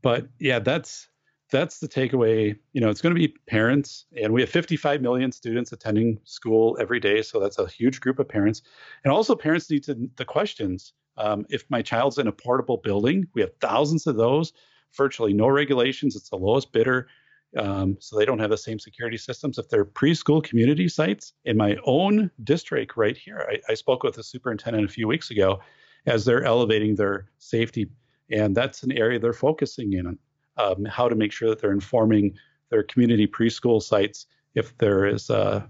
[0.02, 1.10] but yeah that's
[1.50, 2.58] that's the takeaway.
[2.74, 6.78] You know, it's going to be parents, and we have 55 million students attending school
[6.80, 8.62] every day, so that's a huge group of parents.
[9.04, 10.94] And also, parents need to the questions.
[11.18, 14.54] Um, if my child's in a portable building, we have thousands of those.
[14.94, 16.16] Virtually no regulations.
[16.16, 17.08] It's the lowest bidder,
[17.56, 19.58] um, so they don't have the same security systems.
[19.58, 24.16] If they're preschool community sites in my own district right here, I, I spoke with
[24.16, 25.60] the superintendent a few weeks ago
[26.06, 27.90] as they're elevating their safety,
[28.32, 30.18] and that's an area they're focusing in on
[30.58, 32.36] um, how to make sure that they're informing
[32.70, 34.26] their community preschool sites
[34.56, 35.64] if there is, uh,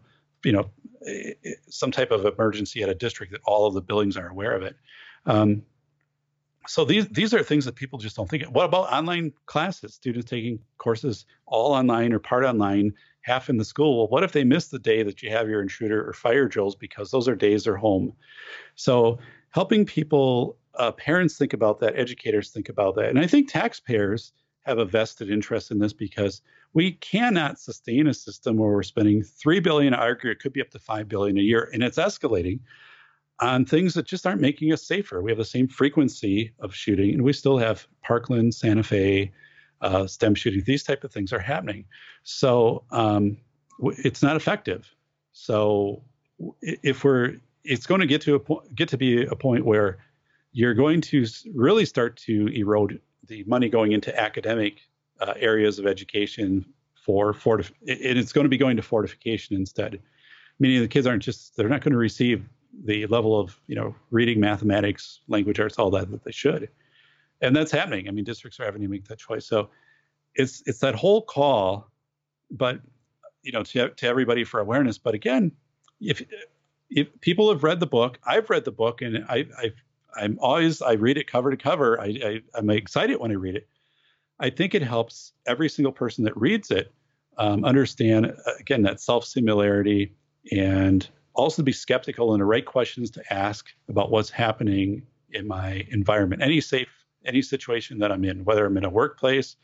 [0.43, 0.69] you know,
[1.69, 4.63] some type of emergency at a district that all of the buildings are aware of
[4.63, 4.75] it.
[5.25, 5.61] Um,
[6.67, 8.43] so these these are things that people just don't think.
[8.43, 8.53] Of.
[8.53, 9.93] What about online classes?
[9.93, 13.97] Students taking courses all online or part online, half in the school.
[13.97, 16.75] Well, what if they miss the day that you have your intruder or fire drills
[16.75, 18.13] because those are days they're home?
[18.75, 19.19] So
[19.51, 24.33] helping people, uh, parents think about that, educators think about that, and I think taxpayers
[24.65, 26.41] have a vested interest in this because
[26.73, 29.93] we cannot sustain a system where we're spending three billion.
[29.93, 32.59] I argue it could be up to five billion a year, and it's escalating
[33.39, 35.21] on things that just aren't making us safer.
[35.21, 39.31] We have the same frequency of shooting, and we still have Parkland, Santa Fe,
[39.81, 40.63] uh, STEM shooting.
[40.65, 41.85] These type of things are happening,
[42.23, 43.37] so um,
[43.79, 44.89] it's not effective.
[45.33, 46.01] So
[46.61, 49.99] if we're, it's going to get to a point, get to be a point where
[50.51, 54.79] you're going to really start to erode the money going into academic
[55.19, 56.65] uh, areas of education
[56.95, 59.99] for fortif- and it's going to be going to fortification instead
[60.59, 62.43] meaning the kids aren't just they're not going to receive
[62.83, 66.69] the level of you know reading mathematics language arts all that that they should
[67.41, 69.69] and that's happening i mean districts are having to make that choice so
[70.35, 71.89] it's it's that whole call
[72.51, 72.79] but
[73.41, 75.51] you know to, to everybody for awareness but again
[75.99, 76.21] if
[76.89, 79.73] if people have read the book, I've read the book, and I, I
[80.15, 81.99] I'm always I read it cover to cover.
[81.99, 83.67] I, I I'm excited when I read it.
[84.39, 86.93] I think it helps every single person that reads it
[87.37, 90.13] um, understand again that self similarity
[90.51, 91.07] and
[91.37, 96.41] also be skeptical and the right questions to ask about what's happening in my environment,
[96.41, 96.89] any safe
[97.25, 99.57] any situation that I'm in, whether I'm in a workplace,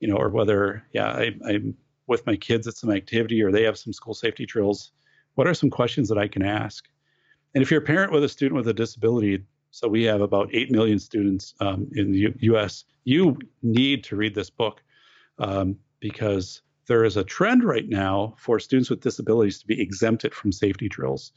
[0.00, 1.76] you know, or whether yeah I, I'm
[2.06, 4.92] with my kids at some activity or they have some school safety drills.
[5.34, 6.84] What are some questions that I can ask?
[7.54, 10.50] And if you're a parent with a student with a disability, so we have about
[10.52, 12.84] 8 million students um, in the U- US.
[13.04, 14.82] You need to read this book
[15.38, 20.34] um, because there is a trend right now for students with disabilities to be exempted
[20.34, 21.32] from safety drills.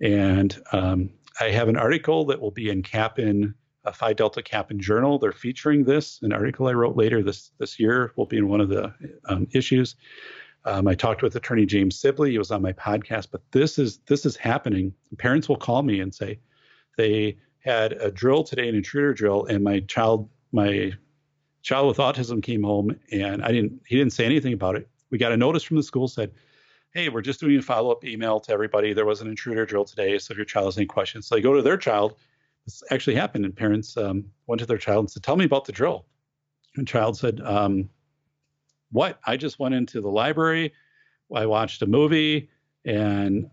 [0.00, 1.10] And um,
[1.40, 3.54] I have an article that will be in Kappan,
[3.84, 5.18] a Phi Delta Kappan Journal.
[5.18, 6.20] They're featuring this.
[6.22, 8.92] An article I wrote later this this year will be in one of the
[9.28, 9.96] um, issues.
[10.64, 12.32] Um, I talked with Attorney James Sibley.
[12.32, 13.28] He was on my podcast.
[13.30, 14.94] But this is this is happening.
[15.18, 16.40] Parents will call me and say
[16.96, 20.92] they had a drill today, an intruder drill, and my child, my
[21.62, 24.88] child with autism came home and I didn't, he didn't say anything about it.
[25.10, 26.32] We got a notice from the school said,
[26.92, 28.92] Hey, we're just doing a follow up email to everybody.
[28.92, 30.18] There was an intruder drill today.
[30.18, 32.16] So if your child has any questions, so they go to their child.
[32.66, 35.64] This actually happened, and parents um, went to their child and said, Tell me about
[35.64, 36.04] the drill.
[36.76, 37.88] And child said, um,
[38.90, 39.20] What?
[39.26, 40.74] I just went into the library.
[41.34, 42.50] I watched a movie
[42.84, 43.48] and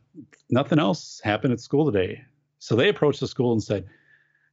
[0.49, 2.21] nothing else happened at school today.
[2.57, 3.85] So they approached the school and said,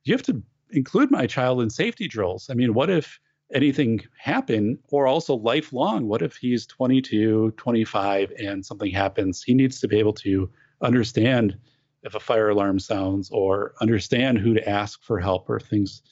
[0.06, 2.48] you have to include my child in safety drills.
[2.48, 3.18] I mean, what if
[3.52, 6.06] anything happen or also lifelong?
[6.06, 9.43] What if he's 22, 25 and something happens?
[9.43, 10.51] He needs to be able to
[10.82, 11.56] understand
[12.02, 16.02] if a fire alarm sounds or understand who to ask for help or things,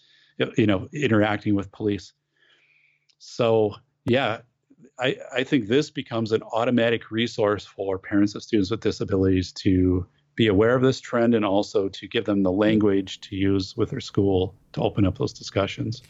[0.56, 2.12] you know, interacting with police.
[3.18, 4.38] So, yeah,
[4.98, 10.06] I, I think this becomes an automatic resource for parents of students with disabilities to
[10.36, 13.90] be aware of this trend and also to give them the language to use with
[13.90, 16.02] their school to open up those discussions.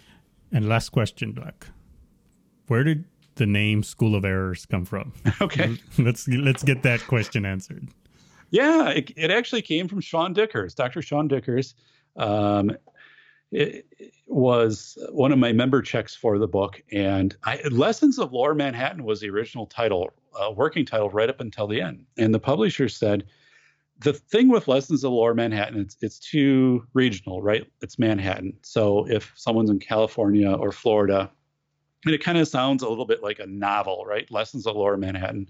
[0.53, 1.69] And last question, Doc.
[2.69, 3.05] Where did
[3.35, 5.13] the name School of Errors come from?
[5.41, 5.77] Okay.
[5.99, 7.89] let's let's get that question answered.
[8.51, 11.03] Yeah, it, it actually came from Sean Dickers, Dr.
[11.03, 11.75] Sean Dickers.
[12.17, 12.71] Um,
[13.51, 18.33] it, it was one of my member checks for the book, and I, Lessons of
[18.33, 22.07] Lower Manhattan was the original title, uh, working title, right up until the end.
[22.17, 23.25] And the publisher said,
[24.01, 27.71] the thing with lessons of lower manhattan it's it's too regional right?
[27.81, 28.55] It's manhattan.
[28.63, 31.31] So if someone's in california or florida
[32.05, 34.31] and it kind of sounds a little bit like a novel right?
[34.31, 35.49] Lessons of lower manhattan.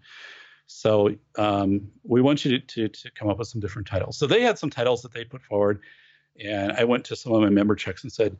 [0.67, 4.17] So um, we want you to, to, to come up with some different titles.
[4.17, 5.83] So they had some titles that they put forward
[6.43, 8.37] and i went to some of my member checks and said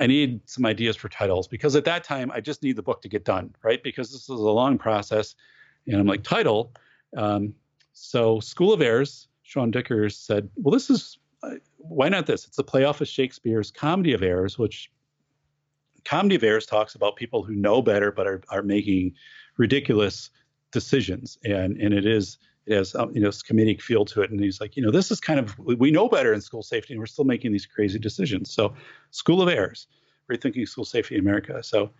[0.00, 3.00] i need some ideas for titles because at that time i just need the book
[3.02, 3.82] to get done right?
[3.82, 5.34] Because this is a long process
[5.86, 6.72] and i'm like title?
[7.16, 7.54] Um,
[7.92, 12.46] so school of errors Sean Dickers said, well, this is, uh, why not this?
[12.46, 14.90] It's a playoff of Shakespeare's Comedy of Errors, which
[16.04, 19.14] Comedy of Errors talks about people who know better but are, are making
[19.56, 20.30] ridiculous
[20.72, 21.38] decisions.
[21.44, 24.32] And, and it is, it has, um, you know, this comedic feel to it.
[24.32, 26.92] And he's like, you know, this is kind of, we know better in school safety
[26.92, 28.50] and we're still making these crazy decisions.
[28.50, 28.74] So
[29.12, 29.86] School of Errors,
[30.28, 31.62] rethinking school safety in America.
[31.62, 31.90] So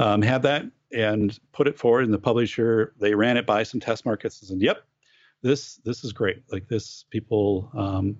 [0.00, 3.78] um, had that and put it forward and the publisher, they ran it by some
[3.78, 4.82] test markets and said, yep,
[5.42, 6.42] this this is great.
[6.50, 8.16] Like this, people um,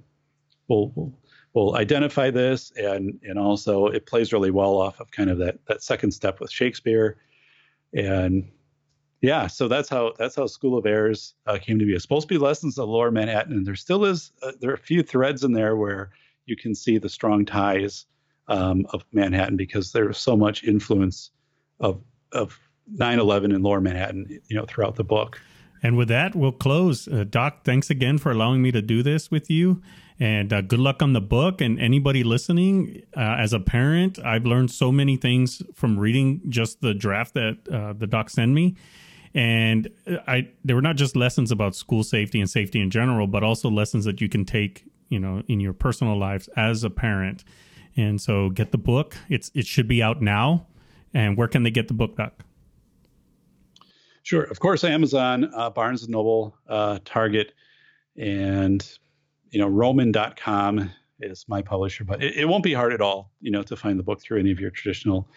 [0.68, 1.18] will, will
[1.52, 5.58] will identify this, and and also it plays really well off of kind of that
[5.66, 7.16] that second step with Shakespeare,
[7.94, 8.50] and
[9.22, 11.94] yeah, so that's how that's how School of Errors uh, came to be.
[11.94, 14.74] It's supposed to be lessons of Lower Manhattan, and there still is uh, there are
[14.74, 16.10] a few threads in there where
[16.44, 18.06] you can see the strong ties
[18.48, 21.30] um, of Manhattan because there's so much influence
[21.80, 22.02] of
[22.32, 22.58] of
[22.94, 25.40] 9/11 in Lower Manhattan, you know, throughout the book.
[25.82, 27.06] And with that, we'll close.
[27.06, 29.82] Uh, Doc, thanks again for allowing me to do this with you.
[30.18, 31.60] And uh, good luck on the book.
[31.60, 36.80] And anybody listening, uh, as a parent, I've learned so many things from reading just
[36.80, 38.76] the draft that uh, the doc sent me.
[39.34, 43.26] And uh, I, they were not just lessons about school safety and safety in general,
[43.26, 46.90] but also lessons that you can take, you know, in your personal lives as a
[46.90, 47.44] parent.
[47.98, 49.16] And so, get the book.
[49.28, 50.66] It's it should be out now.
[51.14, 52.45] And where can they get the book, Doc?
[54.26, 54.42] Sure.
[54.42, 57.52] Of course, Amazon, uh, Barnes and Noble, uh, Target,
[58.16, 58.84] and
[59.50, 60.90] you know Rowman.com
[61.20, 63.96] is my publisher, but it, it, won't be hard at all, you know, to find
[63.96, 65.28] the book through any of your traditional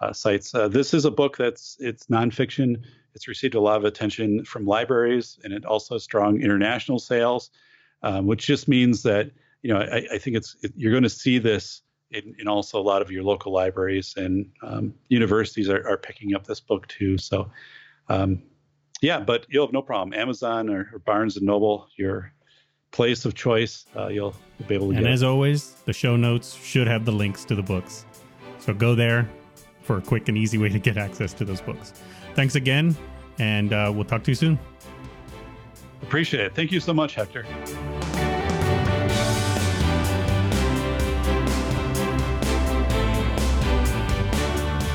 [0.00, 0.54] uh, sites.
[0.54, 2.82] Uh, this is a book that's it's nonfiction.
[3.14, 7.48] It's received a lot of attention from libraries, and it also has strong international sales,
[8.02, 9.30] um, which just means that
[9.62, 11.80] you know I, I think it's it, you're going to see this
[12.10, 16.34] in, in, also a lot of your local libraries and um, universities are, are picking
[16.34, 17.16] up this book too.
[17.16, 17.50] So
[18.08, 18.42] um,
[19.00, 20.18] yeah, but you'll have no problem.
[20.18, 22.32] Amazon or, or Barnes and Noble, your
[22.90, 25.12] place of choice, uh, you'll, you'll, be able to and get.
[25.12, 28.06] as always, the show notes should have the links to the books.
[28.60, 29.28] So go there
[29.82, 31.92] for a quick and easy way to get access to those books.
[32.34, 32.96] Thanks again,
[33.38, 34.58] and uh, we'll talk to you soon.
[36.02, 36.54] Appreciate it.
[36.54, 37.44] Thank you so much, Hector.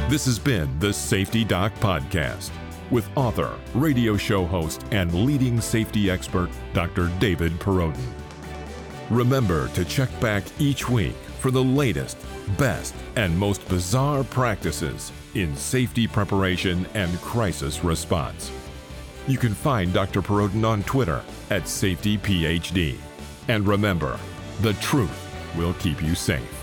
[0.10, 2.50] This has been the Safety Doc Podcast
[2.92, 7.12] with author, radio show host, and leading safety expert, Dr.
[7.20, 8.14] David Perrodin.
[9.10, 12.18] Remember to check back each week for the latest,
[12.58, 18.52] best, and most bizarre practices in safety preparation and crisis response.
[19.28, 20.22] You can find Dr.
[20.22, 22.98] Perrodin on Twitter at SafetyPhD.
[23.48, 24.20] And remember,
[24.62, 26.59] the truth will keep you safe.